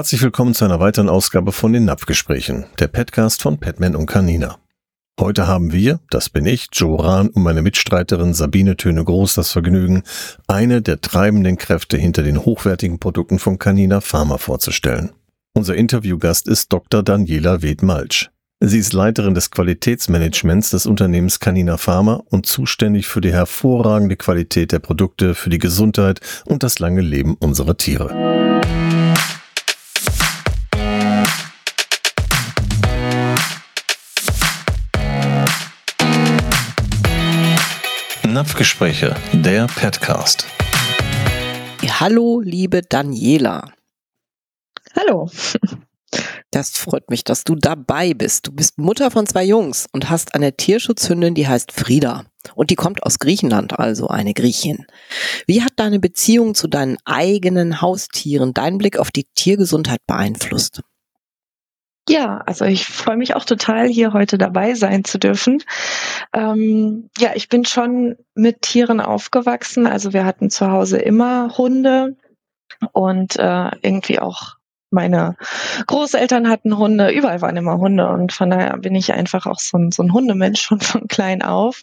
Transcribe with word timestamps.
Herzlich 0.00 0.22
willkommen 0.22 0.54
zu 0.54 0.64
einer 0.64 0.80
weiteren 0.80 1.10
Ausgabe 1.10 1.52
von 1.52 1.74
den 1.74 1.84
Napfgesprächen, 1.84 2.64
der 2.78 2.88
Podcast 2.88 3.42
von 3.42 3.58
Petman 3.58 3.94
und 3.94 4.06
Canina. 4.06 4.56
Heute 5.20 5.46
haben 5.46 5.74
wir, 5.74 6.00
das 6.08 6.30
bin 6.30 6.46
ich, 6.46 6.68
Joe 6.72 7.04
Rahn 7.04 7.28
und 7.28 7.42
meine 7.42 7.60
Mitstreiterin 7.60 8.32
Sabine 8.32 8.78
Töne 8.78 9.04
Groß 9.04 9.34
das 9.34 9.52
Vergnügen, 9.52 10.02
eine 10.46 10.80
der 10.80 11.02
treibenden 11.02 11.58
Kräfte 11.58 11.98
hinter 11.98 12.22
den 12.22 12.46
hochwertigen 12.46 12.98
Produkten 12.98 13.38
von 13.38 13.58
Canina 13.58 14.00
Pharma 14.00 14.38
vorzustellen. 14.38 15.10
Unser 15.52 15.74
Interviewgast 15.74 16.48
ist 16.48 16.72
Dr. 16.72 17.02
Daniela 17.02 17.60
Wedmalsch. 17.60 18.30
Sie 18.60 18.78
ist 18.78 18.94
Leiterin 18.94 19.34
des 19.34 19.50
Qualitätsmanagements 19.50 20.70
des 20.70 20.86
Unternehmens 20.86 21.40
Canina 21.40 21.76
Pharma 21.76 22.22
und 22.30 22.46
zuständig 22.46 23.06
für 23.06 23.20
die 23.20 23.32
hervorragende 23.32 24.16
Qualität 24.16 24.72
der 24.72 24.78
Produkte 24.78 25.34
für 25.34 25.50
die 25.50 25.58
Gesundheit 25.58 26.20
und 26.46 26.62
das 26.62 26.78
lange 26.78 27.02
Leben 27.02 27.34
unserer 27.34 27.76
Tiere. 27.76 28.60
Napfgespräche, 38.32 39.16
der 39.32 39.66
Petcast. 39.66 40.46
Ja, 41.82 41.98
hallo, 41.98 42.40
liebe 42.40 42.82
Daniela. 42.82 43.72
Hallo. 44.96 45.30
Das 46.52 46.70
freut 46.70 47.08
mich, 47.10 47.22
dass 47.22 47.44
du 47.44 47.54
dabei 47.54 48.12
bist. 48.12 48.48
Du 48.48 48.50
bist 48.50 48.76
Mutter 48.76 49.12
von 49.12 49.24
zwei 49.24 49.44
Jungs 49.44 49.86
und 49.92 50.10
hast 50.10 50.34
eine 50.34 50.56
Tierschutzhündin, 50.56 51.36
die 51.36 51.46
heißt 51.46 51.70
Frieda. 51.70 52.24
Und 52.56 52.70
die 52.70 52.74
kommt 52.74 53.04
aus 53.04 53.20
Griechenland, 53.20 53.78
also 53.78 54.08
eine 54.08 54.34
Griechin. 54.34 54.84
Wie 55.46 55.62
hat 55.62 55.74
deine 55.76 56.00
Beziehung 56.00 56.56
zu 56.56 56.66
deinen 56.66 56.98
eigenen 57.04 57.80
Haustieren 57.80 58.52
deinen 58.52 58.78
Blick 58.78 58.98
auf 58.98 59.12
die 59.12 59.28
Tiergesundheit 59.36 60.00
beeinflusst? 60.08 60.82
Ja, 62.10 62.38
also 62.44 62.64
ich 62.64 62.86
freue 62.86 63.16
mich 63.16 63.36
auch 63.36 63.44
total, 63.44 63.86
hier 63.86 64.12
heute 64.12 64.36
dabei 64.36 64.74
sein 64.74 65.04
zu 65.04 65.18
dürfen. 65.18 65.62
Ähm, 66.32 67.08
ja, 67.18 67.30
ich 67.34 67.48
bin 67.48 67.64
schon 67.64 68.16
mit 68.34 68.62
Tieren 68.62 69.00
aufgewachsen. 69.00 69.86
Also 69.86 70.12
wir 70.12 70.24
hatten 70.24 70.50
zu 70.50 70.70
Hause 70.72 70.98
immer 70.98 71.56
Hunde 71.56 72.16
und 72.92 73.36
äh, 73.36 73.70
irgendwie 73.82 74.18
auch 74.18 74.56
meine 74.90 75.36
Großeltern 75.86 76.48
hatten 76.48 76.76
Hunde, 76.76 77.10
überall 77.10 77.40
waren 77.40 77.56
immer 77.56 77.78
Hunde 77.78 78.08
und 78.08 78.32
von 78.32 78.50
daher 78.50 78.76
bin 78.76 78.94
ich 78.94 79.12
einfach 79.12 79.46
auch 79.46 79.58
so 79.58 79.78
ein, 79.78 79.92
so 79.92 80.02
ein 80.02 80.12
Hundemensch 80.12 80.60
schon 80.60 80.80
von 80.80 81.08
klein 81.08 81.42
auf 81.42 81.82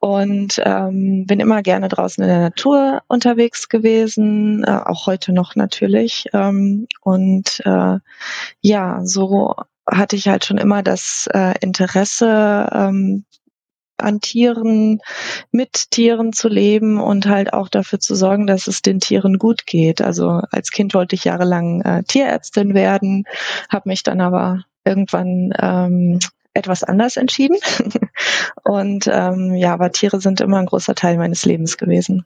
und 0.00 0.60
ähm, 0.64 1.26
bin 1.26 1.40
immer 1.40 1.62
gerne 1.62 1.88
draußen 1.88 2.22
in 2.22 2.28
der 2.28 2.40
Natur 2.40 3.02
unterwegs 3.08 3.68
gewesen, 3.68 4.64
äh, 4.64 4.70
auch 4.70 5.06
heute 5.06 5.32
noch 5.32 5.56
natürlich. 5.56 6.26
Ähm, 6.32 6.86
und 7.02 7.60
äh, 7.64 7.98
ja, 8.60 9.00
so 9.04 9.54
hatte 9.90 10.16
ich 10.16 10.28
halt 10.28 10.44
schon 10.44 10.58
immer 10.58 10.82
das 10.82 11.28
äh, 11.32 11.54
Interesse, 11.60 12.68
ähm, 12.72 13.24
an 14.02 14.20
Tieren, 14.20 15.00
mit 15.50 15.90
Tieren 15.90 16.32
zu 16.32 16.48
leben 16.48 17.00
und 17.00 17.26
halt 17.26 17.52
auch 17.52 17.68
dafür 17.68 18.00
zu 18.00 18.14
sorgen, 18.14 18.46
dass 18.46 18.66
es 18.66 18.82
den 18.82 19.00
Tieren 19.00 19.38
gut 19.38 19.66
geht. 19.66 20.00
Also 20.00 20.40
als 20.50 20.70
Kind 20.70 20.94
wollte 20.94 21.14
ich 21.14 21.24
jahrelang 21.24 21.82
äh, 21.82 22.02
Tierärztin 22.04 22.74
werden, 22.74 23.24
habe 23.70 23.88
mich 23.88 24.02
dann 24.02 24.20
aber 24.20 24.64
irgendwann 24.84 25.52
ähm, 25.60 26.18
etwas 26.54 26.82
anders 26.82 27.16
entschieden. 27.16 27.58
und 28.64 29.08
ähm, 29.10 29.54
ja, 29.54 29.72
aber 29.72 29.92
Tiere 29.92 30.20
sind 30.20 30.40
immer 30.40 30.58
ein 30.58 30.66
großer 30.66 30.94
Teil 30.94 31.16
meines 31.16 31.44
Lebens 31.44 31.76
gewesen. 31.76 32.24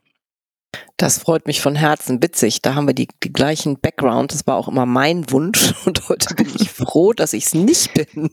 Das 1.03 1.19
freut 1.19 1.49
mich 1.49 1.61
von 1.61 1.75
Herzen. 1.75 2.23
Witzig, 2.23 2.63
da 2.63 2.77
haben 2.77 2.87
wir 2.87 2.95
die, 2.95 3.09
die 3.25 3.33
gleichen 3.33 3.77
Background. 3.81 4.33
Das 4.33 4.47
war 4.47 4.55
auch 4.55 4.69
immer 4.69 4.87
mein 4.87 5.29
Wunsch 5.33 5.75
und 5.85 6.09
heute 6.09 6.33
bin 6.37 6.47
ich 6.55 6.71
froh, 6.71 7.13
dass 7.13 7.33
ich 7.33 7.47
es 7.47 7.55
nicht 7.55 7.93
bin. 7.93 8.31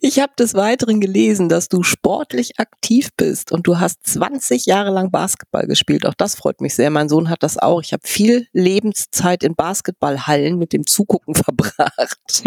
Ich 0.00 0.20
habe 0.20 0.30
des 0.38 0.54
Weiteren 0.54 1.00
gelesen, 1.00 1.48
dass 1.48 1.68
du 1.68 1.82
sportlich 1.82 2.60
aktiv 2.60 3.08
bist 3.16 3.50
und 3.50 3.66
du 3.66 3.80
hast 3.80 4.06
20 4.06 4.66
Jahre 4.66 4.92
lang 4.92 5.10
Basketball 5.10 5.66
gespielt. 5.66 6.06
Auch 6.06 6.14
das 6.14 6.36
freut 6.36 6.60
mich 6.60 6.76
sehr. 6.76 6.90
Mein 6.90 7.08
Sohn 7.08 7.28
hat 7.28 7.42
das 7.42 7.58
auch. 7.58 7.82
Ich 7.82 7.92
habe 7.92 8.06
viel 8.06 8.46
Lebenszeit 8.52 9.42
in 9.42 9.56
Basketballhallen 9.56 10.58
mit 10.58 10.72
dem 10.72 10.86
Zugucken 10.86 11.34
verbracht. 11.34 12.44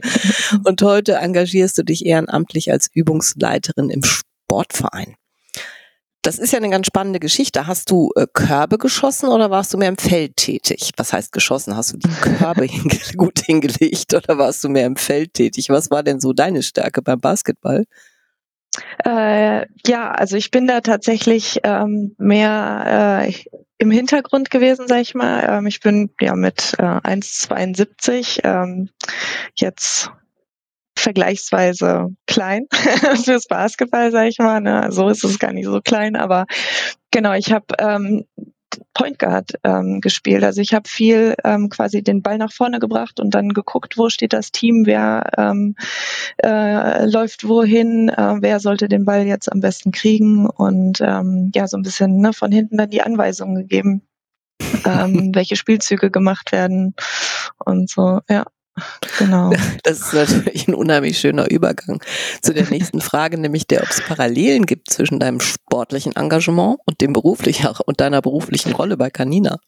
Und 0.64 0.82
heute 0.82 1.16
engagierst 1.16 1.78
du 1.78 1.84
dich 1.84 2.06
ehrenamtlich 2.06 2.72
als 2.72 2.90
Übungsleiterin 2.94 3.90
im 3.90 4.02
Sportverein. 4.02 5.18
Das 6.26 6.40
ist 6.40 6.52
ja 6.52 6.58
eine 6.58 6.72
ganz 6.72 6.88
spannende 6.88 7.20
Geschichte. 7.20 7.68
Hast 7.68 7.92
du 7.92 8.12
äh, 8.16 8.26
Körbe 8.34 8.80
geschossen 8.80 9.30
oder 9.30 9.52
warst 9.52 9.72
du 9.76 9.78
mehr 9.78 9.90
im 9.90 9.98
Feld 9.98 10.38
tätig? 10.38 10.90
Was 10.98 11.14
heißt 11.14 11.32
geschossen? 11.32 11.78
Hast 11.78 11.94
du 11.94 11.98
die 11.98 12.10
Körbe 12.10 12.64
hinge 12.66 12.98
gut 13.16 13.42
hingelegt 13.42 14.12
oder 14.16 14.40
warst 14.40 14.64
du 14.64 14.70
mehr 14.70 14.88
im 14.88 14.96
Feld 14.96 15.36
tätig? 15.36 15.70
Was 15.70 15.92
war 15.92 16.02
denn 16.02 16.20
so 16.20 16.34
deine 16.34 16.64
Stärke 16.64 17.04
beim 17.04 17.20
Basketball? 17.20 17.86
Äh, 19.06 19.68
ja, 19.86 20.12
also 20.14 20.36
ich 20.36 20.50
bin 20.50 20.66
da 20.66 20.82
tatsächlich 20.82 21.60
ähm, 21.64 22.16
mehr 22.18 23.28
äh, 23.28 23.34
im 23.78 23.92
Hintergrund 23.92 24.50
gewesen, 24.50 24.88
sag 24.88 25.02
ich 25.02 25.14
mal. 25.14 25.46
Ähm, 25.48 25.68
ich 25.68 25.80
bin 25.80 26.10
ja 26.20 26.36
mit 26.36 26.74
äh, 26.80 26.82
1,72 26.82 28.40
ähm, 28.44 28.90
jetzt 29.54 30.10
vergleichsweise 31.06 32.08
klein 32.26 32.66
fürs 33.24 33.46
Basketball, 33.46 34.12
sag 34.12 34.28
ich 34.28 34.40
mal. 34.40 34.60
Ne? 34.60 34.88
So 34.90 35.08
ist 35.08 35.24
es 35.24 35.38
gar 35.38 35.54
nicht 35.54 35.66
so 35.66 35.80
klein, 35.80 36.16
aber 36.16 36.48
genau, 37.12 37.34
ich 37.34 37.52
habe 37.52 37.68
ähm, 37.78 38.26
Point 38.96 39.20
Guard 39.20 39.52
ähm, 39.64 40.02
gespielt. 40.02 40.44
Also 40.44 40.62
ich 40.62 40.74
habe 40.74 40.90
viel 40.90 41.36
ähm, 41.44 41.70
quasi 41.70 42.02
den 42.02 42.24
Ball 42.24 42.40
nach 42.40 42.52
vorne 42.52 42.80
gebracht 42.80 43.20
und 43.20 43.36
dann 43.36 43.50
geguckt, 43.50 44.00
wo 44.00 44.10
steht 44.10 44.34
das 44.34 44.52
Team, 44.52 44.88
wer 44.88 45.30
ähm, 45.38 45.76
äh, 46.44 47.06
läuft 47.06 47.48
wohin, 47.48 48.10
äh, 48.10 48.38
wer 48.40 48.60
sollte 48.60 48.90
den 48.90 49.06
Ball 49.06 49.28
jetzt 49.28 49.52
am 49.52 49.62
besten 49.62 49.92
kriegen 49.92 50.50
und 50.50 51.02
ähm, 51.02 51.52
ja, 51.54 51.68
so 51.68 51.78
ein 51.78 51.84
bisschen 51.84 52.18
ne, 52.18 52.34
von 52.34 52.52
hinten 52.52 52.78
dann 52.78 52.90
die 52.90 53.04
Anweisungen 53.04 53.56
gegeben, 53.56 54.02
ähm, 54.86 55.36
welche 55.36 55.56
Spielzüge 55.56 56.10
gemacht 56.10 56.52
werden 56.52 56.96
und 57.64 57.90
so, 57.90 58.22
ja. 58.28 58.46
Genau. 59.20 59.52
Das 59.84 60.00
ist 60.00 60.14
natürlich 60.14 60.68
ein 60.68 60.74
unheimlich 60.74 61.20
schöner 61.20 61.50
Übergang 61.50 62.02
zu 62.42 62.54
der 62.54 62.70
nächsten 62.70 63.02
Frage, 63.02 63.38
nämlich 63.38 63.68
der, 63.68 63.84
ob 63.84 63.90
es 63.90 64.02
Parallelen 64.02 64.66
gibt 64.66 64.90
zwischen 64.90 65.20
deinem 65.20 65.40
sportlichen 65.40 66.16
Engagement 66.16 66.80
und 66.86 67.02
dem 67.02 67.14
beruflichen 67.14 67.68
und 67.86 68.02
deiner 68.02 68.22
beruflichen 68.22 68.74
Rolle 68.74 68.98
bei 68.98 69.10
Canina. 69.10 69.60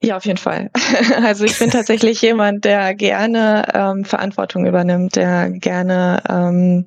Ja, 0.00 0.16
auf 0.16 0.26
jeden 0.26 0.38
Fall. 0.38 0.70
Also 1.24 1.44
ich 1.44 1.58
bin 1.58 1.70
tatsächlich 1.70 2.22
jemand, 2.22 2.64
der 2.64 2.94
gerne 2.94 3.64
ähm, 3.74 4.04
Verantwortung 4.04 4.66
übernimmt, 4.66 5.16
der 5.16 5.50
gerne 5.50 6.22
ähm, 6.28 6.86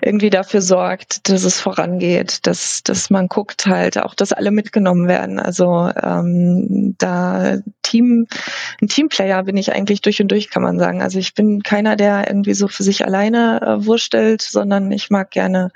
irgendwie 0.00 0.30
dafür 0.30 0.62
sorgt, 0.62 1.28
dass 1.28 1.42
es 1.44 1.60
vorangeht, 1.60 2.46
dass, 2.46 2.82
dass 2.84 3.10
man 3.10 3.26
guckt 3.26 3.66
halt 3.66 3.98
auch, 3.98 4.14
dass 4.14 4.32
alle 4.32 4.52
mitgenommen 4.52 5.08
werden. 5.08 5.40
Also 5.40 5.90
ähm, 6.00 6.94
da 6.98 7.58
Team, 7.82 8.26
ein 8.80 8.88
Teamplayer 8.88 9.42
bin 9.42 9.56
ich 9.56 9.72
eigentlich 9.72 10.00
durch 10.00 10.22
und 10.22 10.28
durch, 10.28 10.48
kann 10.48 10.62
man 10.62 10.78
sagen. 10.78 11.02
Also 11.02 11.18
ich 11.18 11.34
bin 11.34 11.62
keiner, 11.62 11.96
der 11.96 12.28
irgendwie 12.28 12.54
so 12.54 12.68
für 12.68 12.84
sich 12.84 13.04
alleine 13.04 13.60
äh, 13.62 13.86
wurstelt, 13.86 14.42
sondern 14.42 14.92
ich 14.92 15.10
mag 15.10 15.30
gerne 15.30 15.70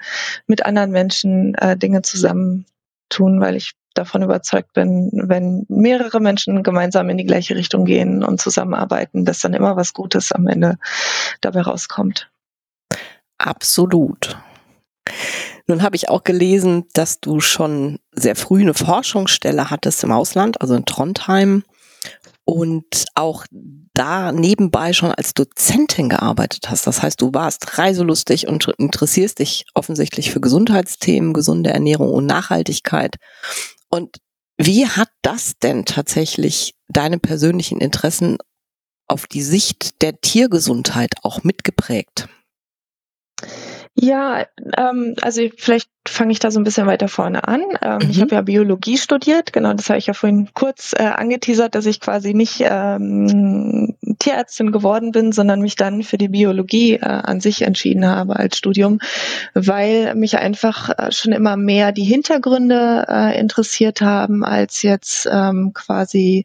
mit 0.47 0.65
anderen 0.65 0.93
Menschen 0.93 1.55
äh, 1.57 1.77
Dinge 1.77 2.03
zusammen 2.03 2.65
tun, 3.09 3.41
weil 3.41 3.57
ich 3.57 3.73
davon 3.99 4.23
überzeugt 4.23 4.73
bin, 4.73 5.11
wenn 5.13 5.65
mehrere 5.69 6.21
Menschen 6.21 6.63
gemeinsam 6.63 7.09
in 7.09 7.19
die 7.19 7.25
gleiche 7.25 7.57
Richtung 7.57 7.85
gehen 7.85 8.23
und 8.23 8.41
zusammenarbeiten, 8.41 9.25
dass 9.25 9.41
dann 9.41 9.55
immer 9.55 9.77
was 9.77 9.93
Gutes 9.93 10.33
am 10.33 10.47
Ende 10.47 10.79
dabei 11.41 11.63
rauskommt. 11.63 12.31
Absolut. 13.39 14.37
Nun 15.67 15.83
habe 15.83 15.97
ich 15.97 16.09
auch 16.09 16.25
gelesen, 16.25 16.85
dass 16.93 17.21
du 17.21 17.41
schon 17.41 17.99
sehr 18.13 18.37
früh 18.37 18.63
eine 18.63 18.75
Forschungsstelle 18.75 19.71
hattest 19.71 20.05
im 20.05 20.13
Ausland, 20.13 20.61
also 20.61 20.75
in 20.75 20.85
Trondheim 20.85 21.65
und 22.45 23.07
auch 23.17 23.45
da 23.93 24.31
nebenbei 24.31 24.93
schon 24.93 25.11
als 25.11 25.35
Dozentin 25.35 26.09
gearbeitet 26.09 26.71
hast. 26.71 26.87
Das 26.87 27.03
heißt, 27.03 27.21
du 27.21 27.35
warst 27.35 27.77
reiselustig 27.77 28.47
und 28.47 28.69
interessierst 28.79 29.41
dich 29.41 29.67
offensichtlich 29.75 30.31
für 30.31 30.41
Gesundheitsthemen, 30.41 31.33
gesunde 31.33 31.71
Ernährung 31.71 32.13
und 32.13 32.27
Nachhaltigkeit. 32.27 33.17
Und 33.91 34.19
wie 34.59 34.87
hat 34.87 35.11
das 35.23 35.59
denn 35.59 35.85
tatsächlich 35.85 36.75
deine 36.89 37.19
persönlichen 37.19 37.81
Interessen 37.81 38.39
auf 39.09 39.27
die 39.27 39.43
Sicht 39.43 40.03
der 40.03 40.21
Tiergesundheit 40.21 41.15
auch 41.23 41.45
mitgeprägt? 41.45 42.29
Ja, 43.95 44.47
ähm, 44.77 45.15
also 45.21 45.49
vielleicht 45.57 45.91
fange 46.09 46.33
ich 46.33 46.39
da 46.39 46.51
so 46.51 46.61
ein 46.61 46.65
bisschen 46.65 46.87
weiter 46.87 47.09
vorne 47.09 47.47
an. 47.47 47.63
Ähm, 47.83 47.99
mhm. 48.03 48.11
Ich 48.11 48.21
habe 48.21 48.35
ja 48.35 48.41
Biologie 48.43 48.99
studiert, 48.99 49.53
genau, 49.53 49.73
das 49.73 49.89
habe 49.89 49.99
ich 49.99 50.07
ja 50.07 50.15
vorhin 50.15 50.49
kurz 50.55 50.93
äh, 50.97 51.05
angeteasert, 51.05 51.75
dass 51.75 51.87
ich 51.87 52.01
quasi 52.01 52.35
nicht 52.35 52.61
ähm, 52.61 53.97
Tierärztin 54.19 54.73
geworden 54.73 55.13
bin, 55.13 55.33
sondern 55.33 55.61
mich 55.61 55.77
dann 55.77 56.03
für 56.03 56.19
die 56.19 56.29
Biologie 56.29 56.95
äh, 56.95 57.05
an 57.05 57.41
sich 57.41 57.63
entschieden 57.63 58.07
habe 58.07 58.37
als 58.37 58.57
Studium, 58.57 59.01
weil 59.55 60.15
mich 60.15 60.39
einfach 60.39 60.91
äh, 60.99 61.13
schon 61.13 61.33
immer 61.33 61.57
mehr 61.57 61.93
die 61.93 62.05
Hintergründe 62.05 63.07
äh, 63.09 63.39
interessiert 63.39 64.01
haben, 64.01 64.45
als 64.45 64.83
jetzt 64.83 65.29
ähm, 65.31 65.73
quasi 65.75 66.45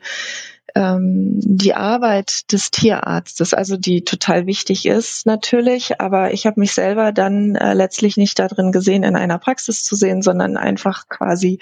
ähm, 0.76 1.40
die 1.44 1.74
Arbeit 1.74 2.52
des 2.52 2.72
Tierarztes, 2.72 3.54
also 3.54 3.78
die 3.78 4.04
total 4.04 4.46
wichtig 4.46 4.86
ist 4.86 5.26
natürlich, 5.26 6.00
aber 6.00 6.34
ich 6.34 6.46
habe 6.46 6.60
mich 6.60 6.74
selber 6.74 7.12
dann 7.12 7.56
äh, 7.56 7.74
letztlich 7.74 8.18
nicht 8.18 8.40
darin 8.40 8.72
gesehen, 8.72 9.04
in 9.04 9.16
einer 9.16 9.38
Praxis 9.38 9.51
zu 9.60 9.96
sehen, 9.96 10.22
sondern 10.22 10.58
einfach 10.58 11.08
quasi 11.10 11.60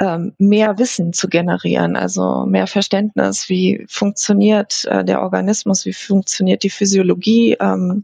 ähm, 0.00 0.34
mehr 0.38 0.78
Wissen 0.78 1.12
zu 1.12 1.28
generieren, 1.28 1.96
also 1.96 2.44
mehr 2.46 2.66
Verständnis, 2.66 3.48
wie 3.48 3.84
funktioniert 3.88 4.84
äh, 4.86 5.04
der 5.04 5.22
Organismus, 5.22 5.86
wie 5.86 5.92
funktioniert 5.92 6.62
die 6.62 6.70
Physiologie, 6.70 7.56
ähm, 7.60 8.02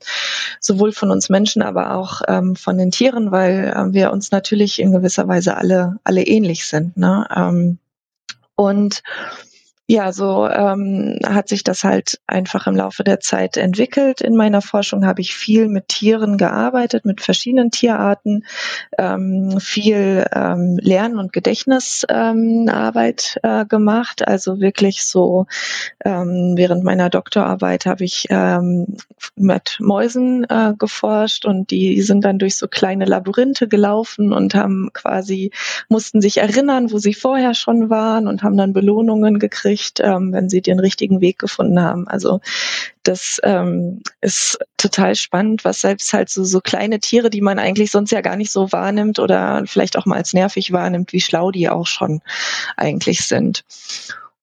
sowohl 0.60 0.92
von 0.92 1.10
uns 1.10 1.28
Menschen, 1.28 1.62
aber 1.62 1.94
auch 1.94 2.22
ähm, 2.28 2.56
von 2.56 2.78
den 2.78 2.90
Tieren, 2.90 3.30
weil 3.30 3.72
äh, 3.76 3.92
wir 3.92 4.12
uns 4.12 4.30
natürlich 4.30 4.80
in 4.80 4.92
gewisser 4.92 5.28
Weise 5.28 5.56
alle 5.56 5.98
alle 6.04 6.22
ähnlich 6.22 6.66
sind. 6.66 6.96
Ne? 6.96 7.26
Ähm, 7.34 7.78
und 8.54 9.02
ja, 9.92 10.10
so 10.10 10.48
ähm, 10.48 11.18
hat 11.22 11.50
sich 11.50 11.64
das 11.64 11.84
halt 11.84 12.18
einfach 12.26 12.66
im 12.66 12.74
Laufe 12.74 13.04
der 13.04 13.20
Zeit 13.20 13.58
entwickelt. 13.58 14.22
In 14.22 14.36
meiner 14.36 14.62
Forschung 14.62 15.04
habe 15.04 15.20
ich 15.20 15.34
viel 15.34 15.68
mit 15.68 15.88
Tieren 15.88 16.38
gearbeitet, 16.38 17.04
mit 17.04 17.20
verschiedenen 17.20 17.70
Tierarten, 17.70 18.46
ähm, 18.96 19.60
viel 19.60 20.24
ähm, 20.34 20.78
Lern- 20.80 21.18
und 21.18 21.34
Gedächtnisarbeit 21.34 23.38
ähm, 23.44 23.60
äh, 23.60 23.66
gemacht. 23.66 24.26
Also 24.26 24.60
wirklich 24.60 25.04
so 25.04 25.44
ähm, 26.06 26.54
während 26.56 26.84
meiner 26.84 27.10
Doktorarbeit 27.10 27.84
habe 27.84 28.04
ich 28.04 28.28
ähm, 28.30 28.96
mit 29.36 29.76
Mäusen 29.78 30.46
äh, 30.48 30.72
geforscht 30.78 31.44
und 31.44 31.70
die 31.70 32.00
sind 32.00 32.24
dann 32.24 32.38
durch 32.38 32.56
so 32.56 32.66
kleine 32.66 33.04
Labyrinthe 33.04 33.68
gelaufen 33.68 34.32
und 34.32 34.54
haben 34.54 34.88
quasi 34.94 35.50
mussten 35.90 36.22
sich 36.22 36.38
erinnern, 36.38 36.92
wo 36.92 36.96
sie 36.96 37.12
vorher 37.12 37.52
schon 37.52 37.90
waren 37.90 38.26
und 38.26 38.42
haben 38.42 38.56
dann 38.56 38.72
Belohnungen 38.72 39.38
gekriegt 39.38 39.81
gekriegt, 39.82 40.00
ähm, 40.00 40.32
wenn 40.32 40.48
sie 40.48 40.62
den 40.62 40.78
richtigen 40.78 41.20
Weg 41.20 41.38
gefunden 41.38 41.80
haben. 41.80 42.06
Also 42.08 42.40
das 43.02 43.40
ähm, 43.42 44.02
ist 44.20 44.58
total 44.76 45.14
spannend, 45.14 45.64
was 45.64 45.80
selbst 45.80 46.12
halt 46.12 46.28
so, 46.28 46.44
so 46.44 46.60
kleine 46.60 47.00
Tiere, 47.00 47.30
die 47.30 47.40
man 47.40 47.58
eigentlich 47.58 47.90
sonst 47.90 48.12
ja 48.12 48.20
gar 48.20 48.36
nicht 48.36 48.52
so 48.52 48.70
wahrnimmt 48.72 49.18
oder 49.18 49.64
vielleicht 49.66 49.96
auch 49.96 50.06
mal 50.06 50.16
als 50.16 50.32
nervig 50.32 50.72
wahrnimmt, 50.72 51.12
wie 51.12 51.20
schlau 51.20 51.50
die 51.50 51.68
auch 51.68 51.86
schon 51.86 52.20
eigentlich 52.76 53.24
sind. 53.26 53.64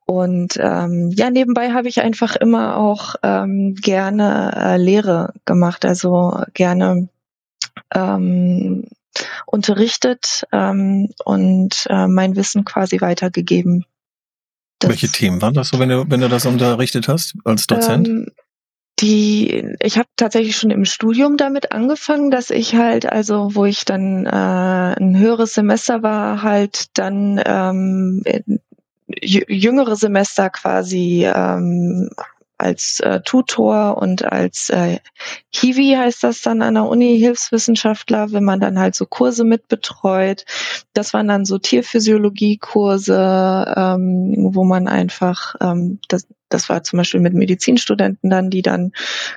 Und 0.05 0.57
ähm, 0.59 1.11
ja, 1.15 1.29
nebenbei 1.29 1.71
habe 1.71 1.87
ich 1.87 2.01
einfach 2.01 2.35
immer 2.35 2.77
auch 2.77 3.15
ähm, 3.21 3.75
gerne 3.75 4.51
äh, 4.55 4.77
Lehre 4.77 5.33
gemacht, 5.45 5.85
also 5.85 6.41
gerne 6.55 7.09
ähm, 7.93 8.87
unterrichtet 9.45 10.47
ähm, 10.51 11.09
und 11.23 11.85
äh, 11.89 12.07
mein 12.07 12.35
Wissen 12.35 12.65
quasi 12.65 13.01
weitergegeben. 13.01 13.85
Das, 14.79 14.89
Welche 14.89 15.09
Themen 15.09 15.41
waren 15.41 15.53
das 15.53 15.69
so, 15.69 15.79
wenn 15.79 15.89
du, 15.89 16.05
wenn 16.09 16.21
du 16.21 16.29
das 16.29 16.45
unterrichtet 16.45 17.07
hast 17.07 17.35
als 17.43 17.67
Dozent? 17.67 18.07
Ähm, 18.07 18.31
die, 18.99 19.75
ich 19.81 19.97
habe 19.97 20.09
tatsächlich 20.15 20.57
schon 20.57 20.71
im 20.71 20.85
Studium 20.85 21.37
damit 21.37 21.71
angefangen, 21.71 22.31
dass 22.31 22.49
ich 22.49 22.75
halt, 22.75 23.05
also 23.05 23.55
wo 23.55 23.65
ich 23.65 23.85
dann 23.85 24.25
äh, 24.25 24.29
ein 24.29 25.17
höheres 25.17 25.53
Semester 25.53 26.03
war, 26.03 26.43
halt 26.43 26.97
dann 26.97 27.41
ähm, 27.45 28.23
jüngere 29.07 29.95
Semester 29.95 30.49
quasi 30.49 31.25
ähm, 31.25 32.09
als 32.59 32.99
äh, 32.99 33.21
Tutor 33.21 33.97
und 33.97 34.31
als 34.31 34.69
äh, 34.69 34.99
Hiwi 35.53 35.95
heißt 35.97 36.23
das 36.23 36.41
dann 36.41 36.61
an 36.61 36.75
der 36.75 36.85
Uni, 36.85 37.17
Hilfswissenschaftler, 37.17 38.31
wenn 38.31 38.43
man 38.43 38.59
dann 38.59 38.77
halt 38.77 38.95
so 38.95 39.05
Kurse 39.05 39.43
mitbetreut. 39.43 40.45
Das 40.93 41.13
waren 41.13 41.27
dann 41.27 41.45
so 41.45 41.57
Tierphysiologie-Kurse, 41.57 43.73
ähm, 43.75 44.49
wo 44.53 44.63
man 44.63 44.87
einfach 44.87 45.55
ähm, 45.61 45.99
das, 46.07 46.27
das 46.49 46.69
war 46.69 46.83
zum 46.83 46.97
Beispiel 46.97 47.19
mit 47.19 47.33
Medizinstudenten 47.33 48.29
dann, 48.29 48.49
die 48.49 48.61
dann 48.61 48.91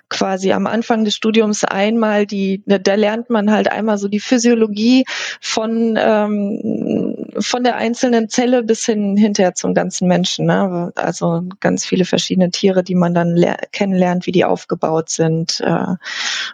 quasi 0.09 0.53
am 0.53 0.67
Anfang 0.67 1.05
des 1.05 1.15
Studiums 1.15 1.65
einmal 1.65 2.27
die, 2.27 2.63
da 2.67 2.95
lernt 2.95 3.31
man 3.31 3.51
halt 3.51 3.71
einmal 3.71 3.99
so 3.99 4.09
die 4.09 4.21
Physiologie 4.21 5.05
von 5.41 5.99
ähm, 5.99 7.31
von 7.39 7.65
der 7.65 7.77
einzelnen 7.77 8.29
Zelle 8.29 8.63
bis 8.63 8.85
hin 8.85 9.17
hinterher 9.17 9.55
zum 9.55 9.75
ganzen 9.75 10.09
Menschen. 10.09 10.47
Ne? 10.47 10.93
Also 10.95 11.43
ganz 11.61 11.85
viele 11.85 12.05
verschiedene 12.05 12.51
Tiere, 12.51 12.83
die 12.83 12.95
man 12.95 13.15
dann 13.15 13.39
kennenlernt, 13.73 14.27
wie 14.27 14.33
die 14.33 14.45
aufgebaut 14.45 15.11
sind. 15.11 15.61
Äh, 15.61 15.97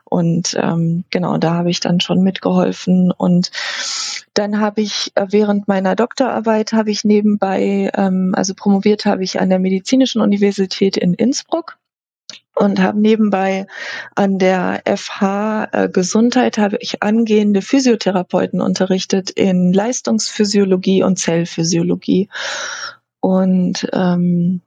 und 0.05 0.57
ähm, 0.61 1.05
genau, 1.11 1.39
da 1.39 1.55
habe 1.55 1.71
ich 1.71 1.81
dann 1.81 2.01
schon 2.01 2.23
mitgeholfen 2.23 3.13
und 3.13 3.51
dann 4.39 4.61
habe 4.61 4.81
ich 4.81 5.11
äh, 5.17 5.27
während 5.31 5.67
meiner 5.67 5.97
Doktorarbeit 5.97 6.73
habe 6.73 6.91
ich 6.91 7.05
nebenbei, 7.05 7.91
ähm, 7.95 8.35
also 8.37 8.55
promoviert 8.55 9.05
habe 9.05 9.25
ich 9.25 9.41
an 9.41 9.51
der 9.51 9.59
Medizinischen 9.59 10.23
Universität 10.23 10.97
in 10.97 11.13
Innsbruck 11.15 11.77
und 12.55 12.81
habe 12.81 13.01
nebenbei 13.01 13.67
an 14.15 14.39
der 14.39 14.83
FH 14.85 15.69
äh, 15.73 15.89
Gesundheit 15.89 16.57
habe 16.57 16.77
ich 16.81 17.03
angehende 17.03 17.63
Physiotherapeuten 17.63 18.61
unterrichtet 18.61 19.31
in 19.31 19.73
Leistungsphysiologie 19.73 21.03
und 21.03 21.19
Zellphysiologie. 21.19 22.29
Und 23.21 23.89
ähm, 23.93 24.61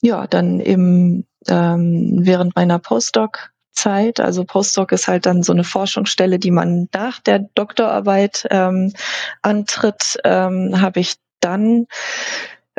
ja 0.00 0.26
dann 0.26 0.58
im 0.58 1.24
ähm, 1.48 2.18
während 2.20 2.56
meiner 2.56 2.78
Postdoc 2.78 3.53
Zeit. 3.74 4.20
Also 4.20 4.44
Postdoc 4.44 4.92
ist 4.92 5.08
halt 5.08 5.26
dann 5.26 5.42
so 5.42 5.52
eine 5.52 5.64
Forschungsstelle, 5.64 6.38
die 6.38 6.50
man 6.50 6.88
nach 6.92 7.20
der 7.20 7.40
Doktorarbeit 7.54 8.46
ähm, 8.50 8.92
antritt, 9.42 10.18
ähm, 10.24 10.80
habe 10.80 11.00
ich 11.00 11.16
dann 11.40 11.86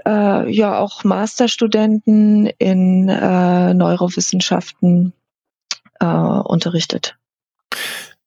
äh, 0.05 0.51
ja 0.51 0.77
auch 0.79 1.03
Masterstudenten 1.03 2.47
in 2.47 3.09
äh, 3.09 3.73
Neurowissenschaften 3.73 5.13
äh, 5.99 6.05
unterrichtet. 6.05 7.17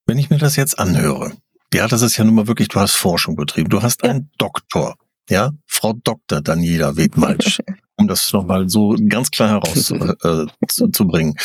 Wenn 0.06 0.18
ich 0.18 0.30
mir 0.30 0.38
das 0.38 0.56
jetzt 0.56 0.78
anhöre, 0.78 1.32
ja, 1.72 1.86
das 1.86 2.02
ist 2.02 2.16
ja 2.16 2.24
nun 2.24 2.34
mal 2.34 2.46
wirklich, 2.46 2.68
du 2.68 2.80
hast 2.80 2.94
Forschung 2.94 3.36
betrieben, 3.36 3.68
du 3.68 3.82
hast 3.82 4.02
ja. 4.02 4.10
einen 4.10 4.30
Doktor, 4.38 4.94
ja, 5.28 5.50
Frau 5.66 5.92
Dr. 5.92 6.40
Daniela 6.40 6.96
Wegmalsch. 6.96 7.60
um 7.98 8.08
das 8.08 8.32
nochmal 8.32 8.68
so 8.68 8.96
ganz 9.08 9.30
klar 9.30 9.48
herauszubringen. 9.50 11.34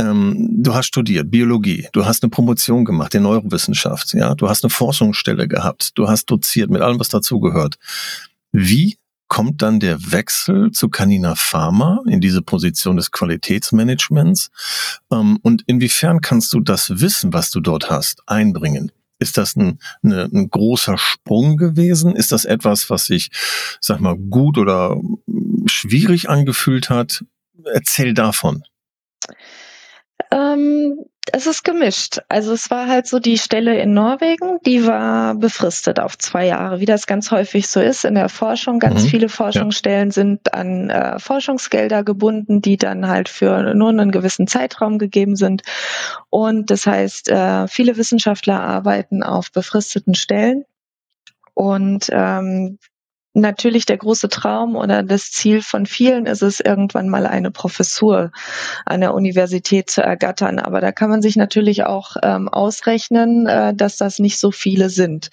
Äh, 0.00 0.02
ähm, 0.04 0.48
du 0.62 0.74
hast 0.74 0.86
studiert 0.86 1.30
Biologie, 1.30 1.88
du 1.92 2.04
hast 2.04 2.22
eine 2.22 2.30
Promotion 2.30 2.84
gemacht 2.84 3.14
in 3.14 3.22
Neurowissenschaft, 3.22 4.14
ja, 4.14 4.34
du 4.34 4.48
hast 4.48 4.64
eine 4.64 4.70
Forschungsstelle 4.70 5.48
gehabt, 5.48 5.96
du 5.96 6.08
hast 6.08 6.26
doziert 6.26 6.70
mit 6.70 6.82
allem, 6.82 7.00
was 7.00 7.08
dazugehört. 7.08 7.76
Wie 8.52 8.96
kommt 9.28 9.62
dann 9.62 9.78
der 9.78 10.12
Wechsel 10.12 10.72
zu 10.72 10.88
Canina 10.88 11.34
Pharma 11.34 12.00
in 12.06 12.20
diese 12.20 12.42
Position 12.42 12.96
des 12.96 13.10
Qualitätsmanagements? 13.10 14.50
Ähm, 15.12 15.38
und 15.42 15.62
inwiefern 15.66 16.20
kannst 16.20 16.52
du 16.52 16.60
das 16.60 17.00
Wissen, 17.00 17.32
was 17.32 17.50
du 17.50 17.60
dort 17.60 17.90
hast, 17.90 18.22
einbringen? 18.26 18.92
Ist 19.20 19.36
das 19.36 19.56
ein, 19.56 19.80
eine, 20.02 20.24
ein 20.32 20.48
großer 20.48 20.96
Sprung 20.96 21.56
gewesen? 21.56 22.14
Ist 22.14 22.30
das 22.30 22.44
etwas, 22.44 22.88
was 22.88 23.06
sich, 23.06 23.30
sag 23.80 24.00
mal, 24.00 24.16
gut 24.16 24.58
oder 24.58 24.96
schwierig 25.78 26.28
angefühlt 26.28 26.90
hat? 26.90 27.24
Erzähl 27.64 28.14
davon. 28.14 28.62
Ähm, 30.30 31.04
es 31.32 31.46
ist 31.46 31.62
gemischt. 31.64 32.20
Also 32.28 32.52
es 32.52 32.70
war 32.70 32.88
halt 32.88 33.06
so 33.06 33.18
die 33.18 33.38
Stelle 33.38 33.78
in 33.80 33.92
Norwegen, 33.92 34.58
die 34.64 34.86
war 34.86 35.34
befristet 35.34 36.00
auf 36.00 36.16
zwei 36.18 36.46
Jahre, 36.46 36.80
wie 36.80 36.86
das 36.86 37.06
ganz 37.06 37.30
häufig 37.30 37.68
so 37.68 37.80
ist 37.80 38.04
in 38.04 38.14
der 38.14 38.28
Forschung. 38.28 38.78
Ganz 38.78 39.04
mhm. 39.04 39.08
viele 39.08 39.28
Forschungsstellen 39.28 40.08
ja. 40.08 40.12
sind 40.12 40.54
an 40.54 40.90
äh, 40.90 41.18
Forschungsgelder 41.18 42.04
gebunden, 42.04 42.62
die 42.62 42.76
dann 42.76 43.08
halt 43.08 43.28
für 43.28 43.74
nur 43.74 43.90
einen 43.90 44.10
gewissen 44.10 44.46
Zeitraum 44.46 44.98
gegeben 44.98 45.36
sind. 45.36 45.62
Und 46.30 46.70
das 46.70 46.86
heißt, 46.86 47.28
äh, 47.28 47.68
viele 47.68 47.96
Wissenschaftler 47.96 48.60
arbeiten 48.60 49.22
auf 49.22 49.52
befristeten 49.52 50.14
Stellen. 50.14 50.64
Und 51.54 52.08
ähm, 52.12 52.78
natürlich 53.40 53.86
der 53.86 53.96
große 53.96 54.28
Traum 54.28 54.76
oder 54.76 55.02
das 55.02 55.30
Ziel 55.30 55.62
von 55.62 55.86
vielen 55.86 56.26
ist 56.26 56.42
es, 56.42 56.60
irgendwann 56.60 57.08
mal 57.08 57.26
eine 57.26 57.50
Professur 57.50 58.32
an 58.84 59.00
der 59.00 59.14
Universität 59.14 59.90
zu 59.90 60.02
ergattern. 60.02 60.58
Aber 60.58 60.80
da 60.80 60.92
kann 60.92 61.10
man 61.10 61.22
sich 61.22 61.36
natürlich 61.36 61.84
auch 61.84 62.16
ähm, 62.22 62.48
ausrechnen, 62.48 63.46
äh, 63.46 63.74
dass 63.74 63.96
das 63.96 64.18
nicht 64.18 64.38
so 64.38 64.50
viele 64.50 64.90
sind. 64.90 65.30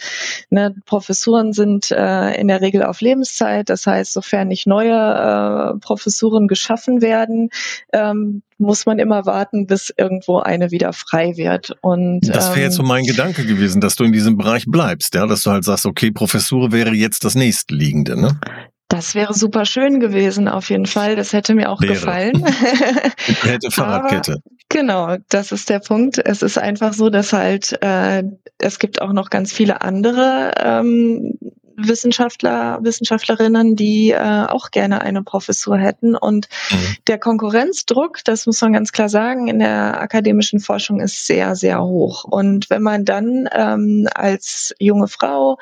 Ne? 0.50 0.76
Professuren 0.86 1.54
sind 1.54 1.92
äh, 1.92 2.40
in 2.40 2.48
der 2.48 2.62
Regel 2.62 2.84
auf 2.84 3.02
Lebenszeit. 3.02 3.70
Das 3.70 3.88
heißt, 3.88 4.14
sofern 4.14 4.48
nicht 4.48 4.68
neue 4.68 4.94
äh, 4.94 5.80
Professuren 5.80 6.48
geschaffen 6.48 7.02
werden, 7.02 7.50
ähm, 7.94 8.44
muss 8.58 8.86
man 8.86 9.00
immer 9.00 9.26
warten, 9.26 9.68
bis 9.68 9.94
irgendwo 9.96 10.40
eine 10.40 10.72
wieder 10.72 10.94
frei 10.94 11.36
wird. 11.36 11.76
Und 11.82 12.22
das 12.22 12.52
wäre 12.52 12.62
jetzt 12.62 12.76
so 12.76 12.84
ähm, 12.84 12.88
mein 12.88 13.06
Gedanke 13.06 13.46
gewesen, 13.46 13.82
dass 13.82 13.96
du 13.96 14.04
in 14.04 14.14
diesem 14.14 14.38
Bereich 14.38 14.66
bleibst, 14.68 15.16
ja, 15.16 15.26
dass 15.28 15.44
du 15.44 15.52
halt 15.52 15.64
sagst, 15.64 15.86
okay, 15.86 16.12
Professur 16.12 16.72
wäre 16.72 16.94
jetzt 16.94 17.26
das 17.26 17.36
nächstliegende, 17.36 18.20
ne? 18.20 18.40
Das 18.88 19.16
wäre 19.16 19.34
super 19.34 19.66
schön 19.66 20.00
gewesen, 20.00 20.48
auf 20.48 20.70
jeden 20.70 20.86
Fall. 20.86 21.16
Das 21.16 21.34
hätte 21.34 21.56
mir 21.56 21.72
auch 21.72 21.82
wäre. 21.82 21.94
gefallen. 21.94 22.46
hätte 23.42 23.72
Fahrradkette. 23.72 24.34
Aber, 24.34 24.42
genau, 24.70 25.18
das 25.30 25.52
ist 25.52 25.70
der 25.70 25.80
Punkt. 25.80 26.20
Es 26.24 26.44
ist 26.44 26.58
einfach 26.60 26.94
so, 26.94 27.10
dass 27.10 27.34
halt 27.34 27.78
äh, 27.82 28.24
es 28.60 28.78
gibt 28.78 29.02
auch 29.02 29.12
noch 29.12 29.32
ganz 29.32 29.52
viele 29.52 29.82
andere 29.82 30.54
ähm, 30.64 31.38
Wissenschaftler, 31.78 32.80
Wissenschaftlerinnen, 32.82 33.76
die 33.76 34.12
äh, 34.12 34.46
auch 34.46 34.72
gerne 34.72 35.02
eine 35.02 35.24
Professur 35.24 35.78
hätten. 35.78 36.16
Und 36.16 36.48
mhm. 36.72 36.96
der 37.08 37.20
Konkurrenzdruck, 37.20 38.20
das 38.24 38.46
muss 38.46 38.62
man 38.62 38.74
ganz 38.74 38.92
klar 38.92 39.10
sagen, 39.10 39.48
in 39.48 39.60
der 39.60 40.00
akademischen 40.00 40.60
Forschung 40.60 41.00
ist 41.00 41.26
sehr, 41.28 41.56
sehr 41.56 41.84
hoch. 41.84 42.24
Und 42.24 42.70
wenn 42.70 42.82
man 42.82 43.06
dann 43.06 43.50
ähm, 43.52 44.08
als 44.14 44.74
junge 44.80 45.08
Frau 45.08 45.58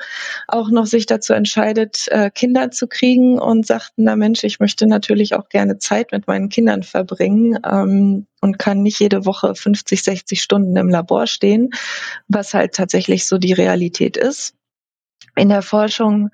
auch 0.48 0.70
noch 0.70 0.86
sich 0.86 1.06
dazu 1.06 1.32
entscheidet, 1.32 2.08
äh, 2.08 2.30
Kinder 2.30 2.70
zu 2.70 2.86
kriegen 2.86 3.38
und 3.38 3.66
sagt, 3.66 3.92
na 3.96 4.16
Mensch, 4.16 4.44
ich 4.44 4.60
möchte 4.60 4.86
natürlich 4.86 5.34
auch 5.34 5.48
gerne 5.48 5.78
Zeit 5.78 6.12
mit 6.12 6.26
meinen 6.26 6.48
Kindern 6.48 6.82
verbringen, 6.82 7.58
ähm, 7.64 8.26
und 8.44 8.58
kann 8.58 8.82
nicht 8.82 9.00
jede 9.00 9.24
Woche 9.24 9.54
50, 9.54 10.02
60 10.02 10.42
Stunden 10.42 10.76
im 10.76 10.90
Labor 10.90 11.26
stehen, 11.26 11.70
was 12.28 12.52
halt 12.52 12.74
tatsächlich 12.74 13.24
so 13.24 13.38
die 13.38 13.54
Realität 13.54 14.18
ist. 14.18 14.54
In 15.36 15.48
der 15.48 15.62
Forschung 15.62 16.30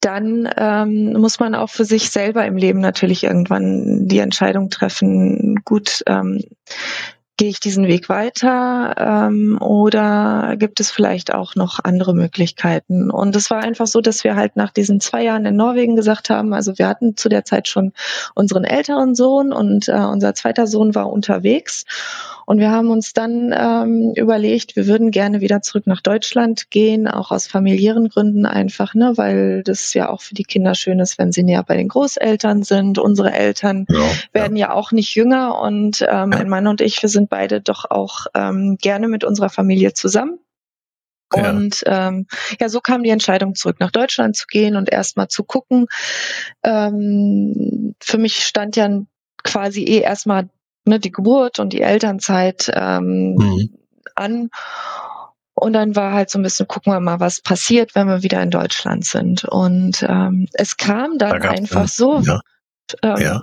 dann 0.00 0.48
ähm, 0.56 1.14
muss 1.14 1.40
man 1.40 1.54
auch 1.54 1.70
für 1.70 1.84
sich 1.84 2.10
selber 2.10 2.46
im 2.46 2.56
Leben 2.56 2.80
natürlich 2.80 3.24
irgendwann 3.24 4.06
die 4.06 4.18
Entscheidung 4.18 4.70
treffen, 4.70 5.56
gut, 5.64 6.02
ähm, 6.06 6.42
gehe 7.38 7.50
ich 7.50 7.60
diesen 7.60 7.86
Weg 7.86 8.08
weiter 8.08 8.94
ähm, 8.96 9.58
oder 9.60 10.54
gibt 10.58 10.80
es 10.80 10.90
vielleicht 10.90 11.34
auch 11.34 11.54
noch 11.54 11.80
andere 11.82 12.14
Möglichkeiten? 12.14 13.10
Und 13.10 13.36
es 13.36 13.50
war 13.50 13.62
einfach 13.62 13.86
so, 13.86 14.00
dass 14.00 14.24
wir 14.24 14.36
halt 14.36 14.56
nach 14.56 14.70
diesen 14.70 15.00
zwei 15.00 15.24
Jahren 15.24 15.44
in 15.44 15.56
Norwegen 15.56 15.96
gesagt 15.96 16.30
haben, 16.30 16.54
also 16.54 16.78
wir 16.78 16.88
hatten 16.88 17.16
zu 17.16 17.28
der 17.28 17.44
Zeit 17.44 17.68
schon 17.68 17.92
unseren 18.34 18.64
älteren 18.64 19.14
Sohn 19.14 19.52
und 19.52 19.88
äh, 19.88 19.92
unser 19.92 20.34
zweiter 20.34 20.66
Sohn 20.66 20.94
war 20.94 21.10
unterwegs 21.10 21.84
und 22.46 22.60
wir 22.60 22.70
haben 22.70 22.90
uns 22.90 23.12
dann 23.12 23.52
ähm, 23.52 24.12
überlegt, 24.14 24.76
wir 24.76 24.86
würden 24.86 25.10
gerne 25.10 25.40
wieder 25.40 25.62
zurück 25.62 25.88
nach 25.88 26.00
Deutschland 26.00 26.70
gehen, 26.70 27.08
auch 27.08 27.32
aus 27.32 27.48
familiären 27.48 28.08
Gründen 28.08 28.46
einfach, 28.46 28.94
ne, 28.94 29.14
weil 29.16 29.64
das 29.64 29.92
ja 29.94 30.08
auch 30.08 30.20
für 30.22 30.34
die 30.34 30.44
Kinder 30.44 30.76
schön 30.76 31.00
ist, 31.00 31.18
wenn 31.18 31.32
sie 31.32 31.42
näher 31.42 31.64
bei 31.64 31.76
den 31.76 31.88
Großeltern 31.88 32.62
sind. 32.62 32.98
Unsere 32.98 33.32
Eltern 33.32 33.84
ja, 33.88 33.98
werden 34.32 34.56
ja. 34.56 34.68
ja. 34.68 34.74
auch 34.74 34.92
nicht 34.92 35.16
jünger 35.16 35.58
und 35.60 36.06
ähm, 36.08 36.30
mein 36.30 36.48
Mann 36.48 36.68
und 36.68 36.80
ich, 36.80 37.02
wir 37.02 37.08
sind 37.08 37.28
beide 37.28 37.60
doch 37.60 37.84
auch 37.90 38.26
ähm, 38.32 38.78
gerne 38.80 39.08
mit 39.08 39.24
unserer 39.24 39.48
Familie 39.48 39.92
zusammen. 39.92 40.38
Ja. 41.34 41.50
Und 41.50 41.82
ähm, 41.86 42.28
ja, 42.60 42.68
so 42.68 42.80
kam 42.80 43.02
die 43.02 43.10
Entscheidung, 43.10 43.56
zurück 43.56 43.80
nach 43.80 43.90
Deutschland 43.90 44.36
zu 44.36 44.46
gehen 44.46 44.76
und 44.76 44.88
erstmal 44.92 45.26
zu 45.26 45.42
gucken. 45.42 45.86
Ähm, 46.62 47.96
für 48.00 48.18
mich 48.18 48.44
stand 48.44 48.76
ja 48.76 48.88
quasi 49.42 49.82
eh 49.82 49.98
erstmal 49.98 50.48
ne, 50.86 50.98
die 50.98 51.12
Geburt 51.12 51.58
und 51.58 51.72
die 51.72 51.82
Elternzeit 51.82 52.70
ähm, 52.74 53.34
mhm. 53.34 53.70
an. 54.14 54.50
Und 55.54 55.72
dann 55.72 55.96
war 55.96 56.12
halt 56.12 56.30
so 56.30 56.38
ein 56.38 56.42
bisschen, 56.42 56.68
gucken 56.68 56.92
wir 56.92 57.00
mal, 57.00 57.20
was 57.20 57.40
passiert, 57.40 57.94
wenn 57.94 58.08
wir 58.08 58.22
wieder 58.22 58.42
in 58.42 58.50
Deutschland 58.50 59.04
sind. 59.06 59.44
Und 59.44 60.04
ähm, 60.06 60.48
es 60.52 60.76
kam 60.76 61.18
dann 61.18 61.40
da 61.40 61.48
einfach 61.48 61.88
so, 61.88 62.20
ja. 62.20 62.40
Ähm, 63.02 63.16
ja. 63.18 63.40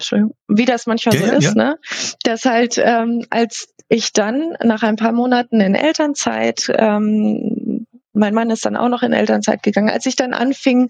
wie 0.48 0.66
das 0.66 0.86
manchmal 0.86 1.18
so 1.18 1.26
ist, 1.26 1.56
ne? 1.56 1.78
Dass 2.24 2.46
halt, 2.46 2.78
ähm, 2.78 3.26
als 3.30 3.68
ich 3.90 4.14
dann 4.14 4.56
nach 4.64 4.84
ein 4.84 4.96
paar 4.96 5.12
Monaten 5.12 5.60
in 5.60 5.76
Elternzeit 5.76 6.72
ähm, 6.74 7.88
mein 8.14 8.34
Mann 8.34 8.52
ist 8.52 8.66
dann 8.66 8.78
auch 8.78 8.90
noch 8.90 9.02
in 9.02 9.12
Elternzeit 9.12 9.64
gegangen. 9.64 9.90
Als 9.90 10.06
ich 10.06 10.16
dann 10.16 10.34
anfing 10.34 10.90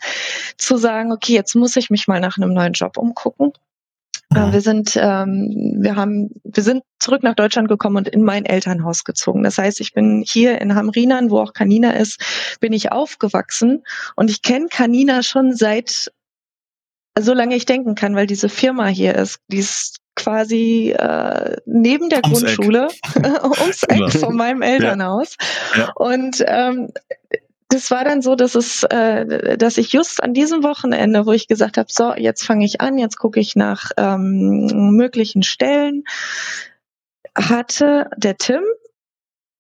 zu 0.58 0.78
sagen, 0.78 1.12
okay, 1.12 1.34
jetzt 1.34 1.56
muss 1.56 1.76
ich 1.76 1.90
mich 1.90 2.08
mal 2.08 2.20
nach 2.20 2.38
einem 2.38 2.54
neuen 2.54 2.74
Job 2.74 2.98
umgucken, 2.98 3.54
äh, 4.36 4.54
wir 4.54 4.62
sind, 4.62 4.96
ähm, 4.96 5.78
wir 5.80 5.96
haben, 5.96 6.30
wir 6.44 6.64
sind 6.64 6.84
zurück 7.00 7.24
nach 7.24 7.36
Deutschland 7.36 7.68
gekommen 7.68 7.98
und 7.98 8.08
in 8.08 8.24
mein 8.24 8.46
Elternhaus 8.46 9.04
gezogen. 9.04 9.44
Das 9.44 9.58
heißt, 9.58 9.80
ich 9.82 9.94
bin 9.94 10.24
hier 10.26 10.62
in 10.62 10.76
Hamrinan, 10.76 11.30
wo 11.30 11.40
auch 11.40 11.54
Kanina 11.54 11.92
ist, 11.92 12.58
bin 12.60 12.74
ich 12.74 12.92
aufgewachsen 12.92 13.84
und 14.16 14.30
ich 14.30 14.42
kenne 14.42 14.68
Kanina 14.70 15.24
schon 15.24 15.56
seit 15.56 16.12
solange 17.20 17.56
ich 17.56 17.66
denken 17.66 17.96
kann, 17.96 18.16
weil 18.16 18.28
diese 18.28 18.50
Firma 18.50 18.88
hier 18.88 19.16
ist, 19.16 19.40
die 19.48 19.60
ist 19.60 20.00
quasi 20.16 20.92
äh, 20.98 21.58
neben 21.66 22.10
der 22.10 22.24
ums 22.24 22.42
Grundschule, 22.42 22.88
Eck. 23.16 23.44
ums 23.62 23.84
Eck 23.84 24.12
von 24.20 24.36
meinem 24.36 24.62
Elternhaus. 24.62 25.38
Ja. 25.76 25.82
Ja. 25.82 25.92
Und 25.96 26.44
ähm, 26.46 26.92
das 27.74 27.90
war 27.90 28.04
dann 28.04 28.22
so, 28.22 28.36
dass 28.36 28.56
es, 28.56 28.84
äh, 28.84 29.58
dass 29.58 29.78
ich 29.78 29.92
just 29.92 30.22
an 30.22 30.34
diesem 30.34 30.64
Wochenende, 30.64 31.26
wo 31.26 31.32
ich 31.32 31.48
gesagt 31.48 31.78
habe, 31.78 31.90
so, 31.92 32.14
jetzt 32.14 32.44
fange 32.44 32.66
ich 32.66 32.82
an, 32.82 32.98
jetzt 32.98 33.18
gucke 33.18 33.40
ich 33.40 33.56
nach 33.56 33.92
ähm, 33.98 34.92
möglichen 34.96 35.42
Stellen, 35.42 36.04
hatte 37.36 38.10
der 38.16 38.38
Tim 38.38 38.62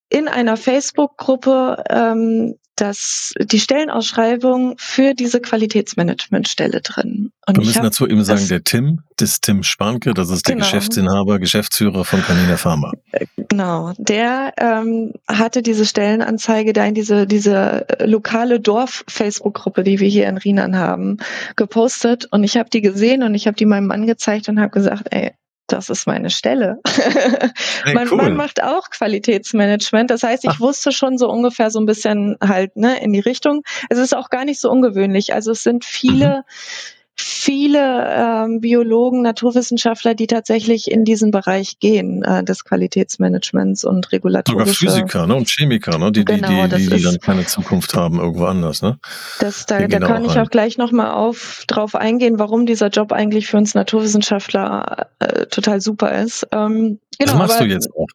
in 0.09 0.27
einer 0.27 0.57
Facebook-Gruppe 0.57 1.83
ähm, 1.89 2.59
das, 2.83 3.33
die 3.39 3.59
Stellenausschreibung 3.59 4.75
für 4.77 5.13
diese 5.13 5.39
Qualitätsmanagementstelle 5.39 6.81
drin. 6.81 7.31
Und 7.47 7.57
Wir 7.57 7.65
müssen 7.65 7.83
dazu 7.83 8.07
eben 8.07 8.23
sagen, 8.23 8.47
der 8.49 8.63
Tim, 8.63 9.01
das 9.17 9.39
Tim 9.39 9.63
Spanke, 9.63 10.13
das 10.13 10.29
ist 10.29 10.47
der 10.47 10.55
genau. 10.55 10.65
Geschäftsinhaber, 10.65 11.39
Geschäftsführer 11.39 12.03
von 12.03 12.21
Canina 12.21 12.57
Pharma. 12.57 12.91
Äh, 13.11 13.25
genau, 13.49 13.93
der 13.97 14.53
ähm, 14.57 15.13
hatte 15.27 15.61
diese 15.61 15.85
Stellenanzeige 15.85 16.73
da 16.73 16.85
in 16.85 16.93
diese, 16.93 17.25
diese 17.25 17.85
lokale 18.01 18.59
Dorf-Facebook-Gruppe, 18.59 19.83
die 19.83 19.99
wir 19.99 20.09
hier 20.09 20.27
in 20.27 20.37
Rienan 20.37 20.77
haben, 20.77 21.17
gepostet 21.55 22.27
und 22.31 22.43
ich 22.43 22.57
habe 22.57 22.69
die 22.69 22.81
gesehen 22.81 23.23
und 23.23 23.33
ich 23.33 23.47
habe 23.47 23.55
die 23.55 23.65
meinem 23.65 23.87
Mann 23.87 24.07
gezeigt 24.07 24.49
und 24.49 24.59
habe 24.59 24.71
gesagt, 24.71 25.07
ey, 25.11 25.31
das 25.67 25.89
ist 25.89 26.07
meine 26.07 26.29
Stelle. 26.29 26.79
Hey, 27.83 27.95
mein 27.95 28.07
cool. 28.09 28.17
Mann 28.17 28.35
macht 28.37 28.63
auch 28.63 28.89
Qualitätsmanagement. 28.89 30.09
Das 30.09 30.23
heißt, 30.23 30.45
ich 30.45 30.51
Ach. 30.51 30.59
wusste 30.61 30.93
schon 30.93 31.17
so 31.17 31.29
ungefähr 31.29 31.69
so 31.69 31.79
ein 31.79 31.85
bisschen 31.85 32.37
halt 32.41 32.77
ne, 32.77 33.03
in 33.03 33.11
die 33.11 33.19
Richtung. 33.19 33.63
Es 33.89 33.97
ist 33.97 34.15
auch 34.15 34.29
gar 34.29 34.45
nicht 34.45 34.61
so 34.61 34.71
ungewöhnlich. 34.71 35.33
Also 35.33 35.51
es 35.51 35.63
sind 35.63 35.83
viele 35.83 36.37
mhm 36.37 37.02
viele 37.23 38.07
ähm, 38.09 38.59
Biologen, 38.59 39.21
Naturwissenschaftler, 39.21 40.13
die 40.13 40.27
tatsächlich 40.27 40.91
in 40.91 41.05
diesen 41.05 41.31
Bereich 41.31 41.79
gehen, 41.79 42.23
äh, 42.23 42.43
des 42.43 42.63
Qualitätsmanagements 42.63 43.83
und 43.85 44.11
regulatorische. 44.11 44.73
Sogar 44.73 44.95
Physiker 44.95 45.27
ne? 45.27 45.35
und 45.35 45.49
Chemiker, 45.49 45.97
ne? 45.97 46.11
die, 46.11 46.25
genau, 46.25 46.67
die, 46.67 46.75
die, 46.75 46.89
die, 46.89 46.95
die 46.97 47.03
dann 47.03 47.19
keine 47.19 47.45
Zukunft 47.45 47.93
haben 47.93 48.19
irgendwo 48.19 48.45
anders. 48.45 48.81
Ne? 48.81 48.99
Das, 49.39 49.65
da, 49.65 49.87
da 49.87 49.99
kann 49.99 50.25
ich 50.25 50.37
auch 50.37 50.49
gleich 50.49 50.77
nochmal 50.77 51.11
auf 51.11 51.63
drauf 51.67 51.95
eingehen, 51.95 52.39
warum 52.39 52.65
dieser 52.65 52.89
Job 52.89 53.11
eigentlich 53.11 53.47
für 53.47 53.57
uns 53.57 53.73
Naturwissenschaftler 53.73 55.07
äh, 55.19 55.45
total 55.47 55.81
super 55.81 56.11
ist. 56.21 56.47
Ähm, 56.51 56.99
genau, 57.17 57.33
Was 57.33 57.39
machst 57.39 57.55
aber, 57.57 57.67
du 57.67 57.73
jetzt 57.73 57.89
auch? 57.95 58.07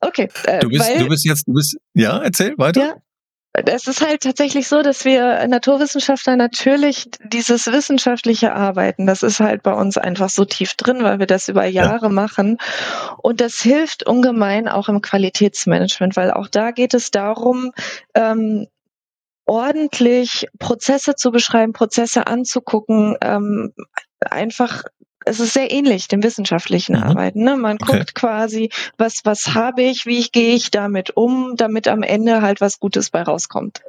Okay. 0.00 0.28
Äh, 0.44 0.60
du 0.60 0.68
bist, 0.68 0.80
weil, 0.88 0.98
du 0.98 1.08
bist 1.08 1.24
jetzt, 1.24 1.46
du 1.46 1.52
bist, 1.52 1.76
ja, 1.94 2.18
erzähl 2.18 2.54
weiter. 2.56 2.80
Ja, 2.80 2.94
es 3.52 3.86
ist 3.88 4.00
halt 4.00 4.22
tatsächlich 4.22 4.68
so, 4.68 4.82
dass 4.82 5.04
wir 5.04 5.46
Naturwissenschaftler 5.48 6.36
natürlich 6.36 7.10
dieses 7.24 7.66
wissenschaftliche 7.66 8.54
Arbeiten, 8.54 9.06
das 9.06 9.22
ist 9.22 9.40
halt 9.40 9.62
bei 9.62 9.72
uns 9.72 9.98
einfach 9.98 10.28
so 10.28 10.44
tief 10.44 10.74
drin, 10.74 11.02
weil 11.02 11.18
wir 11.18 11.26
das 11.26 11.48
über 11.48 11.64
Jahre 11.64 12.06
ja. 12.06 12.12
machen. 12.12 12.58
Und 13.18 13.40
das 13.40 13.60
hilft 13.60 14.06
ungemein 14.06 14.68
auch 14.68 14.88
im 14.88 15.00
Qualitätsmanagement, 15.00 16.16
weil 16.16 16.30
auch 16.30 16.46
da 16.46 16.70
geht 16.70 16.94
es 16.94 17.10
darum, 17.10 17.72
ähm, 18.14 18.68
ordentlich 19.46 20.46
Prozesse 20.60 21.16
zu 21.16 21.32
beschreiben, 21.32 21.72
Prozesse 21.72 22.28
anzugucken, 22.28 23.16
ähm, 23.20 23.72
einfach 24.20 24.84
es 25.30 25.40
ist 25.40 25.54
sehr 25.54 25.70
ähnlich 25.70 26.08
dem 26.08 26.22
wissenschaftlichen 26.22 26.96
mhm. 26.96 27.04
Arbeiten. 27.04 27.44
Ne? 27.44 27.56
Man 27.56 27.78
okay. 27.80 27.98
guckt 27.98 28.14
quasi, 28.14 28.70
was, 28.98 29.20
was 29.24 29.54
habe 29.54 29.82
ich, 29.82 30.04
wie 30.04 30.22
gehe 30.24 30.54
ich 30.54 30.70
damit 30.70 31.16
um, 31.16 31.54
damit 31.56 31.88
am 31.88 32.02
Ende 32.02 32.42
halt 32.42 32.60
was 32.60 32.80
Gutes 32.80 33.10
bei 33.10 33.22
rauskommt. 33.22 33.80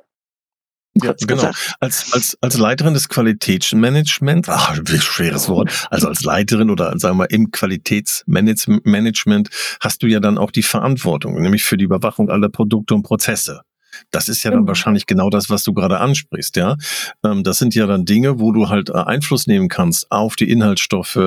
Ja, 0.94 1.14
genau. 1.26 1.52
Als, 1.80 2.12
als, 2.12 2.38
als 2.42 2.58
Leiterin 2.58 2.94
des 2.94 3.08
Qualitätsmanagements, 3.08 4.50
ach, 4.50 4.76
schweres 5.00 5.48
Wort, 5.48 5.88
also 5.90 6.10
als 6.10 6.22
Leiterin 6.24 6.70
oder 6.70 7.00
sagen 7.00 7.18
wir 7.18 7.32
im 7.32 7.50
Qualitätsmanagement 7.50 9.50
hast 9.80 10.04
du 10.04 10.08
ja 10.08 10.20
dann 10.20 10.38
auch 10.38 10.52
die 10.52 10.64
Verantwortung, 10.64 11.42
nämlich 11.42 11.64
für 11.64 11.78
die 11.78 11.86
Überwachung 11.86 12.30
aller 12.30 12.50
Produkte 12.50 12.94
und 12.94 13.04
Prozesse. 13.04 13.62
Das 14.10 14.30
ist 14.30 14.44
ja 14.44 14.52
dann 14.52 14.64
mhm. 14.64 14.68
wahrscheinlich 14.68 15.06
genau 15.06 15.30
das, 15.30 15.50
was 15.50 15.64
du 15.64 15.74
gerade 15.74 16.00
ansprichst, 16.00 16.56
ja. 16.56 16.78
Ähm, 17.24 17.44
das 17.44 17.58
sind 17.58 17.76
ja 17.76 17.88
dann 17.88 18.06
Dinge, 18.06 18.40
wo 18.40 18.52
du 18.52 18.70
halt 18.70 18.90
äh, 18.90 18.94
Einfluss 18.94 19.48
nehmen 19.48 19.68
kannst 19.68 20.12
auf 20.12 20.36
die 20.36 20.50
Inhaltsstoffe, 20.50 21.20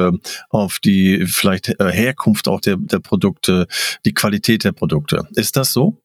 auf 0.51 0.79
die 0.79 1.27
vielleicht 1.27 1.69
äh, 1.81 1.91
Herkunft 1.91 2.49
auch 2.49 2.61
der, 2.61 2.77
der 2.77 3.01
Produkte, 3.01 3.67
die 4.05 4.15
Qualität 4.15 4.65
der 4.65 4.73
Produkte. 4.73 5.29
Ist 5.35 5.57
das 5.57 5.73
so? 5.73 5.99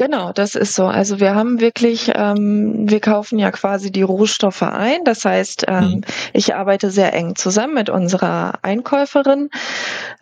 Genau, 0.00 0.32
das 0.32 0.54
ist 0.54 0.74
so. 0.74 0.86
Also 0.86 1.20
wir 1.20 1.34
haben 1.34 1.60
wirklich, 1.60 2.10
ähm, 2.14 2.88
wir 2.88 3.00
kaufen 3.00 3.38
ja 3.38 3.50
quasi 3.50 3.92
die 3.92 4.00
Rohstoffe 4.00 4.62
ein. 4.62 5.04
Das 5.04 5.26
heißt, 5.26 5.66
ähm, 5.68 5.84
mhm. 5.84 6.00
ich 6.32 6.54
arbeite 6.54 6.90
sehr 6.90 7.12
eng 7.12 7.36
zusammen 7.36 7.74
mit 7.74 7.90
unserer 7.90 8.54
Einkäuferin. 8.62 9.50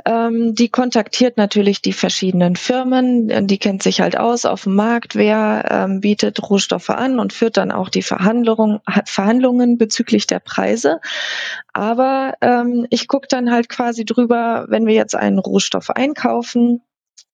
Ähm, 0.04 0.56
die 0.56 0.68
kontaktiert 0.68 1.36
natürlich 1.36 1.80
die 1.80 1.92
verschiedenen 1.92 2.56
Firmen. 2.56 3.46
Die 3.46 3.58
kennt 3.58 3.84
sich 3.84 4.00
halt 4.00 4.18
aus 4.18 4.46
auf 4.46 4.64
dem 4.64 4.74
Markt, 4.74 5.14
wer 5.14 5.66
ähm, 5.70 6.00
bietet 6.00 6.42
Rohstoffe 6.42 6.90
an 6.90 7.20
und 7.20 7.32
führt 7.32 7.56
dann 7.56 7.70
auch 7.70 7.88
die 7.88 8.02
Verhandlung, 8.02 8.80
Verhandlungen 9.04 9.78
bezüglich 9.78 10.26
der 10.26 10.40
Preise. 10.40 10.98
Aber 11.72 12.34
ähm, 12.40 12.88
ich 12.90 13.06
gucke 13.06 13.28
dann 13.28 13.52
halt 13.52 13.68
quasi 13.68 14.04
drüber, 14.04 14.66
wenn 14.68 14.88
wir 14.88 14.94
jetzt 14.94 15.14
einen 15.14 15.38
Rohstoff 15.38 15.90
einkaufen, 15.90 16.82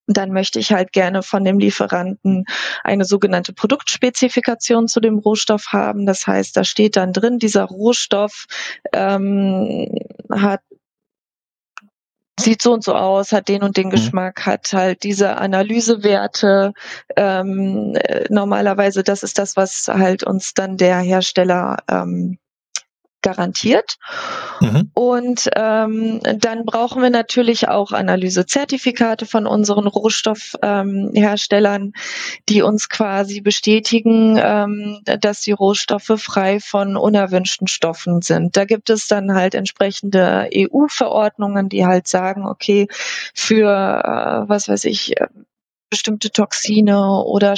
dann 0.06 0.32
möchte 0.32 0.58
ich 0.58 0.72
halt 0.72 0.92
gerne 0.92 1.22
von 1.22 1.44
dem 1.44 1.58
Lieferanten 1.58 2.44
eine 2.82 3.04
sogenannte 3.04 3.52
Produktspezifikation 3.52 4.88
zu 4.88 5.00
dem 5.00 5.18
Rohstoff 5.18 5.68
haben. 5.68 6.06
Das 6.06 6.26
heißt, 6.26 6.56
da 6.56 6.64
steht 6.64 6.96
dann 6.96 7.12
drin, 7.12 7.38
dieser 7.38 7.64
Rohstoff 7.64 8.46
ähm, 8.92 9.88
hat 10.30 10.60
sieht 12.38 12.62
so 12.62 12.72
und 12.72 12.82
so 12.82 12.94
aus, 12.94 13.32
hat 13.32 13.48
den 13.48 13.62
und 13.62 13.76
den 13.76 13.86
mhm. 13.86 13.90
Geschmack, 13.90 14.44
hat 14.44 14.72
halt 14.72 15.04
diese 15.04 15.36
Analysewerte. 15.36 16.72
Ähm, 17.16 17.94
äh, 17.94 18.24
normalerweise, 18.28 19.04
das 19.04 19.22
ist 19.22 19.38
das, 19.38 19.56
was 19.56 19.88
halt 19.88 20.24
uns 20.24 20.52
dann 20.54 20.76
der 20.76 20.98
Hersteller 20.98 21.76
ähm, 21.88 22.38
garantiert. 23.24 23.96
Mhm. 24.60 24.90
Und 24.94 25.50
ähm, 25.56 26.20
dann 26.22 26.64
brauchen 26.64 27.02
wir 27.02 27.10
natürlich 27.10 27.68
auch 27.68 27.90
Analysezertifikate 27.90 29.26
von 29.26 29.46
unseren 29.46 29.86
Rohstoffherstellern, 29.88 31.82
ähm, 31.82 31.92
die 32.48 32.62
uns 32.62 32.88
quasi 32.88 33.40
bestätigen, 33.40 34.38
ähm, 34.40 35.00
dass 35.04 35.40
die 35.40 35.52
Rohstoffe 35.52 36.12
frei 36.18 36.60
von 36.60 36.96
unerwünschten 36.96 37.66
Stoffen 37.66 38.22
sind. 38.22 38.56
Da 38.56 38.66
gibt 38.66 38.90
es 38.90 39.08
dann 39.08 39.34
halt 39.34 39.54
entsprechende 39.54 40.48
EU-Verordnungen, 40.54 41.68
die 41.68 41.86
halt 41.86 42.06
sagen, 42.06 42.46
okay, 42.46 42.86
für 43.34 43.70
äh, 43.70 44.48
was 44.48 44.68
weiß 44.68 44.84
ich, 44.84 45.18
äh, 45.18 45.28
bestimmte 45.90 46.30
Toxine 46.30 47.22
oder 47.24 47.54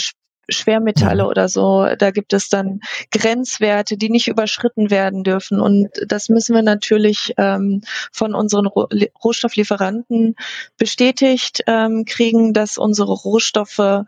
Schwermetalle 0.49 1.25
mhm. 1.25 1.29
oder 1.29 1.49
so. 1.49 1.87
Da 1.99 2.11
gibt 2.11 2.33
es 2.33 2.49
dann 2.49 2.81
Grenzwerte, 3.11 3.97
die 3.97 4.11
nicht 4.11 4.29
überschritten 4.29 4.91
werden 4.91 5.25
dürfen. 5.25 5.61
Und 5.61 5.89
das 6.07 6.29
müssen 6.29 6.55
wir 6.55 6.63
natürlich 6.63 7.35
ähm, 7.37 7.83
von 8.13 8.35
unseren 8.35 8.67
Rohstofflieferanten 8.67 10.37
bestätigt 10.79 11.63
ähm, 11.67 12.05
kriegen, 12.05 12.53
dass 12.53 12.79
unsere 12.79 13.13
Rohstoffe 13.13 14.05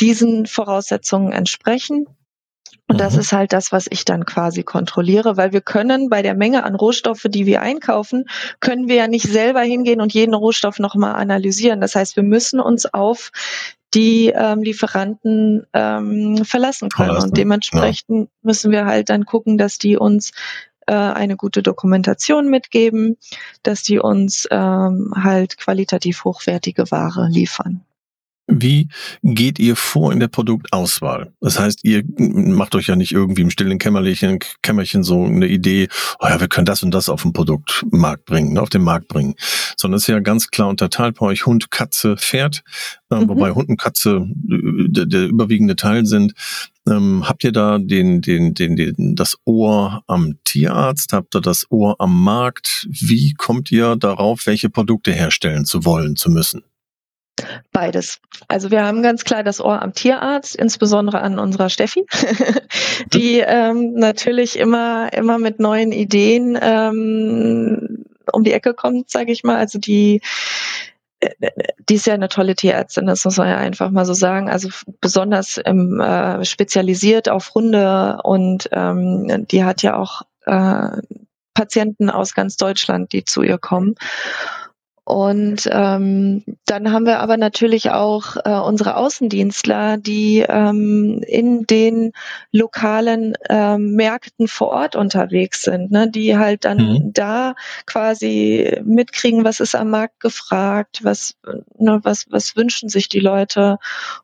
diesen 0.00 0.46
Voraussetzungen 0.46 1.32
entsprechen. 1.32 2.06
Und 2.90 3.00
das 3.00 3.14
mhm. 3.14 3.20
ist 3.20 3.32
halt 3.32 3.52
das, 3.52 3.70
was 3.70 3.86
ich 3.88 4.04
dann 4.04 4.26
quasi 4.26 4.64
kontrolliere, 4.64 5.36
weil 5.36 5.52
wir 5.52 5.60
können 5.60 6.08
bei 6.08 6.22
der 6.22 6.34
Menge 6.34 6.64
an 6.64 6.74
Rohstoffe, 6.74 7.26
die 7.28 7.46
wir 7.46 7.62
einkaufen, 7.62 8.24
können 8.58 8.88
wir 8.88 8.96
ja 8.96 9.06
nicht 9.06 9.26
selber 9.26 9.60
hingehen 9.60 10.00
und 10.00 10.12
jeden 10.12 10.34
Rohstoff 10.34 10.80
nochmal 10.80 11.14
analysieren. 11.14 11.80
Das 11.80 11.94
heißt, 11.94 12.16
wir 12.16 12.24
müssen 12.24 12.58
uns 12.58 12.86
auf 12.86 13.30
die 13.94 14.28
ähm, 14.28 14.62
Lieferanten 14.62 15.66
ähm, 15.72 16.44
verlassen 16.44 16.88
können. 16.88 17.08
Verlassen. 17.08 17.28
Und 17.30 17.36
dementsprechend 17.36 18.28
ja. 18.28 18.34
müssen 18.42 18.70
wir 18.70 18.86
halt 18.86 19.10
dann 19.10 19.24
gucken, 19.24 19.58
dass 19.58 19.78
die 19.78 19.96
uns 19.96 20.32
äh, 20.86 20.94
eine 20.94 21.36
gute 21.36 21.62
Dokumentation 21.62 22.48
mitgeben, 22.48 23.16
dass 23.62 23.82
die 23.82 23.98
uns 23.98 24.46
ähm, 24.50 25.12
halt 25.16 25.56
qualitativ 25.58 26.24
hochwertige 26.24 26.90
Ware 26.90 27.28
liefern. 27.28 27.84
Wie 28.50 28.88
geht 29.22 29.58
ihr 29.58 29.76
vor 29.76 30.12
in 30.12 30.20
der 30.20 30.28
Produktauswahl? 30.28 31.32
Das 31.40 31.58
heißt, 31.58 31.80
ihr 31.84 32.02
macht 32.18 32.74
euch 32.74 32.88
ja 32.88 32.96
nicht 32.96 33.12
irgendwie 33.12 33.42
im 33.42 33.50
stillen 33.50 33.78
Kämmerchen, 33.78 34.38
Kämmerchen 34.62 35.02
so 35.02 35.24
eine 35.24 35.46
Idee, 35.46 35.88
oh 36.18 36.26
ja, 36.26 36.40
wir 36.40 36.48
können 36.48 36.66
das 36.66 36.82
und 36.82 36.92
das 36.92 37.08
auf 37.08 37.22
den 37.22 37.32
Produktmarkt 37.32 38.24
bringen, 38.24 38.58
auf 38.58 38.68
den 38.68 38.82
Markt 38.82 39.08
bringen, 39.08 39.34
sondern 39.76 39.98
es 39.98 40.02
ist 40.02 40.08
ja 40.08 40.20
ganz 40.20 40.48
klar 40.48 40.68
unterteilt 40.68 41.18
bei 41.18 41.26
euch 41.26 41.46
Hund, 41.46 41.70
Katze, 41.70 42.16
Pferd, 42.16 42.62
äh, 43.10 43.16
mhm. 43.16 43.28
wobei 43.28 43.52
Hund 43.52 43.68
und 43.68 43.78
Katze 43.78 44.28
äh, 44.50 44.88
der, 44.88 45.06
der 45.06 45.28
überwiegende 45.28 45.76
Teil 45.76 46.06
sind. 46.06 46.32
Ähm, 46.88 47.28
habt 47.28 47.44
ihr 47.44 47.52
da 47.52 47.78
den, 47.78 48.20
den, 48.20 48.54
den, 48.54 48.74
den, 48.74 49.14
das 49.14 49.36
Ohr 49.44 50.02
am 50.06 50.38
Tierarzt? 50.44 51.12
Habt 51.12 51.34
ihr 51.36 51.40
das 51.40 51.66
Ohr 51.70 51.96
am 52.00 52.22
Markt? 52.22 52.88
Wie 52.90 53.34
kommt 53.34 53.70
ihr 53.70 53.96
darauf, 53.96 54.46
welche 54.46 54.70
Produkte 54.70 55.12
herstellen 55.12 55.64
zu 55.64 55.84
wollen, 55.84 56.16
zu 56.16 56.30
müssen? 56.30 56.62
Beides. 57.72 58.20
Also 58.48 58.70
wir 58.70 58.84
haben 58.84 59.02
ganz 59.02 59.24
klar 59.24 59.42
das 59.42 59.60
Ohr 59.60 59.82
am 59.82 59.92
Tierarzt, 59.92 60.56
insbesondere 60.56 61.20
an 61.20 61.38
unserer 61.38 61.68
Steffi, 61.68 62.06
die 63.12 63.38
ähm, 63.38 63.94
natürlich 63.94 64.58
immer 64.58 65.12
immer 65.12 65.38
mit 65.38 65.60
neuen 65.60 65.92
Ideen 65.92 66.58
ähm, 66.60 68.04
um 68.32 68.44
die 68.44 68.52
Ecke 68.52 68.74
kommt, 68.74 69.10
sage 69.10 69.32
ich 69.32 69.44
mal. 69.44 69.56
Also 69.56 69.78
die 69.78 70.20
die 71.88 71.94
ist 71.94 72.06
ja 72.06 72.14
eine 72.14 72.28
tolle 72.28 72.54
Tierärztin, 72.54 73.06
das 73.06 73.24
muss 73.24 73.36
man 73.36 73.48
ja 73.48 73.56
einfach 73.58 73.90
mal 73.90 74.06
so 74.06 74.14
sagen. 74.14 74.48
Also 74.48 74.70
besonders 75.00 75.58
im, 75.58 76.00
äh, 76.00 76.44
spezialisiert 76.44 77.28
auf 77.28 77.54
Hunde 77.54 78.18
und 78.22 78.68
ähm, 78.72 79.46
die 79.48 79.64
hat 79.64 79.82
ja 79.82 79.96
auch 79.96 80.22
äh, 80.46 81.02
Patienten 81.52 82.08
aus 82.08 82.34
ganz 82.34 82.56
Deutschland, 82.56 83.12
die 83.12 83.24
zu 83.24 83.42
ihr 83.42 83.58
kommen. 83.58 83.96
Und 85.10 85.68
ähm, 85.72 86.44
dann 86.66 86.92
haben 86.92 87.04
wir 87.04 87.18
aber 87.18 87.36
natürlich 87.36 87.90
auch 87.90 88.36
äh, 88.44 88.60
unsere 88.60 88.96
Außendienstler, 88.96 89.96
die 89.96 90.44
ähm, 90.48 91.20
in 91.26 91.66
den 91.66 92.12
lokalen 92.52 93.34
ähm, 93.48 93.96
Märkten 93.96 94.46
vor 94.46 94.68
Ort 94.68 94.94
unterwegs 94.94 95.62
sind, 95.62 95.90
ne, 95.90 96.08
die 96.08 96.38
halt 96.38 96.64
dann 96.64 96.78
mhm. 96.78 97.12
da 97.12 97.56
quasi 97.86 98.78
mitkriegen, 98.84 99.44
was 99.44 99.58
ist 99.58 99.74
am 99.74 99.90
Markt 99.90 100.20
gefragt, 100.20 101.00
was, 101.02 101.34
ne, 101.76 101.98
was, 102.04 102.26
was 102.30 102.54
wünschen 102.54 102.88
sich 102.88 103.08
die 103.08 103.18
Leute 103.18 103.78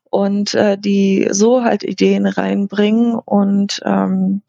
und 0.09 0.53
äh, 0.53 0.77
die 0.77 1.27
so 1.31 1.63
halt 1.63 1.83
Ideen 1.83 2.25
reinbringen 2.25 3.15
und 3.15 3.81
ähm, 3.85 4.41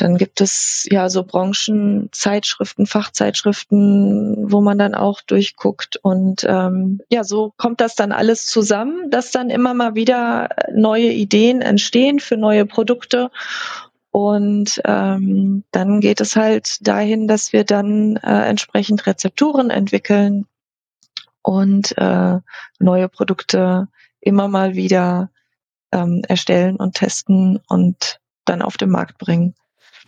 dann 0.00 0.16
gibt 0.16 0.40
es 0.40 0.86
ja 0.90 1.10
so 1.10 1.24
Branchenzeitschriften, 1.24 2.86
Fachzeitschriften, 2.86 4.50
wo 4.50 4.62
man 4.62 4.78
dann 4.78 4.94
auch 4.94 5.20
durchguckt. 5.20 5.98
Und 5.98 6.42
ähm, 6.48 7.02
ja, 7.10 7.22
so 7.22 7.52
kommt 7.58 7.82
das 7.82 7.96
dann 7.96 8.10
alles 8.10 8.46
zusammen, 8.46 9.10
dass 9.10 9.30
dann 9.30 9.50
immer 9.50 9.74
mal 9.74 9.94
wieder 9.94 10.48
neue 10.72 11.12
Ideen 11.12 11.60
entstehen 11.60 12.18
für 12.18 12.38
neue 12.38 12.64
Produkte. 12.64 13.30
Und 14.10 14.80
ähm, 14.86 15.64
dann 15.70 16.00
geht 16.00 16.22
es 16.22 16.34
halt 16.34 16.78
dahin, 16.80 17.28
dass 17.28 17.52
wir 17.52 17.64
dann 17.64 18.16
äh, 18.16 18.48
entsprechend 18.48 19.06
Rezepturen 19.06 19.68
entwickeln 19.68 20.46
und 21.42 21.96
äh, 21.98 22.38
neue 22.78 23.08
Produkte 23.10 23.88
immer 24.20 24.48
mal 24.48 24.74
wieder 24.74 25.30
ähm, 25.92 26.22
erstellen 26.28 26.76
und 26.76 26.94
testen 26.94 27.60
und 27.68 28.20
dann 28.44 28.62
auf 28.62 28.76
den 28.76 28.90
Markt 28.90 29.18
bringen. 29.18 29.54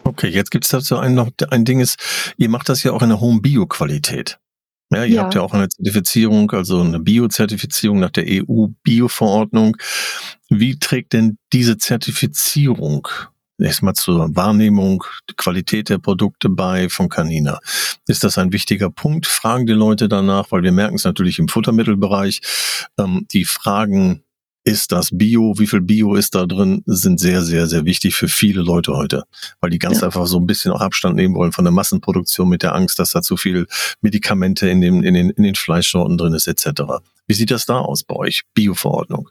Okay, 0.04 0.28
jetzt 0.28 0.50
gibt's 0.50 0.70
dazu 0.70 0.98
ein, 0.98 1.14
noch 1.14 1.30
ein 1.50 1.64
Ding 1.64 1.80
ist, 1.80 2.34
ihr 2.36 2.48
macht 2.48 2.68
das 2.68 2.82
ja 2.82 2.92
auch 2.92 3.02
in 3.02 3.10
der 3.10 3.20
hohen 3.20 3.40
Bio-Qualität. 3.42 4.38
Ja, 4.90 5.04
ihr 5.04 5.14
ja. 5.14 5.22
habt 5.22 5.34
ja 5.34 5.40
auch 5.40 5.54
eine 5.54 5.68
Zertifizierung, 5.68 6.50
also 6.50 6.80
eine 6.80 7.00
Bio-Zertifizierung 7.00 8.00
nach 8.00 8.10
der 8.10 8.24
EU-Bio-Verordnung. 8.26 9.76
Wie 10.50 10.78
trägt 10.78 11.14
denn 11.14 11.38
diese 11.52 11.78
Zertifizierung 11.78 13.08
erstmal 13.58 13.94
zur 13.94 14.34
Wahrnehmung, 14.34 15.04
Qualität 15.36 15.88
der 15.88 15.98
Produkte 15.98 16.48
bei 16.48 16.88
von 16.88 17.08
Canina? 17.08 17.60
Ist 18.06 18.24
das 18.24 18.38
ein 18.38 18.52
wichtiger 18.52 18.90
Punkt? 18.90 19.26
Fragen 19.26 19.66
die 19.66 19.72
Leute 19.72 20.08
danach, 20.08 20.50
weil 20.50 20.62
wir 20.62 20.72
merken 20.72 20.96
es 20.96 21.04
natürlich 21.04 21.38
im 21.38 21.48
Futtermittelbereich. 21.48 22.40
Ähm, 22.98 23.26
die 23.32 23.44
fragen 23.44 24.22
ist 24.64 24.92
das 24.92 25.10
Bio, 25.12 25.54
wie 25.58 25.66
viel 25.66 25.80
Bio 25.80 26.14
ist 26.14 26.34
da 26.34 26.46
drin, 26.46 26.82
sind 26.86 27.18
sehr, 27.18 27.42
sehr, 27.42 27.66
sehr 27.66 27.84
wichtig 27.84 28.14
für 28.14 28.28
viele 28.28 28.62
Leute 28.62 28.92
heute, 28.96 29.24
weil 29.60 29.70
die 29.70 29.78
ganz 29.78 30.00
ja. 30.00 30.06
einfach 30.06 30.26
so 30.26 30.38
ein 30.38 30.46
bisschen 30.46 30.72
auch 30.72 30.80
Abstand 30.80 31.16
nehmen 31.16 31.34
wollen 31.34 31.52
von 31.52 31.64
der 31.64 31.72
Massenproduktion 31.72 32.48
mit 32.48 32.62
der 32.62 32.74
Angst, 32.74 32.98
dass 32.98 33.10
da 33.10 33.22
zu 33.22 33.36
viel 33.36 33.66
Medikamente 34.00 34.68
in, 34.68 34.80
dem, 34.80 35.02
in, 35.02 35.14
den, 35.14 35.30
in 35.30 35.42
den 35.42 35.54
Fleischsorten 35.56 36.16
drin 36.16 36.34
ist, 36.34 36.46
etc. 36.46 36.82
Wie 37.26 37.34
sieht 37.34 37.50
das 37.50 37.66
da 37.66 37.78
aus 37.78 38.04
bei 38.04 38.14
euch, 38.14 38.42
Bio-Verordnung? 38.54 39.30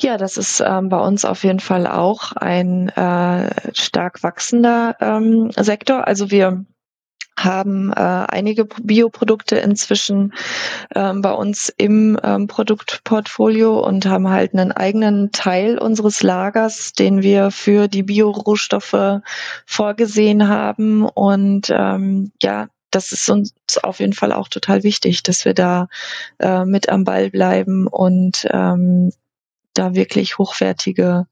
Ja, 0.00 0.16
das 0.16 0.36
ist 0.36 0.62
ähm, 0.64 0.88
bei 0.88 0.98
uns 0.98 1.24
auf 1.24 1.42
jeden 1.42 1.60
Fall 1.60 1.86
auch 1.86 2.32
ein 2.32 2.88
äh, 2.90 3.50
stark 3.74 4.22
wachsender 4.22 4.96
ähm, 5.00 5.50
Sektor. 5.56 6.06
Also 6.06 6.30
wir 6.30 6.64
haben 7.36 7.92
äh, 7.92 7.96
einige 7.96 8.64
Bioprodukte 8.64 9.56
inzwischen 9.58 10.34
ähm, 10.94 11.22
bei 11.22 11.32
uns 11.32 11.72
im 11.76 12.18
ähm, 12.22 12.46
Produktportfolio 12.46 13.78
und 13.80 14.06
haben 14.06 14.28
halt 14.28 14.54
einen 14.54 14.72
eigenen 14.72 15.32
Teil 15.32 15.78
unseres 15.78 16.22
Lagers, 16.22 16.92
den 16.92 17.22
wir 17.22 17.50
für 17.50 17.88
die 17.88 18.02
Biorohstoffe 18.02 19.20
vorgesehen 19.66 20.48
haben. 20.48 21.06
Und 21.06 21.70
ähm, 21.70 22.32
ja, 22.42 22.68
das 22.90 23.12
ist 23.12 23.28
uns 23.28 23.52
auf 23.82 24.00
jeden 24.00 24.14
Fall 24.14 24.32
auch 24.32 24.48
total 24.48 24.82
wichtig, 24.82 25.22
dass 25.22 25.44
wir 25.44 25.54
da 25.54 25.88
äh, 26.38 26.64
mit 26.64 26.88
am 26.88 27.04
Ball 27.04 27.30
bleiben 27.30 27.86
und 27.86 28.46
ähm, 28.50 29.12
da 29.78 29.94
wirklich 29.94 30.38
hochwertige 30.38 31.26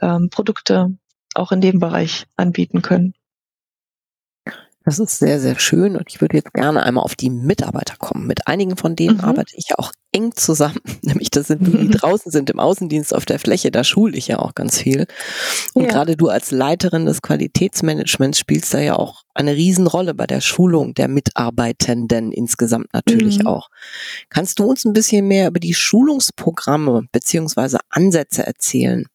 ähm, 0.00 0.28
Produkte 0.30 0.96
auch 1.34 1.52
in 1.52 1.60
dem 1.60 1.78
Bereich 1.78 2.26
anbieten 2.36 2.82
können. 2.82 3.14
Das 4.90 4.98
ist 4.98 5.20
sehr, 5.20 5.38
sehr 5.38 5.56
schön 5.56 5.94
und 5.94 6.06
ich 6.08 6.20
würde 6.20 6.36
jetzt 6.36 6.52
gerne 6.52 6.82
einmal 6.82 7.04
auf 7.04 7.14
die 7.14 7.30
Mitarbeiter 7.30 7.94
kommen. 7.96 8.26
Mit 8.26 8.48
einigen 8.48 8.76
von 8.76 8.96
denen 8.96 9.18
mhm. 9.18 9.24
arbeite 9.24 9.54
ich 9.54 9.78
auch 9.78 9.92
eng 10.10 10.32
zusammen. 10.34 10.80
Nämlich 11.02 11.30
das 11.30 11.46
sind 11.46 11.64
die, 11.64 11.70
die 11.70 11.90
draußen 11.96 12.32
sind 12.32 12.50
im 12.50 12.58
Außendienst 12.58 13.14
auf 13.14 13.24
der 13.24 13.38
Fläche, 13.38 13.70
da 13.70 13.84
schule 13.84 14.16
ich 14.16 14.26
ja 14.26 14.40
auch 14.40 14.52
ganz 14.56 14.80
viel. 14.80 15.06
Und 15.74 15.84
ja. 15.84 15.90
gerade 15.90 16.16
du 16.16 16.26
als 16.26 16.50
Leiterin 16.50 17.06
des 17.06 17.22
Qualitätsmanagements 17.22 18.40
spielst 18.40 18.74
da 18.74 18.80
ja 18.80 18.96
auch 18.96 19.22
eine 19.32 19.54
Riesenrolle 19.54 20.12
bei 20.12 20.26
der 20.26 20.40
Schulung 20.40 20.92
der 20.94 21.06
Mitarbeitenden 21.06 22.32
insgesamt 22.32 22.92
natürlich 22.92 23.38
mhm. 23.38 23.46
auch. 23.46 23.68
Kannst 24.28 24.58
du 24.58 24.64
uns 24.64 24.84
ein 24.84 24.92
bisschen 24.92 25.28
mehr 25.28 25.46
über 25.46 25.60
die 25.60 25.74
Schulungsprogramme 25.74 27.04
beziehungsweise 27.12 27.78
Ansätze 27.90 28.44
erzählen? 28.44 29.06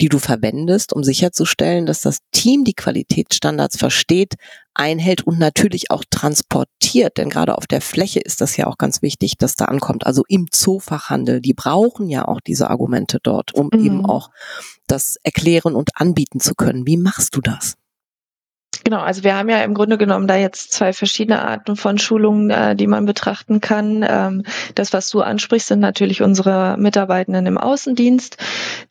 Die 0.00 0.08
du 0.08 0.18
verwendest, 0.18 0.92
um 0.92 1.04
sicherzustellen, 1.04 1.86
dass 1.86 2.00
das 2.00 2.18
Team 2.32 2.64
die 2.64 2.74
Qualitätsstandards 2.74 3.76
versteht, 3.76 4.34
einhält 4.74 5.26
und 5.26 5.38
natürlich 5.38 5.90
auch 5.90 6.04
transportiert. 6.10 7.18
Denn 7.18 7.28
gerade 7.28 7.56
auf 7.56 7.66
der 7.66 7.80
Fläche 7.80 8.20
ist 8.20 8.40
das 8.40 8.56
ja 8.56 8.66
auch 8.66 8.78
ganz 8.78 9.02
wichtig, 9.02 9.36
dass 9.38 9.56
da 9.56 9.66
ankommt. 9.66 10.06
Also 10.06 10.22
im 10.28 10.46
Zoofachhandel, 10.50 11.40
die 11.40 11.54
brauchen 11.54 12.08
ja 12.08 12.26
auch 12.26 12.40
diese 12.40 12.70
Argumente 12.70 13.18
dort, 13.22 13.54
um 13.54 13.70
mhm. 13.72 13.84
eben 13.84 14.06
auch 14.06 14.30
das 14.86 15.16
erklären 15.22 15.74
und 15.74 15.90
anbieten 15.94 16.40
zu 16.40 16.54
können. 16.54 16.86
Wie 16.86 16.96
machst 16.96 17.36
du 17.36 17.40
das? 17.40 17.76
Genau, 18.84 19.00
also 19.00 19.24
wir 19.24 19.36
haben 19.36 19.48
ja 19.48 19.62
im 19.62 19.74
Grunde 19.74 19.98
genommen 19.98 20.26
da 20.26 20.36
jetzt 20.36 20.72
zwei 20.72 20.92
verschiedene 20.92 21.42
Arten 21.42 21.76
von 21.76 21.98
Schulungen, 21.98 22.50
äh, 22.50 22.74
die 22.74 22.86
man 22.86 23.04
betrachten 23.04 23.60
kann. 23.60 24.04
Ähm, 24.08 24.44
das, 24.74 24.92
was 24.92 25.10
du 25.10 25.20
ansprichst, 25.20 25.68
sind 25.68 25.80
natürlich 25.80 26.22
unsere 26.22 26.76
Mitarbeitenden 26.78 27.46
im 27.46 27.58
Außendienst. 27.58 28.36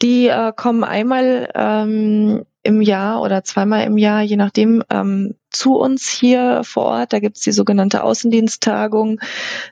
Die 0.02 0.28
äh, 0.28 0.54
kommen 0.56 0.84
einmal 0.84 1.50
ähm, 1.56 2.46
im 2.64 2.82
Jahr 2.82 3.22
oder 3.22 3.44
zweimal 3.44 3.86
im 3.86 3.98
Jahr, 3.98 4.22
je 4.22 4.36
nachdem, 4.36 4.84
ähm, 4.90 5.36
zu 5.50 5.76
uns 5.76 6.08
hier 6.08 6.62
vor 6.64 6.86
Ort. 6.86 7.14
Da 7.14 7.20
gibt's 7.20 7.42
die 7.42 7.52
sogenannte 7.52 8.04
Außendiensttagung, 8.04 9.20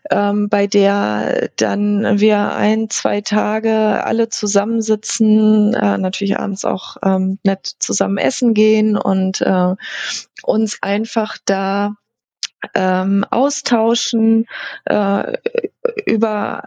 ähm, 0.10 0.50
bei 0.50 0.67
der 0.67 1.50
dann 1.58 2.19
wir 2.19 2.54
ein, 2.56 2.89
zwei 2.89 3.21
Tage 3.21 4.04
alle 4.04 4.30
zusammensitzen, 4.30 5.73
äh, 5.73 5.97
natürlich 5.97 6.39
abends 6.39 6.65
auch 6.65 6.97
ähm, 7.04 7.39
nett 7.43 7.67
zusammen 7.80 8.17
essen 8.17 8.54
gehen 8.54 8.97
und 8.97 9.41
äh, 9.41 9.76
uns 10.43 10.78
einfach 10.82 11.38
da 11.45 11.95
ähm, 12.73 13.26
austauschen 13.30 14.45
äh, 14.86 15.38
über 16.06 16.63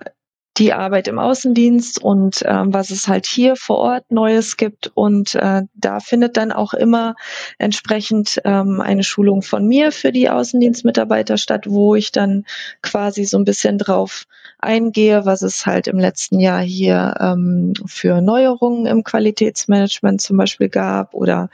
die 0.61 0.75
Arbeit 0.75 1.09
im 1.09 1.19
Außendienst 1.19 2.03
und 2.03 2.45
ähm, 2.47 2.73
was 2.75 2.91
es 2.91 3.09
halt 3.09 3.27
hier 3.27 3.57
vor 3.57 3.79
Ort 3.79 4.11
Neues 4.11 4.59
gibt. 4.59 4.93
Und 4.95 5.35
äh, 5.35 5.63
da 5.75 6.01
findet 6.01 6.37
dann 6.37 6.53
auch 6.53 6.75
immer 6.75 7.17
entsprechend 7.59 8.41
ähm, 8.45 8.81
eine 8.83 9.03
Schulung 9.03 9.41
von 9.41 9.67
mir 9.67 9.91
für 9.91 10.13
die 10.13 10.29
Außendienstmitarbeiter 10.29 11.39
statt, 11.39 11.65
wo 11.67 11.95
ich 11.95 12.13
dann 12.13 12.45
quasi 12.83 13.25
so 13.25 13.39
ein 13.39 13.45
bisschen 13.45 13.79
drauf 13.79 14.27
eingehe, 14.59 15.25
was 15.25 15.41
es 15.41 15.65
halt 15.65 15.87
im 15.87 15.99
letzten 15.99 16.39
Jahr 16.39 16.61
hier 16.61 17.15
ähm, 17.19 17.73
für 17.87 18.21
Neuerungen 18.21 18.85
im 18.85 19.03
Qualitätsmanagement 19.03 20.21
zum 20.21 20.37
Beispiel 20.37 20.69
gab 20.69 21.15
oder 21.15 21.49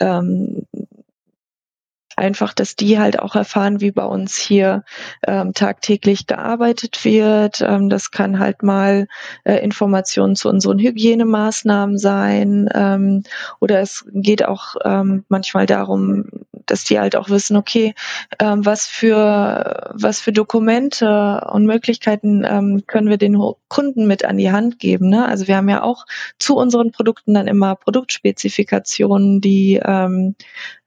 ähm, 0.00 0.66
einfach, 2.18 2.52
dass 2.52 2.76
die 2.76 2.98
halt 2.98 3.20
auch 3.20 3.34
erfahren, 3.36 3.80
wie 3.80 3.92
bei 3.92 4.04
uns 4.04 4.36
hier 4.36 4.84
ähm, 5.26 5.54
tagtäglich 5.54 6.26
gearbeitet 6.26 7.04
wird. 7.04 7.60
Ähm, 7.60 7.88
das 7.88 8.10
kann 8.10 8.38
halt 8.38 8.62
mal 8.62 9.06
äh, 9.44 9.56
Informationen 9.56 10.36
zu 10.36 10.48
unseren 10.48 10.78
Hygienemaßnahmen 10.78 11.96
sein 11.96 12.68
ähm, 12.74 13.22
oder 13.60 13.80
es 13.80 14.04
geht 14.12 14.44
auch 14.44 14.74
ähm, 14.84 15.24
manchmal 15.28 15.66
darum, 15.66 16.26
dass 16.66 16.84
die 16.84 16.98
halt 16.98 17.16
auch 17.16 17.30
wissen, 17.30 17.56
okay, 17.56 17.94
ähm, 18.38 18.64
was 18.66 18.86
für 18.86 19.90
was 19.94 20.20
für 20.20 20.32
Dokumente 20.32 21.46
und 21.50 21.64
Möglichkeiten 21.64 22.44
ähm, 22.44 22.82
können 22.86 23.08
wir 23.08 23.16
den 23.16 23.38
Kunden 23.68 24.06
mit 24.06 24.24
an 24.24 24.36
die 24.36 24.52
Hand 24.52 24.78
geben. 24.78 25.08
Ne? 25.08 25.26
Also 25.26 25.46
wir 25.48 25.56
haben 25.56 25.68
ja 25.68 25.82
auch 25.82 26.04
zu 26.38 26.56
unseren 26.56 26.92
Produkten 26.92 27.34
dann 27.34 27.46
immer 27.46 27.74
Produktspezifikationen, 27.74 29.40
die 29.40 29.80
ähm, 29.82 30.34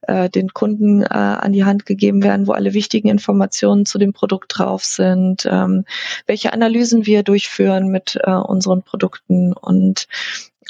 äh, 0.02 0.28
den 0.28 0.52
Kunden 0.52 1.02
äh, 1.02 1.06
an 1.22 1.52
die 1.52 1.64
Hand 1.64 1.86
gegeben 1.86 2.22
werden, 2.22 2.46
wo 2.46 2.52
alle 2.52 2.74
wichtigen 2.74 3.08
Informationen 3.08 3.86
zu 3.86 3.98
dem 3.98 4.12
Produkt 4.12 4.52
drauf 4.56 4.84
sind, 4.84 5.46
ähm, 5.50 5.84
welche 6.26 6.52
Analysen 6.52 7.06
wir 7.06 7.22
durchführen 7.22 7.88
mit 7.88 8.18
äh, 8.22 8.30
unseren 8.30 8.82
Produkten 8.82 9.52
und 9.52 10.06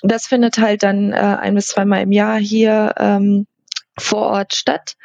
das 0.03 0.27
findet 0.27 0.59
halt 0.59 0.83
dann 0.83 1.13
äh, 1.13 1.17
ein 1.17 1.55
bis 1.55 1.69
zweimal 1.69 2.03
im 2.03 2.13
Jahr 2.13 2.39
hier 2.39 2.95
ähm, 2.99 3.47
vor 3.99 4.23
Ort 4.23 4.55
statt. 4.55 4.97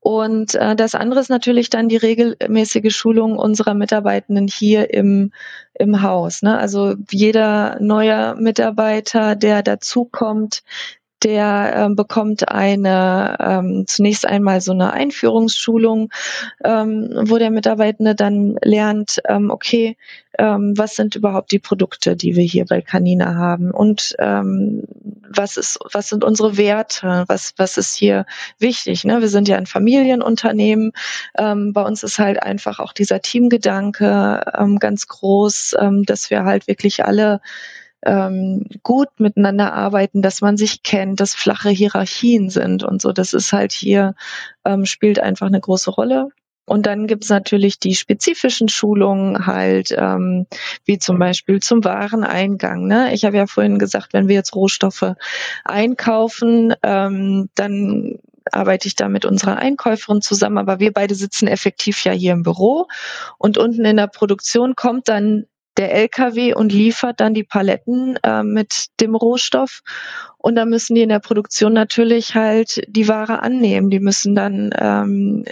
Und 0.00 0.54
äh, 0.54 0.76
das 0.76 0.94
andere 0.94 1.20
ist 1.20 1.30
natürlich 1.30 1.68
dann 1.68 1.88
die 1.88 1.96
regelmäßige 1.96 2.94
Schulung 2.94 3.36
unserer 3.36 3.74
Mitarbeitenden 3.74 4.46
hier 4.46 4.92
im, 4.94 5.32
im 5.74 6.02
Haus. 6.02 6.42
Ne? 6.42 6.56
Also 6.56 6.94
jeder 7.10 7.78
neue 7.80 8.36
Mitarbeiter, 8.36 9.34
der 9.34 9.62
dazukommt, 9.62 10.62
der 11.22 11.72
ähm, 11.76 11.96
bekommt 11.96 12.48
eine 12.48 13.36
ähm, 13.40 13.84
zunächst 13.86 14.26
einmal 14.26 14.60
so 14.60 14.72
eine 14.72 14.92
Einführungsschulung, 14.92 16.10
ähm, 16.64 17.10
wo 17.24 17.38
der 17.38 17.50
Mitarbeitende 17.50 18.14
dann 18.14 18.56
lernt, 18.62 19.20
ähm, 19.26 19.50
okay, 19.50 19.96
ähm, 20.38 20.74
was 20.76 20.94
sind 20.94 21.16
überhaupt 21.16 21.50
die 21.52 21.58
Produkte, 21.58 22.16
die 22.16 22.36
wir 22.36 22.44
hier 22.44 22.66
bei 22.66 22.82
Canina 22.82 23.34
haben 23.34 23.70
und 23.70 24.14
ähm, 24.18 24.84
was 25.28 25.56
ist, 25.56 25.78
was 25.92 26.08
sind 26.08 26.24
unsere 26.24 26.56
Werte, 26.56 27.24
was, 27.26 27.54
was 27.56 27.76
ist 27.78 27.94
hier 27.96 28.26
wichtig. 28.58 29.04
Ne? 29.04 29.20
Wir 29.20 29.28
sind 29.28 29.48
ja 29.48 29.56
ein 29.56 29.66
Familienunternehmen. 29.66 30.92
Ähm, 31.36 31.72
bei 31.72 31.82
uns 31.82 32.02
ist 32.02 32.18
halt 32.18 32.42
einfach 32.42 32.78
auch 32.78 32.92
dieser 32.92 33.20
Teamgedanke 33.22 34.42
ähm, 34.56 34.78
ganz 34.78 35.06
groß, 35.08 35.76
ähm, 35.80 36.04
dass 36.04 36.30
wir 36.30 36.44
halt 36.44 36.68
wirklich 36.68 37.04
alle 37.04 37.40
ähm, 38.06 38.64
gut 38.82 39.08
miteinander 39.18 39.74
arbeiten, 39.74 40.22
dass 40.22 40.40
man 40.40 40.56
sich 40.56 40.82
kennt, 40.82 41.20
dass 41.20 41.34
flache 41.34 41.70
Hierarchien 41.70 42.48
sind 42.48 42.84
und 42.84 43.02
so. 43.02 43.12
Das 43.12 43.32
ist 43.34 43.52
halt 43.52 43.72
hier, 43.72 44.14
ähm, 44.64 44.86
spielt 44.86 45.18
einfach 45.18 45.48
eine 45.48 45.60
große 45.60 45.90
Rolle. 45.90 46.28
Und 46.68 46.86
dann 46.86 47.06
gibt's 47.06 47.28
natürlich 47.28 47.78
die 47.78 47.94
spezifischen 47.94 48.68
Schulungen 48.68 49.46
halt, 49.46 49.94
ähm, 49.96 50.46
wie 50.84 50.98
zum 50.98 51.18
Beispiel 51.18 51.60
zum 51.60 51.84
Wareneingang. 51.84 52.86
Ne? 52.86 53.14
Ich 53.14 53.24
habe 53.24 53.36
ja 53.36 53.46
vorhin 53.46 53.78
gesagt, 53.78 54.12
wenn 54.12 54.26
wir 54.26 54.34
jetzt 54.34 54.54
Rohstoffe 54.54 55.14
einkaufen, 55.64 56.74
ähm, 56.82 57.48
dann 57.54 58.18
arbeite 58.50 58.88
ich 58.88 58.96
da 58.96 59.08
mit 59.08 59.24
unserer 59.24 59.56
Einkäuferin 59.56 60.22
zusammen, 60.22 60.58
aber 60.58 60.80
wir 60.80 60.92
beide 60.92 61.14
sitzen 61.14 61.48
effektiv 61.48 62.02
ja 62.04 62.12
hier 62.12 62.32
im 62.32 62.42
Büro 62.42 62.86
und 63.38 63.58
unten 63.58 63.84
in 63.84 63.96
der 63.96 64.06
Produktion 64.06 64.76
kommt 64.76 65.08
dann 65.08 65.46
der 65.76 65.94
LKW 65.94 66.54
und 66.54 66.72
liefert 66.72 67.20
dann 67.20 67.34
die 67.34 67.44
Paletten 67.44 68.18
äh, 68.22 68.42
mit 68.42 68.86
dem 69.00 69.14
Rohstoff. 69.14 69.82
Und 70.46 70.54
da 70.54 70.64
müssen 70.64 70.94
die 70.94 71.02
in 71.02 71.08
der 71.08 71.18
Produktion 71.18 71.72
natürlich 71.72 72.36
halt 72.36 72.80
die 72.86 73.08
Ware 73.08 73.42
annehmen. 73.42 73.90
Die 73.90 73.98
müssen 73.98 74.36
dann 74.36 74.70
ähm, 74.78 75.44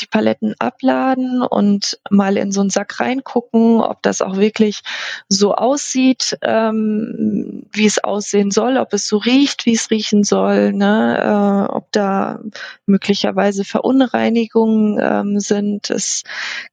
die 0.00 0.06
Paletten 0.06 0.54
abladen 0.58 1.40
und 1.40 1.98
mal 2.10 2.36
in 2.36 2.52
so 2.52 2.60
einen 2.60 2.68
Sack 2.68 3.00
reingucken, 3.00 3.80
ob 3.80 4.02
das 4.02 4.20
auch 4.20 4.36
wirklich 4.36 4.82
so 5.30 5.54
aussieht, 5.54 6.36
ähm, 6.42 7.64
wie 7.72 7.86
es 7.86 8.04
aussehen 8.04 8.50
soll, 8.50 8.76
ob 8.76 8.92
es 8.92 9.08
so 9.08 9.16
riecht, 9.16 9.64
wie 9.64 9.72
es 9.72 9.90
riechen 9.90 10.24
soll, 10.24 10.74
ne? 10.74 11.68
äh, 11.70 11.72
ob 11.72 11.90
da 11.92 12.40
möglicherweise 12.84 13.64
Verunreinigungen 13.64 14.98
ähm, 15.00 15.40
sind. 15.40 15.88
Es 15.88 16.22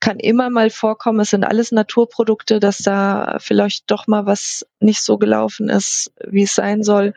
kann 0.01 0.19
immer 0.19 0.49
mal 0.49 0.71
vorkommen, 0.71 1.21
es 1.21 1.29
sind 1.29 1.45
alles 1.45 1.71
Naturprodukte, 1.71 2.60
dass 2.60 2.79
da 2.79 3.38
vielleicht 3.39 3.89
doch 3.89 4.07
mal 4.07 4.25
was 4.25 4.65
nicht 4.81 5.01
so 5.01 5.17
gelaufen 5.17 5.69
ist, 5.69 6.12
wie 6.27 6.43
es 6.43 6.53
sein 6.53 6.84
soll. 6.84 7.13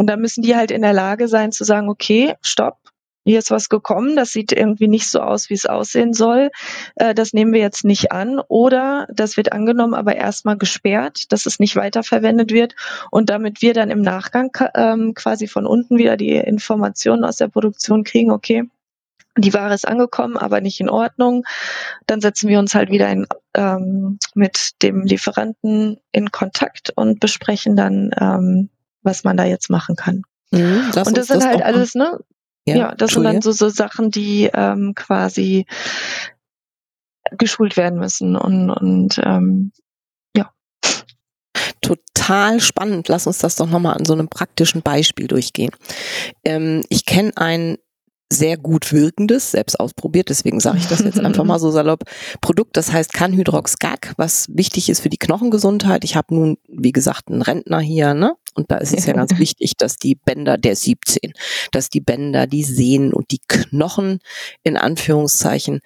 Und 0.00 0.06
da 0.06 0.16
müssen 0.16 0.40
die 0.40 0.56
halt 0.56 0.70
in 0.70 0.80
der 0.80 0.94
Lage 0.94 1.28
sein 1.28 1.52
zu 1.52 1.62
sagen, 1.62 1.90
okay, 1.90 2.32
stopp, 2.40 2.78
hier 3.22 3.38
ist 3.38 3.50
was 3.50 3.68
gekommen, 3.68 4.16
das 4.16 4.30
sieht 4.30 4.50
irgendwie 4.50 4.88
nicht 4.88 5.10
so 5.10 5.20
aus, 5.20 5.50
wie 5.50 5.54
es 5.54 5.66
aussehen 5.66 6.14
soll. 6.14 6.48
Äh, 6.94 7.12
das 7.12 7.34
nehmen 7.34 7.52
wir 7.52 7.60
jetzt 7.60 7.84
nicht 7.84 8.10
an. 8.10 8.40
Oder 8.48 9.06
das 9.12 9.36
wird 9.36 9.52
angenommen, 9.52 9.92
aber 9.92 10.16
erstmal 10.16 10.56
gesperrt, 10.56 11.30
dass 11.32 11.44
es 11.44 11.58
nicht 11.58 11.76
weiterverwendet 11.76 12.50
wird. 12.50 12.76
Und 13.10 13.28
damit 13.28 13.60
wir 13.60 13.74
dann 13.74 13.90
im 13.90 14.00
Nachgang 14.00 14.56
ähm, 14.74 15.12
quasi 15.12 15.46
von 15.46 15.66
unten 15.66 15.98
wieder 15.98 16.16
die 16.16 16.30
Informationen 16.30 17.22
aus 17.22 17.36
der 17.36 17.48
Produktion 17.48 18.02
kriegen, 18.02 18.30
okay, 18.30 18.64
die 19.36 19.52
Ware 19.52 19.74
ist 19.74 19.86
angekommen, 19.86 20.38
aber 20.38 20.62
nicht 20.62 20.80
in 20.80 20.88
Ordnung. 20.88 21.44
Dann 22.06 22.22
setzen 22.22 22.48
wir 22.48 22.58
uns 22.58 22.74
halt 22.74 22.90
wieder 22.90 23.10
in, 23.10 23.26
ähm, 23.52 24.18
mit 24.34 24.80
dem 24.80 25.02
Lieferanten 25.02 25.98
in 26.10 26.30
Kontakt 26.30 26.90
und 26.96 27.20
besprechen 27.20 27.76
dann, 27.76 28.12
ähm, 28.18 28.70
was 29.02 29.24
man 29.24 29.36
da 29.36 29.44
jetzt 29.44 29.70
machen 29.70 29.96
kann. 29.96 30.22
Mhm, 30.50 30.92
und 31.06 31.16
das 31.16 31.28
sind 31.28 31.44
halt 31.44 31.62
alles, 31.62 31.94
ne? 31.94 32.18
Ja, 32.66 32.76
ja 32.76 32.94
das 32.94 33.12
sind 33.12 33.24
dann 33.24 33.42
so, 33.42 33.52
so 33.52 33.68
Sachen, 33.68 34.10
die 34.10 34.50
ähm, 34.52 34.94
quasi 34.94 35.66
geschult 37.32 37.76
werden 37.76 37.98
müssen 37.98 38.36
und, 38.36 38.70
und 38.70 39.20
ähm, 39.22 39.72
ja. 40.36 40.52
Total 41.80 42.60
spannend. 42.60 43.08
Lass 43.08 43.26
uns 43.26 43.38
das 43.38 43.56
doch 43.56 43.68
nochmal 43.68 43.96
an 43.96 44.04
so 44.04 44.12
einem 44.12 44.28
praktischen 44.28 44.82
Beispiel 44.82 45.26
durchgehen. 45.26 45.70
Ähm, 46.44 46.82
ich 46.88 47.04
kenne 47.06 47.32
ein 47.36 47.76
sehr 48.32 48.56
gut 48.56 48.92
wirkendes, 48.92 49.50
selbst 49.50 49.80
ausprobiert, 49.80 50.28
deswegen 50.28 50.60
sage 50.60 50.78
ich 50.78 50.86
das 50.86 51.00
jetzt 51.00 51.18
einfach 51.24 51.44
mal 51.44 51.58
so 51.58 51.70
salopp, 51.70 52.04
Produkt, 52.40 52.76
das 52.76 52.92
heißt 52.92 53.12
Canhydrox-Gag, 53.12 54.14
was 54.16 54.46
wichtig 54.52 54.88
ist 54.88 55.00
für 55.00 55.08
die 55.08 55.18
Knochengesundheit. 55.18 56.04
Ich 56.04 56.14
habe 56.14 56.34
nun, 56.34 56.58
wie 56.68 56.92
gesagt, 56.92 57.28
einen 57.28 57.42
Rentner 57.42 57.80
hier, 57.80 58.14
ne? 58.14 58.36
Und 58.54 58.70
da 58.70 58.78
ist 58.78 58.94
es 58.94 59.06
ja 59.06 59.12
ganz 59.14 59.38
wichtig, 59.38 59.74
dass 59.76 59.96
die 59.96 60.14
Bänder 60.14 60.58
der 60.58 60.76
17, 60.76 61.32
dass 61.72 61.88
die 61.88 62.00
Bänder, 62.00 62.46
die 62.46 62.64
Sehnen 62.64 63.12
und 63.12 63.30
die 63.30 63.40
Knochen 63.46 64.20
in 64.62 64.76
Anführungszeichen 64.76 65.80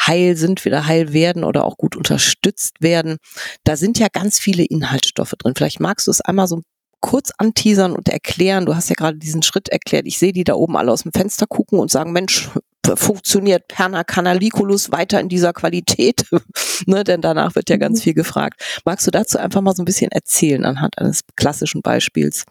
heil 0.00 0.36
sind, 0.36 0.64
wieder 0.64 0.86
heil 0.86 1.12
werden 1.12 1.44
oder 1.44 1.64
auch 1.64 1.76
gut 1.76 1.96
unterstützt 1.96 2.76
werden. 2.80 3.18
Da 3.64 3.76
sind 3.76 3.98
ja 3.98 4.08
ganz 4.12 4.38
viele 4.38 4.64
Inhaltsstoffe 4.64 5.34
drin. 5.38 5.54
Vielleicht 5.56 5.80
magst 5.80 6.06
du 6.06 6.10
es 6.10 6.20
einmal 6.20 6.46
so 6.46 6.62
kurz 7.00 7.30
anteasern 7.38 7.92
und 7.92 8.08
erklären. 8.08 8.66
Du 8.66 8.74
hast 8.76 8.90
ja 8.90 8.94
gerade 8.94 9.18
diesen 9.18 9.42
Schritt 9.42 9.68
erklärt. 9.68 10.06
Ich 10.06 10.18
sehe 10.18 10.32
die 10.32 10.44
da 10.44 10.54
oben 10.54 10.76
alle 10.76 10.92
aus 10.92 11.02
dem 11.02 11.12
Fenster 11.12 11.46
gucken 11.46 11.78
und 11.78 11.90
sagen, 11.90 12.12
Mensch, 12.12 12.50
funktioniert 12.94 13.68
Perna 13.68 14.04
canaliculus 14.04 14.92
weiter 14.92 15.20
in 15.20 15.28
dieser 15.28 15.52
Qualität? 15.52 16.24
ne, 16.86 17.04
denn 17.04 17.20
danach 17.20 17.54
wird 17.54 17.70
ja 17.70 17.76
ganz 17.76 18.00
mhm. 18.00 18.02
viel 18.02 18.14
gefragt. 18.14 18.62
Magst 18.84 19.06
du 19.06 19.10
dazu 19.10 19.38
einfach 19.38 19.60
mal 19.60 19.74
so 19.74 19.82
ein 19.82 19.86
bisschen 19.86 20.10
erzählen 20.10 20.64
anhand 20.64 20.98
eines 20.98 21.20
klassischen 21.36 21.82
Beispiels 21.82 22.44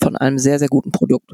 von 0.00 0.16
einem 0.16 0.38
sehr, 0.38 0.58
sehr 0.58 0.68
guten 0.68 0.92
Produkt? 0.92 1.32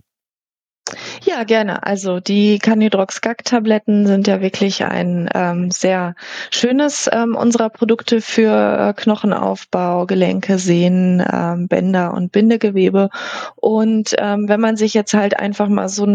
Ja, 1.25 1.45
gerne. 1.45 1.83
Also 1.83 2.21
die 2.21 2.59
Canidrox-Gag-Tabletten 2.59 4.07
sind 4.07 4.27
ja 4.27 4.41
wirklich 4.41 4.85
ein 4.85 5.29
ähm, 5.35 5.71
sehr 5.71 6.15
schönes 6.51 7.09
ähm, 7.13 7.37
unserer 7.37 7.71
Produkte 7.71 8.21
für 8.21 8.95
äh, 8.97 9.01
Knochenaufbau, 9.01 10.07
Gelenke, 10.07 10.59
Sehnen, 10.59 11.23
ähm, 11.33 11.69
Bänder 11.69 12.15
und 12.15 12.33
Bindegewebe. 12.33 13.11
Und 13.57 14.15
ähm, 14.19 14.49
wenn 14.49 14.61
man 14.61 14.77
sich 14.77 14.95
jetzt 14.95 15.15
halt 15.15 15.39
einfach 15.39 15.69
mal 15.69 15.89
so, 15.89 16.07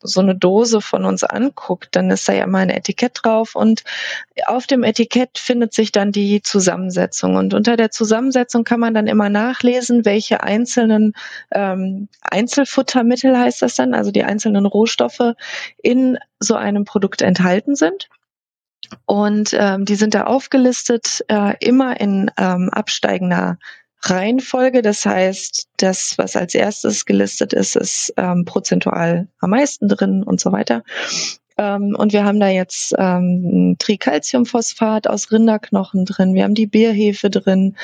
so 0.00 0.20
eine 0.20 0.34
Dose 0.34 0.80
von 0.80 1.04
uns 1.04 1.24
anguckt, 1.24 1.88
dann 1.92 2.10
ist 2.10 2.28
da 2.28 2.32
ja 2.32 2.46
mal 2.46 2.60
ein 2.60 2.70
Etikett 2.70 3.20
drauf 3.22 3.54
und 3.54 3.84
auf 4.46 4.66
dem 4.66 4.82
Etikett 4.82 5.38
findet 5.38 5.74
sich 5.74 5.92
dann 5.92 6.10
die 6.10 6.42
Zusammensetzung. 6.42 7.36
Und 7.36 7.54
unter 7.54 7.76
der 7.76 7.90
Zusammensetzung 7.90 8.64
kann 8.64 8.80
man 8.80 8.94
dann 8.94 9.06
immer 9.06 9.28
nachlesen, 9.28 10.04
welche 10.04 10.42
einzelnen 10.42 11.12
ähm, 11.52 12.08
Einzelfuttermittel 12.22 13.36
heißt 13.38 13.62
das 13.62 13.76
dann, 13.76 13.94
also 13.94 14.10
die 14.10 14.23
einzelnen 14.24 14.66
Rohstoffe 14.66 15.34
in 15.82 16.18
so 16.40 16.54
einem 16.54 16.84
Produkt 16.84 17.22
enthalten 17.22 17.76
sind. 17.76 18.08
Und 19.06 19.54
ähm, 19.58 19.84
die 19.84 19.94
sind 19.94 20.14
da 20.14 20.24
aufgelistet, 20.24 21.24
äh, 21.28 21.54
immer 21.60 22.00
in 22.00 22.30
ähm, 22.38 22.68
absteigender 22.70 23.58
Reihenfolge. 24.02 24.82
Das 24.82 25.06
heißt, 25.06 25.68
das, 25.78 26.18
was 26.18 26.36
als 26.36 26.54
erstes 26.54 27.06
gelistet 27.06 27.52
ist, 27.52 27.76
ist 27.76 28.12
ähm, 28.16 28.44
prozentual 28.44 29.28
am 29.40 29.50
meisten 29.50 29.88
drin 29.88 30.22
und 30.22 30.40
so 30.40 30.52
weiter. 30.52 30.82
Ähm, 31.56 31.94
und 31.96 32.12
wir 32.12 32.24
haben 32.24 32.40
da 32.40 32.48
jetzt 32.48 32.94
ähm, 32.98 33.76
Tricalciumphosphat 33.78 35.08
aus 35.08 35.30
Rinderknochen 35.30 36.04
drin, 36.04 36.34
wir 36.34 36.44
haben 36.44 36.54
die 36.54 36.66
Bierhefe 36.66 37.30
drin, 37.30 37.76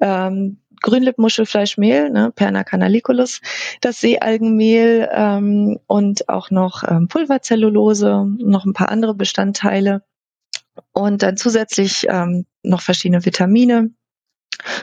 ähm, 0.00 0.58
Grünlippmuschelfleischmehl, 0.82 2.10
ne, 2.10 2.32
Perna 2.34 2.64
canaliculus, 2.64 3.40
das 3.80 4.00
Seealgenmehl 4.00 5.08
ähm, 5.12 5.78
und 5.86 6.28
auch 6.28 6.50
noch 6.50 6.84
ähm, 6.86 7.08
Pulverzellulose, 7.08 8.26
noch 8.38 8.64
ein 8.64 8.72
paar 8.72 8.90
andere 8.90 9.14
Bestandteile. 9.14 10.02
Und 10.92 11.22
dann 11.22 11.36
zusätzlich 11.36 12.06
ähm, 12.08 12.44
noch 12.62 12.82
verschiedene 12.82 13.24
Vitamine, 13.24 13.90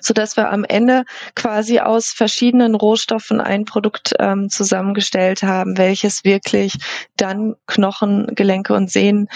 so 0.02 0.14
dass 0.14 0.38
wir 0.38 0.52
am 0.52 0.64
Ende 0.64 1.04
quasi 1.36 1.80
aus 1.80 2.08
verschiedenen 2.08 2.76
Rohstoffen 2.76 3.42
ein 3.42 3.66
Produkt 3.66 4.14
ähm, 4.20 4.50
zusammengestellt 4.50 5.44
haben, 5.44 5.78
welches 5.78 6.24
wirklich 6.24 6.76
dann 7.18 7.56
Knochen, 7.68 8.28
Gelenke 8.36 8.74
und 8.74 8.92
Sehnen 8.92 9.28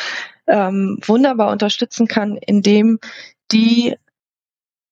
ähm, 0.48 1.00
wunderbar 1.06 1.52
unterstützen 1.52 2.08
kann, 2.08 2.38
indem 2.38 3.00
die 3.52 3.96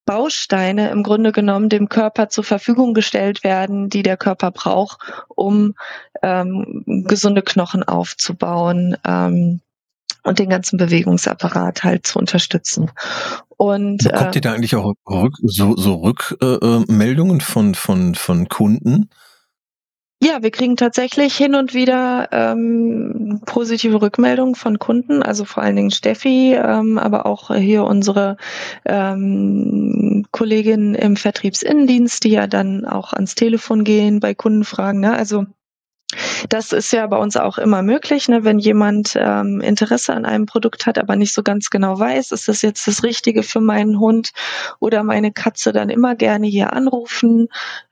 Bausteine 0.05 0.89
im 0.89 1.03
Grunde 1.03 1.31
genommen 1.31 1.69
dem 1.69 1.89
Körper 1.89 2.29
zur 2.29 2.43
Verfügung 2.43 2.93
gestellt 2.93 3.43
werden, 3.43 3.89
die 3.89 4.03
der 4.03 4.17
Körper 4.17 4.51
braucht, 4.51 4.99
um 5.27 5.73
ähm, 6.21 6.83
gesunde 7.07 7.41
Knochen 7.41 7.83
aufzubauen 7.83 8.97
ähm, 9.05 9.61
und 10.23 10.39
den 10.39 10.49
ganzen 10.49 10.77
Bewegungsapparat 10.77 11.83
halt 11.83 12.07
zu 12.07 12.19
unterstützen. 12.19 12.91
Und 13.57 14.03
bekommt 14.03 14.35
äh, 14.35 14.39
ihr 14.39 14.41
da 14.41 14.53
eigentlich 14.53 14.75
auch 14.75 14.93
rück, 15.09 15.35
so, 15.41 15.75
so 15.75 15.95
Rückmeldungen 15.95 17.39
äh, 17.39 17.43
von 17.43 17.73
von 17.73 18.15
von 18.15 18.47
Kunden? 18.47 19.09
Ja, 20.25 20.41
wir 20.41 20.49
kriegen 20.49 20.75
tatsächlich 20.75 21.37
hin 21.37 21.53
und 21.53 21.75
wieder 21.75 22.29
ähm, 22.31 23.41
positive 23.45 24.01
Rückmeldungen 24.01 24.55
von 24.55 24.79
Kunden, 24.79 25.21
also 25.21 25.45
vor 25.45 25.61
allen 25.61 25.75
Dingen 25.75 25.91
Steffi, 25.91 26.55
ähm, 26.55 26.97
aber 26.97 27.27
auch 27.27 27.53
hier 27.53 27.83
unsere 27.83 28.37
ähm, 28.85 30.25
Kollegin 30.31 30.95
im 30.95 31.15
Vertriebsinnendienst, 31.15 32.23
die 32.23 32.31
ja 32.31 32.47
dann 32.47 32.85
auch 32.85 33.13
ans 33.13 33.35
Telefon 33.35 33.83
gehen 33.83 34.19
bei 34.19 34.33
Kundenfragen. 34.33 34.99
Ne? 34.99 35.15
Also 35.15 35.45
das 36.49 36.71
ist 36.71 36.91
ja 36.91 37.07
bei 37.07 37.17
uns 37.17 37.37
auch 37.37 37.57
immer 37.57 37.81
möglich, 37.81 38.27
ne? 38.27 38.43
wenn 38.43 38.59
jemand 38.59 39.15
ähm, 39.15 39.61
Interesse 39.61 40.13
an 40.13 40.25
einem 40.25 40.45
Produkt 40.45 40.85
hat, 40.85 40.97
aber 40.97 41.15
nicht 41.15 41.33
so 41.33 41.43
ganz 41.43 41.69
genau 41.69 41.99
weiß, 41.99 42.31
ist 42.31 42.47
das 42.47 42.61
jetzt 42.61 42.87
das 42.87 43.03
Richtige 43.03 43.43
für 43.43 43.61
meinen 43.61 43.99
Hund 43.99 44.31
oder 44.79 45.03
meine 45.03 45.31
Katze, 45.31 45.71
dann 45.71 45.89
immer 45.89 46.15
gerne 46.15 46.47
hier 46.47 46.73
anrufen. 46.73 47.47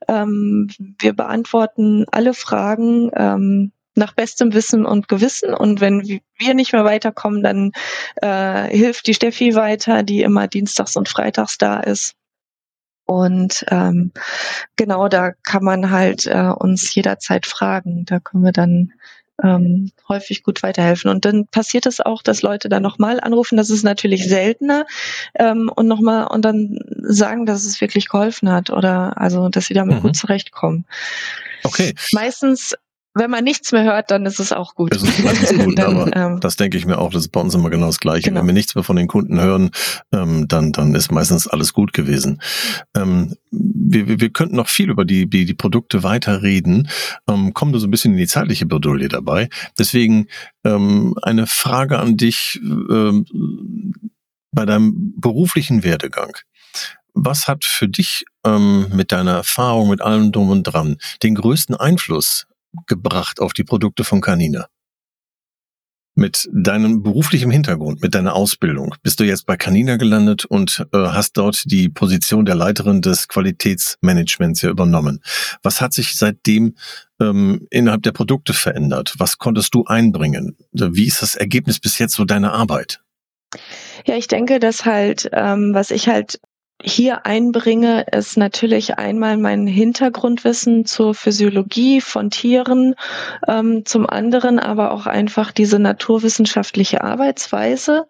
Ähm, 0.08 0.68
wir 0.98 1.12
beantworten 1.12 2.06
alle 2.10 2.34
Fragen. 2.34 3.10
Ähm, 3.14 3.72
nach 3.96 4.12
bestem 4.12 4.52
Wissen 4.54 4.84
und 4.86 5.06
Gewissen. 5.06 5.54
Und 5.54 5.80
wenn 5.80 6.02
wir 6.02 6.54
nicht 6.54 6.72
mehr 6.72 6.84
weiterkommen, 6.84 7.44
dann 7.44 7.70
äh, 8.16 8.68
hilft 8.76 9.06
die 9.06 9.14
Steffi 9.14 9.54
weiter, 9.54 10.02
die 10.02 10.22
immer 10.22 10.48
dienstags 10.48 10.96
und 10.96 11.08
freitags 11.08 11.58
da 11.58 11.78
ist. 11.78 12.16
Und 13.06 13.64
ähm, 13.70 14.12
genau 14.76 15.08
da 15.08 15.32
kann 15.42 15.64
man 15.64 15.90
halt 15.90 16.26
äh, 16.26 16.52
uns 16.56 16.94
jederzeit 16.94 17.46
fragen. 17.46 18.04
Da 18.06 18.18
können 18.18 18.44
wir 18.44 18.52
dann 18.52 18.92
ähm, 19.42 19.90
häufig 20.08 20.42
gut 20.42 20.62
weiterhelfen. 20.62 21.10
Und 21.10 21.24
dann 21.24 21.46
passiert 21.46 21.86
es 21.86 22.00
auch, 22.00 22.22
dass 22.22 22.42
Leute 22.42 22.68
dann 22.68 22.82
nochmal 22.82 23.20
anrufen. 23.20 23.56
Das 23.56 23.70
ist 23.70 23.82
natürlich 23.82 24.28
seltener 24.28 24.86
ähm, 25.34 25.70
und 25.74 25.86
nochmal 25.86 26.28
und 26.28 26.44
dann 26.44 26.78
sagen, 27.02 27.46
dass 27.46 27.64
es 27.64 27.80
wirklich 27.80 28.08
geholfen 28.08 28.50
hat 28.50 28.70
oder 28.70 29.20
also, 29.20 29.48
dass 29.48 29.66
sie 29.66 29.74
damit 29.74 29.98
mhm. 29.98 30.02
gut 30.02 30.16
zurechtkommen. 30.16 30.84
Okay. 31.64 31.94
Meistens 32.12 32.74
wenn 33.14 33.30
man 33.30 33.44
nichts 33.44 33.70
mehr 33.70 33.84
hört, 33.84 34.10
dann 34.10 34.26
ist 34.26 34.40
es 34.40 34.52
auch 34.52 34.74
gut. 34.74 34.94
Das 34.94 35.02
ist 35.02 35.58
gut, 35.64 35.78
dann, 35.78 35.96
aber 35.96 36.16
ähm, 36.16 36.40
das 36.40 36.56
denke 36.56 36.76
ich 36.76 36.84
mir 36.84 36.98
auch, 36.98 37.12
das 37.12 37.22
ist 37.22 37.32
bei 37.32 37.40
uns 37.40 37.54
immer 37.54 37.70
genau 37.70 37.86
das 37.86 38.00
Gleiche. 38.00 38.28
Genau. 38.28 38.40
Wenn 38.40 38.48
wir 38.48 38.54
nichts 38.54 38.74
mehr 38.74 38.82
von 38.82 38.96
den 38.96 39.06
Kunden 39.06 39.40
hören, 39.40 39.70
ähm, 40.12 40.48
dann, 40.48 40.72
dann 40.72 40.94
ist 40.94 41.12
meistens 41.12 41.46
alles 41.46 41.72
gut 41.72 41.92
gewesen. 41.92 42.42
Ähm, 42.96 43.36
wir, 43.50 44.20
wir 44.20 44.30
könnten 44.30 44.56
noch 44.56 44.68
viel 44.68 44.90
über 44.90 45.04
die, 45.04 45.28
die, 45.30 45.44
die 45.44 45.54
Produkte 45.54 46.02
weiterreden, 46.02 46.88
ähm, 47.28 47.54
kommen 47.54 47.72
da 47.72 47.78
so 47.78 47.86
ein 47.86 47.90
bisschen 47.90 48.12
in 48.12 48.18
die 48.18 48.26
zeitliche 48.26 48.66
Bredouille 48.66 49.08
dabei. 49.08 49.48
Deswegen 49.78 50.26
ähm, 50.64 51.14
eine 51.22 51.46
Frage 51.46 52.00
an 52.00 52.16
dich 52.16 52.60
ähm, 52.62 53.24
bei 54.50 54.66
deinem 54.66 55.14
beruflichen 55.20 55.84
Werdegang. 55.84 56.36
Was 57.12 57.46
hat 57.46 57.64
für 57.64 57.88
dich 57.88 58.24
ähm, 58.44 58.88
mit 58.92 59.12
deiner 59.12 59.34
Erfahrung, 59.34 59.88
mit 59.88 60.00
allem 60.00 60.32
drum 60.32 60.50
und 60.50 60.64
dran, 60.64 60.96
den 61.22 61.36
größten 61.36 61.76
Einfluss 61.76 62.46
gebracht 62.86 63.40
auf 63.40 63.52
die 63.52 63.64
Produkte 63.64 64.04
von 64.04 64.20
Canina? 64.20 64.68
Mit 66.16 66.48
deinem 66.52 67.02
beruflichen 67.02 67.50
Hintergrund, 67.50 68.00
mit 68.00 68.14
deiner 68.14 68.34
Ausbildung, 68.36 68.94
bist 69.02 69.18
du 69.18 69.24
jetzt 69.24 69.46
bei 69.46 69.56
Canina 69.56 69.96
gelandet 69.96 70.44
und 70.44 70.86
äh, 70.92 70.98
hast 70.98 71.32
dort 71.36 71.64
die 71.64 71.88
Position 71.88 72.44
der 72.44 72.54
Leiterin 72.54 73.00
des 73.00 73.26
Qualitätsmanagements 73.26 74.62
ja 74.62 74.70
übernommen. 74.70 75.20
Was 75.64 75.80
hat 75.80 75.92
sich 75.92 76.16
seitdem 76.16 76.76
ähm, 77.20 77.66
innerhalb 77.70 78.04
der 78.04 78.12
Produkte 78.12 78.52
verändert? 78.52 79.14
Was 79.18 79.38
konntest 79.38 79.74
du 79.74 79.86
einbringen? 79.86 80.56
Wie 80.70 81.06
ist 81.06 81.20
das 81.20 81.34
Ergebnis 81.34 81.80
bis 81.80 81.98
jetzt 81.98 82.14
so 82.14 82.24
deiner 82.24 82.52
Arbeit? 82.52 83.02
Ja, 84.06 84.16
ich 84.16 84.28
denke, 84.28 84.60
dass 84.60 84.84
halt, 84.84 85.28
ähm, 85.32 85.74
was 85.74 85.90
ich 85.90 86.08
halt 86.08 86.38
hier 86.86 87.24
einbringe, 87.24 88.04
ist 88.12 88.36
natürlich 88.36 88.98
einmal 88.98 89.38
mein 89.38 89.66
Hintergrundwissen 89.66 90.84
zur 90.84 91.14
Physiologie 91.14 92.02
von 92.02 92.30
Tieren, 92.30 92.94
ähm, 93.48 93.86
zum 93.86 94.08
anderen 94.08 94.58
aber 94.58 94.92
auch 94.92 95.06
einfach 95.06 95.50
diese 95.50 95.78
naturwissenschaftliche 95.78 97.02
Arbeitsweise, 97.02 98.06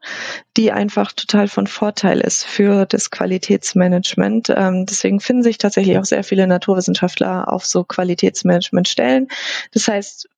die 0.56 0.72
einfach 0.72 1.12
total 1.12 1.46
von 1.46 1.68
Vorteil 1.68 2.20
ist 2.20 2.44
für 2.44 2.84
das 2.84 3.10
Qualitätsmanagement. 3.10 4.52
Ähm, 4.56 4.87
deswegen 4.87 5.20
finden 5.20 5.44
sich 5.44 5.58
tatsächlich 5.58 5.96
auch 5.98 6.04
sehr 6.04 6.24
viele 6.24 6.48
Naturwissenschaftler 6.48 7.52
auf 7.52 7.64
so 7.64 7.84
Qualitätsmanagementstellen. 7.84 9.28
Das 9.72 9.87
heißt, 9.87 10.28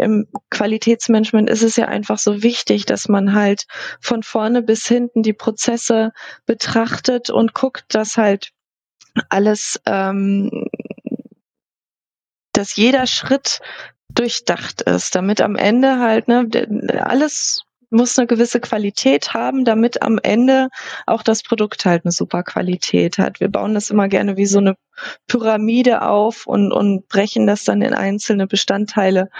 im 0.00 0.26
Qualitätsmanagement 0.50 1.48
ist 1.48 1.62
es 1.62 1.76
ja 1.76 1.86
einfach 1.86 2.18
so 2.18 2.42
wichtig, 2.42 2.86
dass 2.86 3.08
man 3.08 3.34
halt 3.34 3.66
von 4.00 4.22
vorne 4.22 4.62
bis 4.62 4.86
hinten 4.86 5.22
die 5.22 5.32
Prozesse 5.32 6.12
betrachtet 6.46 7.30
und 7.30 7.54
guckt, 7.54 7.84
dass 7.88 8.16
halt 8.16 8.50
alles, 9.28 9.80
ähm, 9.86 10.66
dass 12.52 12.76
jeder 12.76 13.06
Schritt 13.06 13.60
durchdacht 14.08 14.82
ist, 14.82 15.14
damit 15.14 15.40
am 15.40 15.56
Ende 15.56 15.98
halt 16.00 16.28
ne, 16.28 16.48
alles 17.00 17.62
muss 17.90 18.18
eine 18.18 18.26
gewisse 18.26 18.60
Qualität 18.60 19.34
haben, 19.34 19.64
damit 19.64 20.02
am 20.02 20.18
Ende 20.22 20.68
auch 21.06 21.22
das 21.22 21.42
Produkt 21.42 21.84
halt 21.84 22.04
eine 22.04 22.12
super 22.12 22.42
Qualität 22.42 23.18
hat. 23.18 23.40
Wir 23.40 23.48
bauen 23.48 23.74
das 23.74 23.90
immer 23.90 24.08
gerne 24.08 24.36
wie 24.36 24.46
so 24.46 24.58
eine 24.58 24.76
Pyramide 25.26 26.02
auf 26.02 26.46
und, 26.46 26.72
und 26.72 27.08
brechen 27.08 27.46
das 27.46 27.64
dann 27.64 27.82
in 27.82 27.94
einzelne 27.94 28.46
Bestandteile 28.46 29.30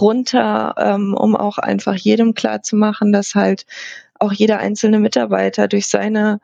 runter, 0.00 0.74
ähm, 0.78 1.14
um 1.14 1.36
auch 1.36 1.58
einfach 1.58 1.94
jedem 1.94 2.34
klar 2.34 2.62
zu 2.62 2.76
machen, 2.76 3.12
dass 3.12 3.34
halt 3.34 3.66
auch 4.18 4.32
jeder 4.32 4.58
einzelne 4.58 4.98
Mitarbeiter 4.98 5.68
durch 5.68 5.86
seine 5.88 6.40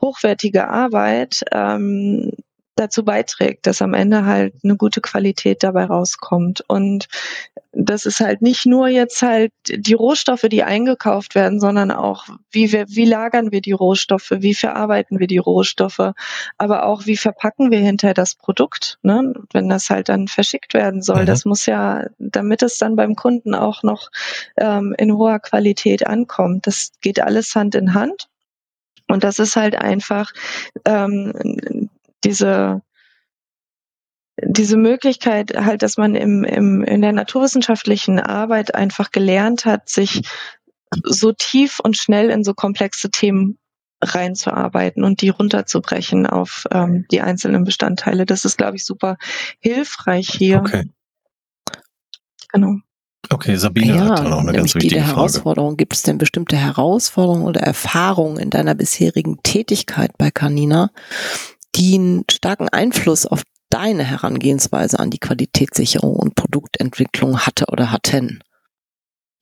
hochwertige 0.00 0.68
Arbeit 0.68 1.42
ähm, 1.52 2.32
dazu 2.76 3.04
beiträgt, 3.04 3.66
dass 3.66 3.82
am 3.82 3.94
Ende 3.94 4.24
halt 4.24 4.54
eine 4.62 4.76
gute 4.76 5.00
Qualität 5.00 5.62
dabei 5.62 5.84
rauskommt. 5.84 6.64
Und 6.68 7.08
das 7.72 8.06
ist 8.06 8.20
halt 8.20 8.40
nicht 8.40 8.64
nur 8.64 8.88
jetzt 8.88 9.20
halt 9.22 9.52
die 9.68 9.94
Rohstoffe, 9.94 10.46
die 10.50 10.62
eingekauft 10.62 11.34
werden, 11.34 11.60
sondern 11.60 11.90
auch, 11.90 12.26
wie 12.50 12.72
wir, 12.72 12.86
wie 12.88 13.04
lagern 13.04 13.52
wir 13.52 13.60
die 13.60 13.72
Rohstoffe, 13.72 14.30
wie 14.30 14.54
verarbeiten 14.54 15.20
wir 15.20 15.26
die 15.26 15.38
Rohstoffe, 15.38 16.12
aber 16.56 16.86
auch, 16.86 17.06
wie 17.06 17.16
verpacken 17.16 17.70
wir 17.70 17.80
hinterher 17.80 18.14
das 18.14 18.34
Produkt, 18.34 18.98
ne? 19.02 19.34
wenn 19.52 19.68
das 19.68 19.90
halt 19.90 20.08
dann 20.08 20.28
verschickt 20.28 20.72
werden 20.72 21.02
soll. 21.02 21.22
Mhm. 21.22 21.26
Das 21.26 21.44
muss 21.44 21.66
ja, 21.66 22.06
damit 22.18 22.62
es 22.62 22.78
dann 22.78 22.96
beim 22.96 23.14
Kunden 23.14 23.54
auch 23.54 23.82
noch 23.82 24.10
ähm, 24.56 24.94
in 24.98 25.12
hoher 25.12 25.38
Qualität 25.38 26.06
ankommt. 26.06 26.66
Das 26.66 26.92
geht 27.02 27.20
alles 27.20 27.54
Hand 27.54 27.74
in 27.74 27.94
Hand. 27.94 28.28
Und 29.08 29.22
das 29.22 29.38
ist 29.38 29.54
halt 29.54 29.76
einfach 29.76 30.32
ähm, 30.84 31.90
diese 32.24 32.82
diese 34.42 34.76
Möglichkeit 34.76 35.56
halt, 35.56 35.82
dass 35.82 35.96
man 35.96 36.14
im, 36.14 36.44
im, 36.44 36.82
in 36.84 37.00
der 37.00 37.12
naturwissenschaftlichen 37.12 38.20
Arbeit 38.20 38.74
einfach 38.74 39.10
gelernt 39.10 39.64
hat, 39.64 39.88
sich 39.88 40.22
so 41.04 41.32
tief 41.32 41.80
und 41.80 41.96
schnell 41.96 42.30
in 42.30 42.44
so 42.44 42.52
komplexe 42.52 43.10
Themen 43.10 43.58
reinzuarbeiten 44.02 45.04
und 45.04 45.22
die 45.22 45.30
runterzubrechen 45.30 46.26
auf 46.26 46.64
ähm, 46.70 47.06
die 47.10 47.22
einzelnen 47.22 47.64
Bestandteile. 47.64 48.26
Das 48.26 48.44
ist, 48.44 48.58
glaube 48.58 48.76
ich, 48.76 48.84
super 48.84 49.16
hilfreich 49.58 50.28
hier. 50.28 50.58
Okay. 50.58 50.90
Genau. 52.52 52.76
Okay, 53.28 53.56
Sabine 53.56 53.96
ja, 53.96 54.04
hat 54.04 54.18
da 54.20 54.28
noch 54.28 54.38
eine 54.38 54.52
ganz 54.52 54.74
wichtige 54.74 54.96
die 54.96 55.00
Frage. 55.00 55.16
Herausforderung. 55.16 55.76
Gibt 55.76 55.94
es 55.94 56.02
denn 56.02 56.18
bestimmte 56.18 56.56
Herausforderungen 56.56 57.44
oder 57.44 57.60
Erfahrungen 57.60 58.38
in 58.38 58.50
deiner 58.50 58.74
bisherigen 58.74 59.42
Tätigkeit 59.42 60.16
bei 60.16 60.30
Canina, 60.30 60.90
die 61.76 61.94
einen 61.94 62.24
starken 62.30 62.68
Einfluss 62.68 63.26
auf 63.26 63.42
deine 63.70 64.04
Herangehensweise 64.04 64.98
an 64.98 65.10
die 65.10 65.18
Qualitätssicherung 65.18 66.16
und 66.16 66.34
Produktentwicklung 66.34 67.40
hatte 67.40 67.66
oder 67.70 67.92
hatten? 67.92 68.40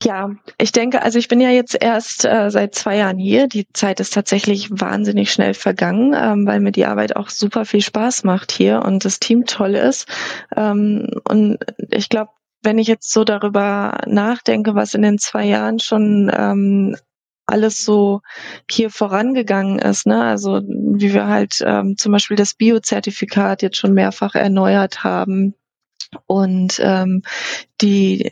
Ja, 0.03 0.31
ich 0.57 0.71
denke, 0.71 1.01
also 1.01 1.17
ich 1.17 1.29
bin 1.29 1.39
ja 1.39 1.49
jetzt 1.49 1.81
erst 1.81 2.25
äh, 2.25 2.51
seit 2.51 2.75
zwei 2.75 2.97
Jahren 2.97 3.17
hier. 3.17 3.47
Die 3.47 3.65
Zeit 3.71 3.99
ist 3.99 4.13
tatsächlich 4.13 4.69
wahnsinnig 4.69 5.31
schnell 5.31 5.53
vergangen, 5.53 6.13
ähm, 6.13 6.45
weil 6.45 6.59
mir 6.59 6.73
die 6.73 6.85
Arbeit 6.85 7.15
auch 7.15 7.29
super 7.29 7.65
viel 7.65 7.81
Spaß 7.81 8.23
macht 8.23 8.51
hier 8.51 8.83
und 8.83 9.05
das 9.05 9.19
Team 9.19 9.45
toll 9.45 9.75
ist. 9.75 10.07
Ähm, 10.55 11.09
und 11.27 11.57
ich 11.91 12.09
glaube, 12.09 12.31
wenn 12.61 12.77
ich 12.77 12.87
jetzt 12.87 13.11
so 13.13 13.23
darüber 13.23 13.99
nachdenke, 14.05 14.75
was 14.75 14.93
in 14.93 15.01
den 15.01 15.17
zwei 15.17 15.45
Jahren 15.45 15.79
schon 15.79 16.29
ähm, 16.35 16.97
alles 17.45 17.83
so 17.83 18.21
hier 18.69 18.89
vorangegangen 18.89 19.79
ist. 19.79 20.07
Ne? 20.07 20.23
Also 20.23 20.61
wie 20.65 21.13
wir 21.13 21.27
halt 21.27 21.63
ähm, 21.65 21.97
zum 21.97 22.11
Beispiel 22.11 22.37
das 22.37 22.53
Biozertifikat 22.53 23.61
jetzt 23.61 23.77
schon 23.77 23.93
mehrfach 23.93 24.35
erneuert 24.35 25.03
haben 25.03 25.55
und 26.27 26.79
ähm, 26.81 27.21
die 27.81 28.31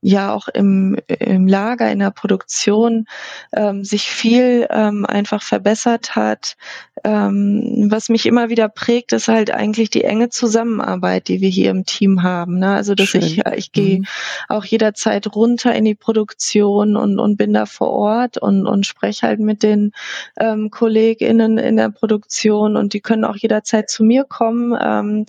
ja 0.00 0.34
auch 0.34 0.48
im, 0.48 0.98
im 1.06 1.46
Lager, 1.46 1.90
in 1.90 2.00
der 2.00 2.10
Produktion 2.10 3.06
ähm, 3.54 3.84
sich 3.84 4.08
viel 4.08 4.66
ähm, 4.70 5.06
einfach 5.06 5.42
verbessert 5.42 6.14
hat. 6.14 6.56
Ähm, 7.04 7.88
was 7.90 8.08
mich 8.08 8.24
immer 8.24 8.48
wieder 8.48 8.68
prägt, 8.68 9.12
ist 9.12 9.28
halt 9.28 9.50
eigentlich 9.50 9.90
die 9.90 10.04
enge 10.04 10.30
Zusammenarbeit, 10.30 11.28
die 11.28 11.42
wir 11.42 11.50
hier 11.50 11.70
im 11.70 11.84
Team 11.84 12.22
haben. 12.22 12.58
Ne? 12.58 12.74
Also 12.74 12.94
dass 12.94 13.08
Schön. 13.08 13.22
ich, 13.22 13.42
ich 13.56 13.72
gehe 13.72 13.98
mhm. 13.98 14.06
auch 14.48 14.64
jederzeit 14.64 15.34
runter 15.34 15.74
in 15.74 15.84
die 15.84 15.94
Produktion 15.94 16.96
und, 16.96 17.18
und 17.18 17.36
bin 17.36 17.52
da 17.52 17.66
vor 17.66 17.90
Ort 17.90 18.38
und, 18.38 18.66
und 18.66 18.86
spreche 18.86 19.26
halt 19.26 19.40
mit 19.40 19.62
den 19.62 19.92
ähm, 20.40 20.70
KollegInnen 20.70 21.58
in 21.58 21.76
der 21.76 21.90
Produktion 21.90 22.76
und 22.76 22.94
die 22.94 23.00
können 23.00 23.24
auch 23.24 23.36
jederzeit 23.36 23.90
zu 23.90 24.02
mir 24.02 24.24
kommen. 24.24 24.74
Ähm, 24.82 25.26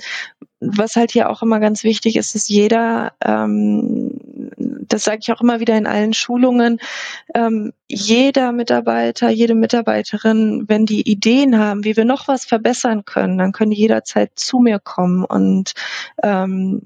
was 0.61 0.95
halt 0.95 1.11
hier 1.11 1.29
auch 1.29 1.41
immer 1.41 1.59
ganz 1.59 1.83
wichtig 1.83 2.15
ist, 2.15 2.35
dass 2.35 2.47
jeder, 2.47 3.13
ähm, 3.23 4.11
das 4.87 5.03
sage 5.03 5.19
ich 5.21 5.31
auch 5.31 5.41
immer 5.41 5.59
wieder 5.59 5.77
in 5.77 5.87
allen 5.87 6.13
Schulungen, 6.13 6.79
ähm, 7.33 7.73
jeder 7.87 8.51
Mitarbeiter, 8.51 9.29
jede 9.29 9.55
Mitarbeiterin, 9.55 10.65
wenn 10.67 10.85
die 10.85 11.09
Ideen 11.09 11.57
haben, 11.57 11.83
wie 11.83 11.97
wir 11.97 12.05
noch 12.05 12.27
was 12.27 12.45
verbessern 12.45 13.05
können, 13.05 13.37
dann 13.37 13.51
können 13.51 13.71
die 13.71 13.77
jederzeit 13.77 14.31
zu 14.35 14.59
mir 14.59 14.79
kommen 14.79 15.23
und 15.23 15.73
ähm, 16.23 16.81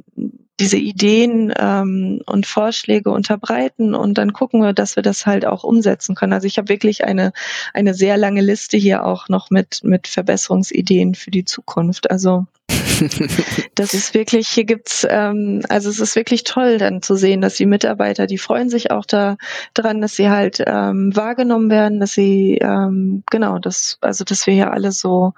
diese 0.59 0.77
Ideen 0.77 1.53
ähm, 1.57 2.21
und 2.25 2.45
Vorschläge 2.45 3.11
unterbreiten 3.11 3.95
und 3.95 4.17
dann 4.17 4.33
gucken 4.33 4.61
wir, 4.61 4.73
dass 4.73 4.95
wir 4.97 5.03
das 5.03 5.25
halt 5.25 5.45
auch 5.45 5.63
umsetzen 5.63 6.15
können. 6.15 6.33
Also 6.33 6.47
ich 6.47 6.57
habe 6.57 6.69
wirklich 6.69 7.05
eine 7.05 7.31
eine 7.73 7.93
sehr 7.93 8.17
lange 8.17 8.41
Liste 8.41 8.77
hier 8.77 9.05
auch 9.05 9.29
noch 9.29 9.49
mit 9.49 9.81
mit 9.83 10.07
Verbesserungsideen 10.07 11.15
für 11.15 11.31
die 11.31 11.45
Zukunft. 11.45 12.11
Also 12.11 12.45
das 13.75 13.93
ist 13.93 14.13
wirklich, 14.13 14.47
hier 14.47 14.65
gibt's, 14.65 15.05
ähm, 15.09 15.61
also 15.69 15.89
es 15.89 15.99
ist 15.99 16.15
wirklich 16.15 16.43
toll 16.43 16.77
dann 16.77 17.01
zu 17.01 17.15
sehen, 17.15 17.41
dass 17.41 17.55
die 17.55 17.65
Mitarbeiter, 17.65 18.27
die 18.27 18.37
freuen 18.37 18.69
sich 18.69 18.91
auch 18.91 19.05
da 19.05 19.37
dran, 19.73 20.01
dass 20.01 20.15
sie 20.15 20.29
halt 20.29 20.63
ähm, 20.65 21.15
wahrgenommen 21.15 21.69
werden, 21.69 21.99
dass 21.99 22.11
sie 22.11 22.57
ähm, 22.61 23.23
genau, 23.29 23.59
das, 23.59 23.97
also 24.01 24.23
dass 24.23 24.45
wir 24.47 24.53
hier 24.53 24.71
alle 24.71 24.91
so 24.91 25.33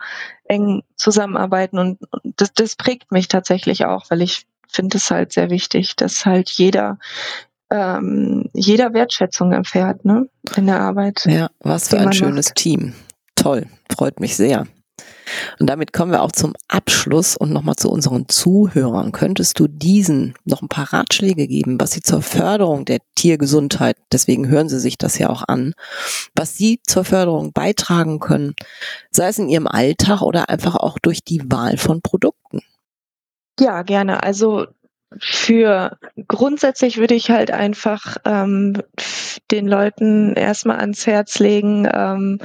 eng 0.46 0.84
zusammenarbeiten 0.96 1.80
und, 1.80 2.00
und 2.12 2.40
das, 2.42 2.54
das 2.54 2.76
prägt 2.76 3.12
mich 3.12 3.28
tatsächlich 3.28 3.86
auch, 3.86 4.06
weil 4.10 4.22
ich 4.22 4.46
finde 4.68 4.98
es 4.98 5.12
halt 5.12 5.34
sehr 5.34 5.50
wichtig, 5.50 5.96
dass 5.96 6.26
halt 6.26 6.50
jeder 6.50 6.98
ähm, 7.70 8.50
jeder 8.54 8.94
Wertschätzung 8.94 9.54
erfährt, 9.54 10.04
ne, 10.04 10.28
in 10.58 10.66
der 10.66 10.82
Arbeit. 10.82 11.26
Ja, 11.26 11.50
was 11.62 11.88
für 11.88 12.00
ein 12.00 12.12
schönes 12.12 12.48
macht. 12.48 12.56
Team. 12.56 12.94
Toll, 13.36 13.68
freut 13.90 14.20
mich 14.20 14.36
sehr. 14.36 14.68
Und 15.60 15.68
damit 15.70 15.94
kommen 15.94 16.12
wir 16.12 16.22
auch 16.22 16.32
zum 16.32 16.54
Abschluss 16.68 17.36
und 17.36 17.52
nochmal 17.52 17.76
zu 17.76 17.90
unseren 17.90 18.28
Zuhörern. 18.28 19.12
Könntest 19.12 19.60
du 19.60 19.68
diesen 19.68 20.34
noch 20.46 20.62
ein 20.62 20.70
paar 20.70 20.94
Ratschläge 20.94 21.48
geben, 21.48 21.80
was 21.80 21.92
sie 21.92 22.02
zur 22.02 22.22
Förderung 22.22 22.86
der 22.86 23.00
Tiergesundheit, 23.16 23.98
deswegen 24.12 24.48
hören 24.48 24.70
sie 24.70 24.80
sich 24.80 24.98
das 24.98 25.18
ja 25.18 25.30
auch 25.30 25.44
an, 25.48 25.74
was 26.36 26.58
sie 26.58 26.80
zur 26.88 27.04
Förderung 27.04 27.54
beitragen 27.54 28.20
können, 28.20 28.56
sei 29.12 29.28
es 29.28 29.40
in 29.40 29.50
ihrem 29.50 29.68
Alltag 29.68 30.22
oder 30.22 30.50
einfach 30.50 30.76
auch 30.76 30.98
durch 31.00 31.24
die 31.24 31.42
Wahl 31.52 31.78
von 31.78 32.02
Produkten? 32.02 32.62
Ja, 33.60 33.84
gerne. 33.84 34.24
Also 34.24 34.68
für 35.20 35.98
grundsätzlich 36.28 36.98
würde 36.98 37.16
ich 37.16 37.30
halt 37.30 37.52
einfach 37.52 38.18
ähm, 38.26 38.82
den 39.52 39.68
Leuten 39.68 40.34
erstmal 40.36 40.80
ans 40.80 41.06
Herz 41.06 41.40
legen, 41.40 41.88
ähm, 41.92 42.40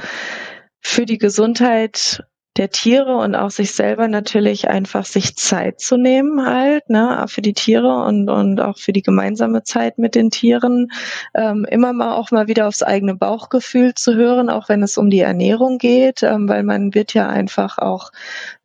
für 0.81 1.05
die 1.05 1.17
Gesundheit 1.17 2.23
der 2.57 2.69
Tiere 2.69 3.15
und 3.17 3.35
auch 3.35 3.51
sich 3.51 3.71
selber 3.73 4.07
natürlich 4.07 4.67
einfach 4.67 5.05
sich 5.05 5.35
Zeit 5.35 5.79
zu 5.79 5.97
nehmen 5.97 6.45
halt, 6.45 6.89
ne, 6.89 7.25
für 7.27 7.41
die 7.41 7.53
Tiere 7.53 8.03
und, 8.03 8.29
und 8.29 8.59
auch 8.59 8.77
für 8.77 8.93
die 8.93 9.01
gemeinsame 9.01 9.63
Zeit 9.63 9.97
mit 9.97 10.15
den 10.15 10.31
Tieren. 10.31 10.91
Ähm, 11.35 11.65
immer 11.69 11.93
mal 11.93 12.15
auch 12.15 12.31
mal 12.31 12.47
wieder 12.47 12.67
aufs 12.67 12.83
eigene 12.83 13.15
Bauchgefühl 13.15 13.93
zu 13.93 14.15
hören, 14.15 14.49
auch 14.49 14.69
wenn 14.69 14.81
es 14.83 14.97
um 14.97 15.09
die 15.09 15.19
Ernährung 15.19 15.77
geht, 15.77 16.23
ähm, 16.23 16.49
weil 16.49 16.63
man 16.63 16.93
wird 16.93 17.13
ja 17.13 17.27
einfach 17.27 17.77
auch 17.77 18.11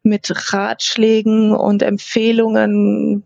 mit 0.02 0.52
Ratschlägen 0.52 1.54
und 1.54 1.82
Empfehlungen 1.82 3.24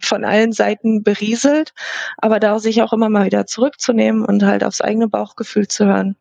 von 0.00 0.24
allen 0.24 0.52
Seiten 0.52 1.02
berieselt, 1.02 1.72
aber 2.18 2.40
da 2.40 2.58
sich 2.58 2.82
auch 2.82 2.92
immer 2.92 3.08
mal 3.08 3.24
wieder 3.24 3.46
zurückzunehmen 3.46 4.24
und 4.24 4.42
halt 4.44 4.64
aufs 4.64 4.82
eigene 4.82 5.08
Bauchgefühl 5.08 5.66
zu 5.66 5.86
hören 5.86 6.16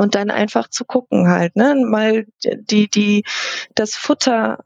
und 0.00 0.14
dann 0.14 0.30
einfach 0.30 0.68
zu 0.68 0.84
gucken 0.84 1.28
halt, 1.28 1.56
ne, 1.56 1.74
mal 1.74 2.26
die 2.44 2.88
die 2.88 3.24
das 3.74 3.94
Futter 3.94 4.64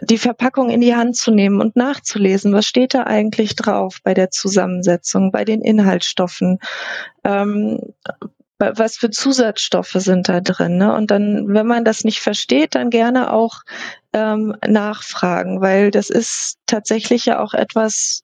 die 0.00 0.18
Verpackung 0.18 0.70
in 0.70 0.80
die 0.80 0.94
Hand 0.94 1.16
zu 1.16 1.30
nehmen 1.30 1.60
und 1.60 1.76
nachzulesen, 1.76 2.52
was 2.52 2.66
steht 2.66 2.94
da 2.94 3.04
eigentlich 3.04 3.56
drauf 3.56 3.98
bei 4.02 4.14
der 4.14 4.30
Zusammensetzung, 4.30 5.32
bei 5.32 5.44
den 5.44 5.60
Inhaltsstoffen, 5.60 6.58
ähm, 7.24 7.80
was 8.58 8.96
für 8.96 9.10
Zusatzstoffe 9.10 9.96
sind 9.96 10.28
da 10.28 10.40
drin. 10.40 10.78
Ne? 10.78 10.94
Und 10.94 11.10
dann, 11.10 11.48
wenn 11.48 11.66
man 11.66 11.84
das 11.84 12.04
nicht 12.04 12.20
versteht, 12.20 12.74
dann 12.74 12.90
gerne 12.90 13.32
auch 13.32 13.62
ähm, 14.12 14.54
nachfragen, 14.66 15.60
weil 15.60 15.90
das 15.90 16.10
ist 16.10 16.58
tatsächlich 16.66 17.26
ja 17.26 17.40
auch 17.40 17.54
etwas, 17.54 18.22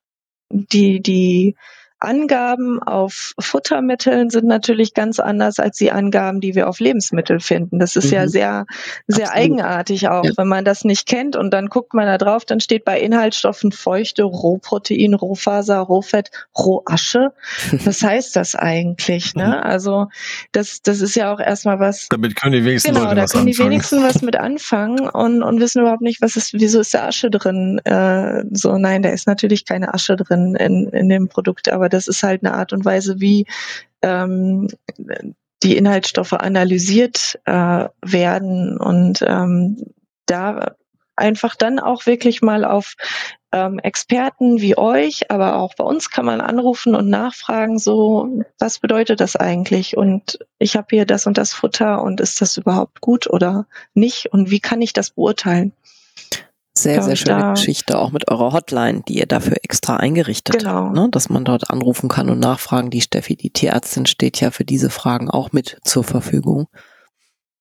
die, 0.51 1.01
die 1.01 1.57
Angaben 2.00 2.82
auf 2.82 3.32
Futtermitteln 3.40 4.30
sind 4.30 4.46
natürlich 4.46 4.94
ganz 4.94 5.18
anders 5.18 5.59
als 5.59 5.78
die 5.78 5.90
Angaben, 5.90 6.40
die 6.40 6.55
wir 6.55 6.68
auf 6.68 6.78
Lebensmittel 6.78 7.40
finden. 7.40 7.78
Das 7.78 7.96
ist 7.96 8.07
mhm. 8.07 8.12
ja 8.12 8.28
sehr, 8.28 8.66
sehr 9.07 9.26
Absolut. 9.26 9.44
eigenartig 9.44 10.09
auch, 10.09 10.24
ja. 10.24 10.32
wenn 10.36 10.49
man 10.49 10.64
das 10.64 10.84
nicht 10.84 11.07
kennt 11.07 11.34
und 11.34 11.51
dann 11.53 11.66
guckt 11.66 11.94
man 11.94 12.07
da 12.07 12.18
drauf, 12.18 12.44
dann 12.44 12.61
steht 12.61 12.84
bei 12.84 13.01
Inhaltsstoffen 13.01 13.72
Feuchte, 13.72 14.22
Rohprotein, 14.22 15.14
Rohfaser, 15.14 15.78
Rohfett, 15.78 16.30
Rohasche. 16.57 17.32
Was 17.84 18.03
heißt 18.03 18.36
das 18.36 18.55
eigentlich? 18.55 19.34
Ne? 19.34 19.46
Mhm. 19.46 19.53
Also 19.53 20.07
das, 20.53 20.82
das 20.82 21.01
ist 21.01 21.16
ja 21.16 21.32
auch 21.32 21.40
erstmal 21.40 21.80
was. 21.80 22.09
Damit 22.11 22.36
können 22.36 22.53
die 22.53 22.64
wenigsten 22.64 22.92
genau, 22.92 23.05
Leute 23.05 23.16
da 23.16 23.22
was 23.22 23.32
können 23.32 23.49
anfangen. 23.49 23.70
die 23.70 23.72
wenigsten 23.72 24.03
was 24.03 24.22
mit 24.22 24.36
anfangen 24.36 25.09
und, 25.09 25.42
und 25.42 25.61
wissen 25.61 25.80
überhaupt 25.80 26.03
nicht, 26.03 26.22
was 26.22 26.36
ist, 26.36 26.53
wieso 26.55 26.80
ist 26.80 26.94
da 26.94 27.07
Asche 27.09 27.30
drin? 27.30 27.80
Äh, 27.84 28.44
so, 28.53 28.78
nein, 28.78 29.03
da 29.03 29.11
ist 29.11 29.26
natürlich 29.26 29.64
keine 29.64 29.94
Asche 29.94 30.16
drin 30.16 30.55
in, 30.55 30.88
in 30.88 31.09
dem 31.09 31.28
Produkt, 31.28 31.68
aber 31.68 31.88
das 31.89 32.09
ist 32.09 32.22
halt 32.22 32.45
eine 32.45 32.55
Art 32.55 32.72
und 32.72 32.84
Weise, 32.84 33.20
wie 33.20 33.47
ähm, 34.03 34.68
die 35.62 35.76
Inhaltsstoffe 35.76 36.34
analysiert 36.34 37.39
äh, 37.45 37.89
werden 38.03 38.78
und 38.78 39.24
ähm, 39.26 39.84
da 40.26 40.76
einfach 41.16 41.57
dann 41.57 41.78
auch 41.80 42.07
wirklich 42.07 42.43
mal 42.43 42.64
auf 42.64 42.95
ähm, 43.53 43.78
Experten 43.78 44.61
wie 44.61 44.76
euch, 44.76 45.30
aber 45.30 45.57
auch 45.57 45.74
bei 45.74 45.84
uns 45.84 46.11
kann 46.11 46.26
man 46.26 46.41
anrufen 46.41 46.95
und 46.95 47.09
nachfragen, 47.09 47.78
so, 47.78 48.45
was 48.59 48.78
bedeutet 48.78 49.20
das 49.20 49.36
eigentlich? 49.36 49.97
Und 49.97 50.39
ich 50.59 50.76
habe 50.76 50.86
hier 50.91 51.07
das 51.07 51.26
und 51.26 51.39
das 51.39 51.53
Futter 51.53 52.03
und 52.03 52.20
ist 52.20 52.41
das 52.41 52.57
überhaupt 52.57 53.01
gut 53.01 53.28
oder 53.28 53.66
nicht? 53.95 54.32
Und 54.32 54.51
wie 54.51 54.61
kann 54.61 54.82
ich 54.82 54.93
das 54.93 55.11
beurteilen? 55.11 55.72
Sehr, 56.83 57.03
sehr 57.03 57.16
schöne 57.16 57.51
Geschichte, 57.51 57.99
auch 57.99 58.12
mit 58.12 58.31
eurer 58.31 58.53
Hotline, 58.53 59.03
die 59.07 59.18
ihr 59.18 59.26
dafür 59.26 59.57
extra 59.62 59.97
eingerichtet 59.97 60.59
genau. 60.59 60.70
habt, 60.70 60.95
ne? 60.95 61.09
dass 61.11 61.29
man 61.29 61.45
dort 61.45 61.70
anrufen 61.70 62.09
kann 62.09 62.31
und 62.31 62.39
nachfragen. 62.39 62.91
Die 62.91 63.01
Steffi, 63.01 63.37
die 63.37 63.51
Tierärztin, 63.51 64.07
steht 64.07 64.41
ja 64.41 64.51
für 64.51 64.64
diese 64.64 64.91
Fragen 64.91 65.31
auch 65.31 65.53
mit 65.53 65.79
zur 65.85 66.05
Verfügung. 66.05 66.68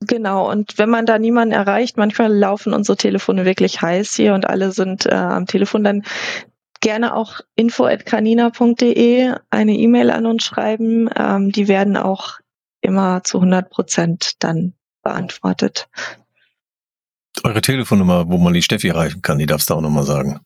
Genau, 0.01 0.49
und 0.49 0.78
wenn 0.78 0.89
man 0.89 1.07
da 1.07 1.18
niemanden 1.18 1.53
erreicht, 1.53 1.97
manchmal 1.97 2.32
laufen 2.32 2.74
unsere 2.74 2.97
Telefone 2.97 3.45
wirklich 3.45 3.82
heiß 3.82 4.13
hier 4.13 4.36
und 4.36 4.47
alle 4.47 4.72
sind 4.72 5.07
äh, 5.07 5.13
am 5.15 5.47
Telefon, 5.47 5.84
dann 5.84 6.03
gerne 6.82 7.15
auch 7.15 7.39
info.canina.de 7.55 9.34
eine 9.49 9.74
E-Mail 9.74 10.11
an 10.11 10.28
uns 10.28 10.43
schreiben. 10.43 11.09
Ähm, 11.18 11.51
die 11.51 11.68
werden 11.68 11.97
auch 11.97 12.39
immer 12.82 13.24
zu 13.24 13.38
100 13.38 13.70
Prozent 13.70 14.34
dann 14.39 14.74
beantwortet. 15.01 15.89
Eure 17.43 17.61
Telefonnummer, 17.61 18.29
wo 18.29 18.38
man 18.38 18.53
die 18.53 18.61
Steffi 18.61 18.89
erreichen 18.89 19.21
kann, 19.21 19.38
die 19.38 19.45
darfst 19.45 19.69
du 19.69 19.75
auch 19.75 19.81
nochmal 19.81 20.03
sagen. 20.03 20.39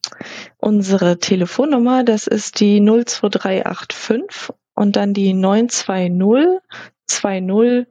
Unsere 0.57 1.19
Telefonnummer, 1.19 2.03
das 2.03 2.27
ist 2.27 2.59
die 2.59 2.79
02385 2.79 4.55
und 4.75 4.95
dann 4.95 5.13
die 5.13 5.33
920 5.33 6.59
200. 7.07 7.87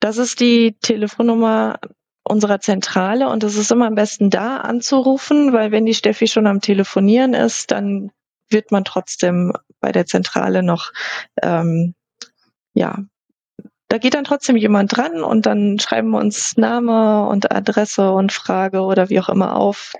Das 0.00 0.18
ist 0.18 0.40
die 0.40 0.76
Telefonnummer 0.80 1.78
unserer 2.24 2.60
Zentrale 2.60 3.28
und 3.28 3.44
es 3.44 3.56
ist 3.56 3.70
immer 3.70 3.86
am 3.86 3.94
besten 3.94 4.30
da 4.30 4.58
anzurufen, 4.58 5.52
weil 5.52 5.70
wenn 5.72 5.84
die 5.84 5.94
Steffi 5.94 6.26
schon 6.26 6.46
am 6.46 6.60
Telefonieren 6.60 7.34
ist, 7.34 7.70
dann 7.70 8.10
wird 8.48 8.72
man 8.72 8.84
trotzdem 8.84 9.52
bei 9.80 9.92
der 9.92 10.06
Zentrale 10.06 10.62
noch 10.62 10.92
ähm, 11.42 11.94
ja 12.72 13.04
da 13.88 13.98
geht 13.98 14.14
dann 14.14 14.24
trotzdem 14.24 14.56
jemand 14.56 14.96
dran 14.96 15.22
und 15.22 15.46
dann 15.46 15.78
schreiben 15.78 16.10
wir 16.10 16.18
uns 16.18 16.56
Name 16.56 17.28
und 17.28 17.52
Adresse 17.52 18.12
und 18.12 18.32
Frage 18.32 18.80
oder 18.80 19.10
wie 19.10 19.20
auch 19.20 19.28
immer 19.28 19.56
auf 19.56 19.92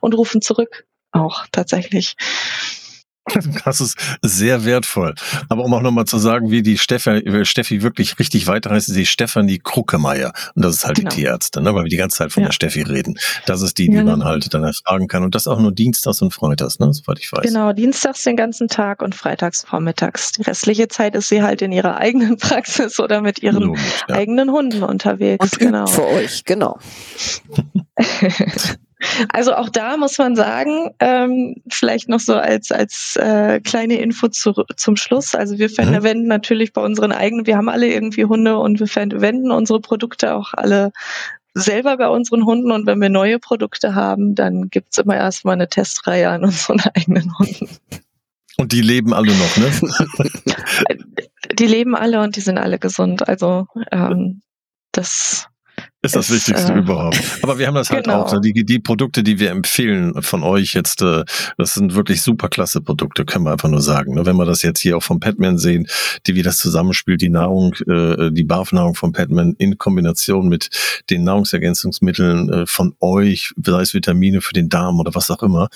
und 0.00 0.16
rufen 0.16 0.40
zurück 0.40 0.86
auch 1.12 1.46
tatsächlich. 1.52 2.16
Das 3.64 3.80
ist 3.80 3.96
sehr 4.22 4.64
wertvoll. 4.64 5.14
Aber 5.48 5.64
um 5.64 5.72
auch 5.74 5.82
nochmal 5.82 6.04
zu 6.04 6.18
sagen, 6.18 6.50
wie 6.50 6.62
die 6.62 6.78
Steffi, 6.78 7.44
Steffi 7.44 7.82
wirklich 7.82 8.18
richtig 8.18 8.46
weiter 8.46 8.70
heißt, 8.70 8.94
die 8.94 9.06
Stefanie 9.06 9.58
Kruckemeier. 9.58 10.32
Und 10.54 10.64
das 10.64 10.76
ist 10.76 10.84
halt 10.84 10.96
genau. 10.96 11.10
die 11.10 11.16
Tierärztin, 11.16 11.62
ne? 11.62 11.74
weil 11.74 11.84
wir 11.84 11.90
die 11.90 11.96
ganze 11.96 12.18
Zeit 12.18 12.32
von 12.32 12.42
ja. 12.42 12.48
der 12.48 12.52
Steffi 12.52 12.82
reden. 12.82 13.18
Das 13.46 13.62
ist 13.62 13.78
die, 13.78 13.88
die 13.88 13.96
ja. 13.96 14.04
man 14.04 14.24
halt 14.24 14.52
dann 14.52 14.64
erfragen 14.64 15.08
kann. 15.08 15.22
Und 15.22 15.34
das 15.34 15.46
auch 15.46 15.60
nur 15.60 15.72
dienstags 15.72 16.20
und 16.22 16.32
freitags, 16.32 16.78
ne? 16.78 16.92
soweit 16.92 17.18
ich 17.18 17.32
weiß. 17.32 17.42
Genau, 17.42 17.72
dienstags 17.72 18.22
den 18.22 18.36
ganzen 18.36 18.68
Tag 18.68 19.02
und 19.02 19.14
freitags 19.14 19.64
vormittags. 19.64 20.32
Die 20.32 20.42
restliche 20.42 20.88
Zeit 20.88 21.14
ist 21.14 21.28
sie 21.28 21.42
halt 21.42 21.62
in 21.62 21.72
ihrer 21.72 21.96
eigenen 21.96 22.36
Praxis 22.38 22.98
oder 22.98 23.20
mit 23.20 23.42
ihren 23.42 23.62
Logisch, 23.62 24.04
ja. 24.08 24.16
eigenen 24.16 24.50
Hunden 24.50 24.82
unterwegs. 24.82 25.44
Und 25.44 25.58
genau. 25.58 25.86
für 25.86 26.06
euch, 26.06 26.44
genau. 26.44 26.78
Also 29.30 29.54
auch 29.54 29.68
da 29.68 29.96
muss 29.96 30.18
man 30.18 30.36
sagen, 30.36 30.90
ähm, 31.00 31.56
vielleicht 31.68 32.08
noch 32.08 32.20
so 32.20 32.34
als 32.34 32.70
als 32.70 33.16
äh, 33.16 33.60
kleine 33.60 33.98
Info 33.98 34.28
zu, 34.28 34.52
zum 34.76 34.96
Schluss. 34.96 35.34
Also 35.34 35.58
wir 35.58 35.68
mhm. 35.68 35.92
verwenden 35.92 36.26
natürlich 36.28 36.72
bei 36.72 36.82
unseren 36.82 37.12
eigenen, 37.12 37.46
wir 37.46 37.56
haben 37.56 37.68
alle 37.68 37.88
irgendwie 37.88 38.24
Hunde 38.24 38.58
und 38.58 38.80
wir 38.80 38.86
verwenden 38.86 39.50
unsere 39.50 39.80
Produkte 39.80 40.34
auch 40.34 40.54
alle 40.54 40.92
selber 41.54 41.96
bei 41.96 42.08
unseren 42.08 42.44
Hunden 42.44 42.70
und 42.72 42.86
wenn 42.86 43.00
wir 43.00 43.10
neue 43.10 43.38
Produkte 43.38 43.94
haben, 43.94 44.34
dann 44.34 44.68
gibt's 44.70 44.98
immer 44.98 45.16
erstmal 45.16 45.54
eine 45.54 45.68
Testreihe 45.68 46.30
an 46.30 46.44
unseren 46.44 46.80
eigenen 46.94 47.36
Hunden. 47.38 47.68
Und 48.56 48.72
die 48.72 48.80
leben 48.80 49.12
alle 49.12 49.32
noch, 49.32 49.56
ne? 49.56 49.70
die 51.58 51.66
leben 51.66 51.96
alle 51.96 52.20
und 52.22 52.36
die 52.36 52.40
sind 52.40 52.58
alle 52.58 52.78
gesund. 52.78 53.28
Also 53.28 53.66
ähm, 53.90 54.42
das 54.92 55.48
ist 56.02 56.16
das 56.16 56.28
ist, 56.28 56.48
Wichtigste 56.48 56.72
äh, 56.72 56.78
überhaupt. 56.78 57.20
Aber 57.42 57.58
wir 57.58 57.66
haben 57.66 57.76
das 57.76 57.90
halt 57.90 58.04
genau. 58.04 58.22
auch. 58.22 58.32
Ne? 58.32 58.40
Die, 58.40 58.64
die 58.64 58.78
Produkte, 58.80 59.22
die 59.22 59.38
wir 59.38 59.50
empfehlen 59.50 60.20
von 60.22 60.42
euch 60.42 60.74
jetzt, 60.74 61.00
äh, 61.00 61.24
das 61.56 61.74
sind 61.74 61.94
wirklich 61.94 62.22
super 62.22 62.48
klasse 62.48 62.80
Produkte, 62.80 63.24
können 63.24 63.44
wir 63.44 63.52
einfach 63.52 63.68
nur 63.68 63.80
sagen. 63.80 64.14
Ne? 64.14 64.26
Wenn 64.26 64.36
wir 64.36 64.44
das 64.44 64.62
jetzt 64.62 64.80
hier 64.80 64.96
auch 64.96 65.02
vom 65.02 65.20
Padman 65.20 65.58
sehen, 65.58 65.86
die 66.26 66.34
wie 66.34 66.42
das 66.42 66.58
zusammenspielt, 66.58 67.22
die 67.22 67.28
Nahrung, 67.28 67.74
äh, 67.86 68.30
die 68.32 68.44
Barfnahrung 68.44 68.96
vom 68.96 69.12
Padman 69.12 69.54
in 69.58 69.78
Kombination 69.78 70.48
mit 70.48 70.70
den 71.08 71.22
Nahrungsergänzungsmitteln 71.24 72.52
äh, 72.52 72.66
von 72.66 72.94
euch, 73.00 73.52
sei 73.64 73.82
es 73.82 73.94
Vitamine 73.94 74.40
für 74.40 74.54
den 74.54 74.68
Darm 74.68 74.98
oder 74.98 75.14
was 75.14 75.30
auch 75.30 75.42
immer, 75.42 75.68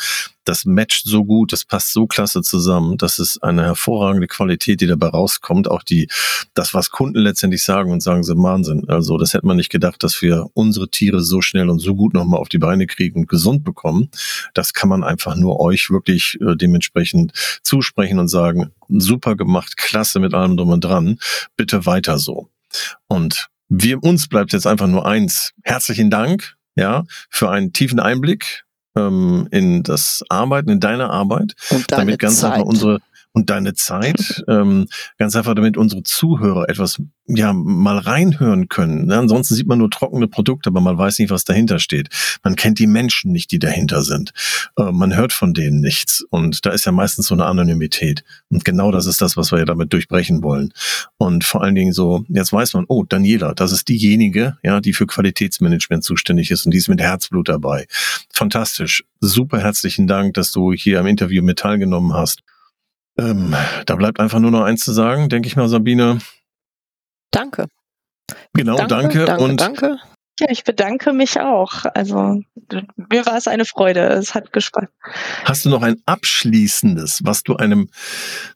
das 0.47 0.65
matcht 0.65 1.07
so 1.07 1.25
gut, 1.25 1.53
das 1.53 1.65
passt 1.65 1.93
so 1.93 2.07
klasse 2.07 2.41
zusammen. 2.41 2.97
Das 2.97 3.19
ist 3.19 3.43
eine 3.43 3.65
hervorragende 3.65 4.29
Qualität, 4.29 4.81
die 4.81 4.87
dabei 4.87 5.09
rauskommt. 5.09 5.69
Auch 5.69 5.83
die, 5.83 6.09
das, 6.55 6.73
was 6.73 6.91
Kunden 6.91 7.19
letztendlich 7.19 7.63
sagen 7.63 7.93
und 7.93 8.01
sagen, 8.01 8.23
sie 8.23 8.37
Wahnsinn. 8.37 8.89
Also, 8.89 9.19
das 9.19 9.35
hätte 9.35 9.47
man 9.47 9.57
nicht 9.57 9.71
gedacht, 9.71 10.03
dass 10.03 10.23
wir 10.23 10.47
unsere 10.55 10.89
Tiere 10.89 11.21
so 11.23 11.41
schnell 11.41 11.69
und 11.69 11.81
so 11.81 11.97
gut 11.97 12.15
nochmal 12.15 12.41
auf 12.41 12.49
die 12.49 12.59
Beine 12.59 12.87
kriegen 12.87 13.21
und 13.21 13.29
gesund 13.29 13.65
bekommen. 13.65 14.09
Das 14.55 14.73
kann 14.73 14.89
man 14.89 15.03
einfach 15.03 15.35
nur 15.37 15.59
euch 15.61 15.91
wirklich 15.91 16.39
äh, 16.41 16.55
dementsprechend 16.57 17.33
zusprechen 17.63 18.19
und 18.19 18.29
sagen, 18.29 18.71
super 18.89 19.35
gemacht, 19.37 19.77
klasse 19.77 20.21
mit 20.21 20.33
allem 20.33 20.57
drum 20.57 20.71
und 20.71 20.85
dran. 20.85 21.19
Bitte 21.57 21.87
weiter 21.87 22.19
so. 22.19 22.49
Und 23.09 23.49
wir, 23.69 24.03
uns 24.03 24.29
bleibt 24.29 24.53
jetzt 24.53 24.67
einfach 24.67 24.87
nur 24.87 25.07
eins. 25.07 25.53
Herzlichen 25.63 26.09
Dank, 26.09 26.57
ja, 26.77 27.05
für 27.31 27.51
einen 27.51 27.73
tiefen 27.73 27.99
Einblick 27.99 28.66
ähm, 28.97 29.49
in 29.51 29.83
das 29.83 30.23
Arbeiten, 30.29 30.71
in 30.71 30.81
deine 30.81 31.11
Arbeit, 31.11 31.55
und 31.71 31.91
deine 31.91 32.03
damit 32.03 32.19
ganz 32.19 32.41
Zeit. 32.41 32.53
einfach 32.53 32.67
unsere 32.67 33.01
und 33.37 33.51
deine 33.51 33.75
Zeit, 33.75 34.43
ähm, 34.49 34.87
ganz 35.19 35.37
einfach 35.37 35.55
damit 35.55 35.77
unsere 35.77 36.03
Zuhörer 36.03 36.71
etwas 36.71 37.03
ja 37.27 37.53
mal 37.53 37.99
reinhören 37.99 38.69
können. 38.69 39.09
Ne? 39.09 39.19
Ansonsten 39.19 39.55
sieht 39.55 39.67
man 39.67 39.79
nur 39.79 39.91
trockene 39.91 40.27
Produkte, 40.27 40.71
aber 40.71 40.81
man 40.81 40.97
weiß 40.97 41.19
nicht, 41.19 41.29
was 41.29 41.45
dahinter 41.45 41.79
steht. 41.79 42.09
Man 42.43 42.57
kennt 42.57 42.79
die 42.79 42.87
Menschen 42.87 43.33
nicht, 43.33 43.51
die 43.51 43.59
dahinter 43.59 44.03
sind. 44.03 44.33
Äh, 44.79 44.91
man 44.91 45.15
hört 45.15 45.35
von 45.35 45.53
denen 45.53 45.83
nichts. 45.83 46.25
Und 46.31 46.65
da 46.65 46.71
ist 46.71 46.87
ja 46.87 46.93
meistens 46.93 47.27
so 47.27 47.35
eine 47.35 47.45
Anonymität. 47.45 48.25
Und 48.49 48.65
genau 48.65 48.91
das 48.91 49.05
ist 49.05 49.21
das, 49.21 49.37
was 49.37 49.53
wir 49.53 49.59
ja 49.59 49.65
damit 49.67 49.93
durchbrechen 49.93 50.43
wollen. 50.43 50.73
Und 51.19 51.45
vor 51.45 51.63
allen 51.63 51.75
Dingen 51.75 51.93
so, 51.93 52.25
jetzt 52.29 52.55
weiß 52.55 52.73
man, 52.73 52.87
oh, 52.89 53.05
Daniela, 53.05 53.53
das 53.53 53.71
ist 53.71 53.87
diejenige, 53.91 54.57
ja, 54.63 54.81
die 54.81 54.95
für 54.95 55.07
Qualitätsmanagement 55.07 56.05
zuständig 56.05 56.51
ist 56.51 56.65
und 56.65 56.73
die 56.73 56.79
ist 56.79 56.89
mit 56.89 57.03
Herzblut 57.03 57.51
dabei. 57.51 57.87
Fantastisch. 58.33 59.05
Super 59.21 59.61
herzlichen 59.61 60.07
Dank, 60.07 60.33
dass 60.33 60.53
du 60.53 60.73
hier 60.73 61.01
am 61.01 61.07
Interview 61.07 61.43
mit 61.43 61.59
teilgenommen 61.59 62.15
hast. 62.15 62.43
Ähm, 63.19 63.55
da 63.87 63.97
bleibt 63.97 64.21
einfach 64.21 64.39
nur 64.39 64.51
noch 64.51 64.63
eins 64.63 64.85
zu 64.85 64.93
sagen, 64.93 65.29
denke 65.29 65.49
ich 65.49 65.57
mal, 65.57 65.69
Sabine. 65.69 66.19
Danke. 67.31 67.67
Genau, 68.53 68.77
danke. 68.77 68.89
Danke, 68.89 69.25
danke 69.25 69.45
und 69.45 69.61
danke. 69.61 69.99
Ja, 70.39 70.49
ich 70.51 70.65
bedanke 70.65 71.13
mich 71.13 71.41
auch. 71.41 71.87
Also 71.95 72.43
mir 72.97 73.25
war 73.25 73.37
es 73.37 73.49
eine 73.49 73.65
Freude. 73.65 74.01
Es 74.09 74.35
hat 74.35 74.53
gespannt. 74.53 74.91
Hast 75.45 75.65
du 75.65 75.71
noch 75.71 75.83
ein 75.83 76.03
abschließendes, 76.05 77.21
was 77.25 77.43
du 77.43 77.57
einem 77.57 77.89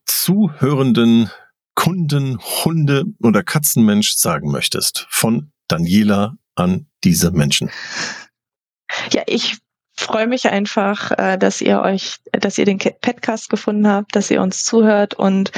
zuhörenden 0.05 1.31
Kunden, 1.75 2.39
Hunde 2.39 3.05
oder 3.23 3.43
Katzenmensch 3.43 4.15
sagen 4.17 4.51
möchtest 4.51 5.07
von 5.09 5.53
Daniela 5.69 6.37
an 6.55 6.87
diese 7.03 7.31
Menschen? 7.31 7.71
Ja, 9.13 9.23
ich 9.27 9.59
freue 10.01 10.27
mich 10.27 10.49
einfach, 10.49 11.11
äh, 11.13 11.39
dass 11.39 11.61
ihr 11.61 11.81
euch, 11.81 12.17
dass 12.33 12.59
ihr 12.59 12.65
den 12.65 12.79
Podcast 12.79 13.49
gefunden 13.49 13.87
habt, 13.87 14.15
dass 14.17 14.31
ihr 14.31 14.43
uns 14.43 14.65
zuhört 14.65 15.15
und 15.15 15.53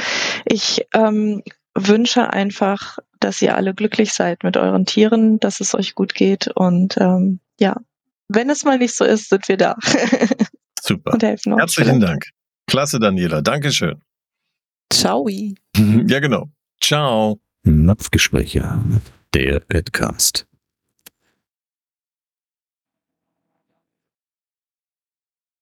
ich 0.45 0.85
ähm, 0.93 1.43
wünsche 1.75 2.31
einfach, 2.31 2.99
dass 3.19 3.41
ihr 3.41 3.55
alle 3.55 3.73
glücklich 3.73 4.13
seid 4.13 4.43
mit 4.43 4.57
euren 4.57 4.85
Tieren, 4.85 5.39
dass 5.39 5.59
es 5.59 5.73
euch 5.73 5.95
gut 5.95 6.13
geht 6.13 6.47
und 6.47 6.97
ähm, 6.97 7.39
ja, 7.59 7.75
wenn 8.29 8.49
es 8.49 8.63
mal 8.63 8.77
nicht 8.77 8.95
so 8.95 9.05
ist, 9.05 9.29
sind 9.29 9.47
wir 9.47 9.57
da. 9.57 9.75
Super. 10.81 11.13
Und 11.13 11.23
helfen 11.23 11.53
uns. 11.53 11.61
Herzlichen 11.61 11.99
Dank. 11.99 12.25
Klasse, 12.67 12.99
Daniela. 12.99 13.41
Dankeschön. 13.41 14.01
Ciao. 14.91 15.27
Ja, 15.75 16.19
genau. 16.19 16.49
Ciao. 16.81 17.39
Napfgespräche, 17.63 18.77
der 19.33 19.59
Podcast. 19.61 20.52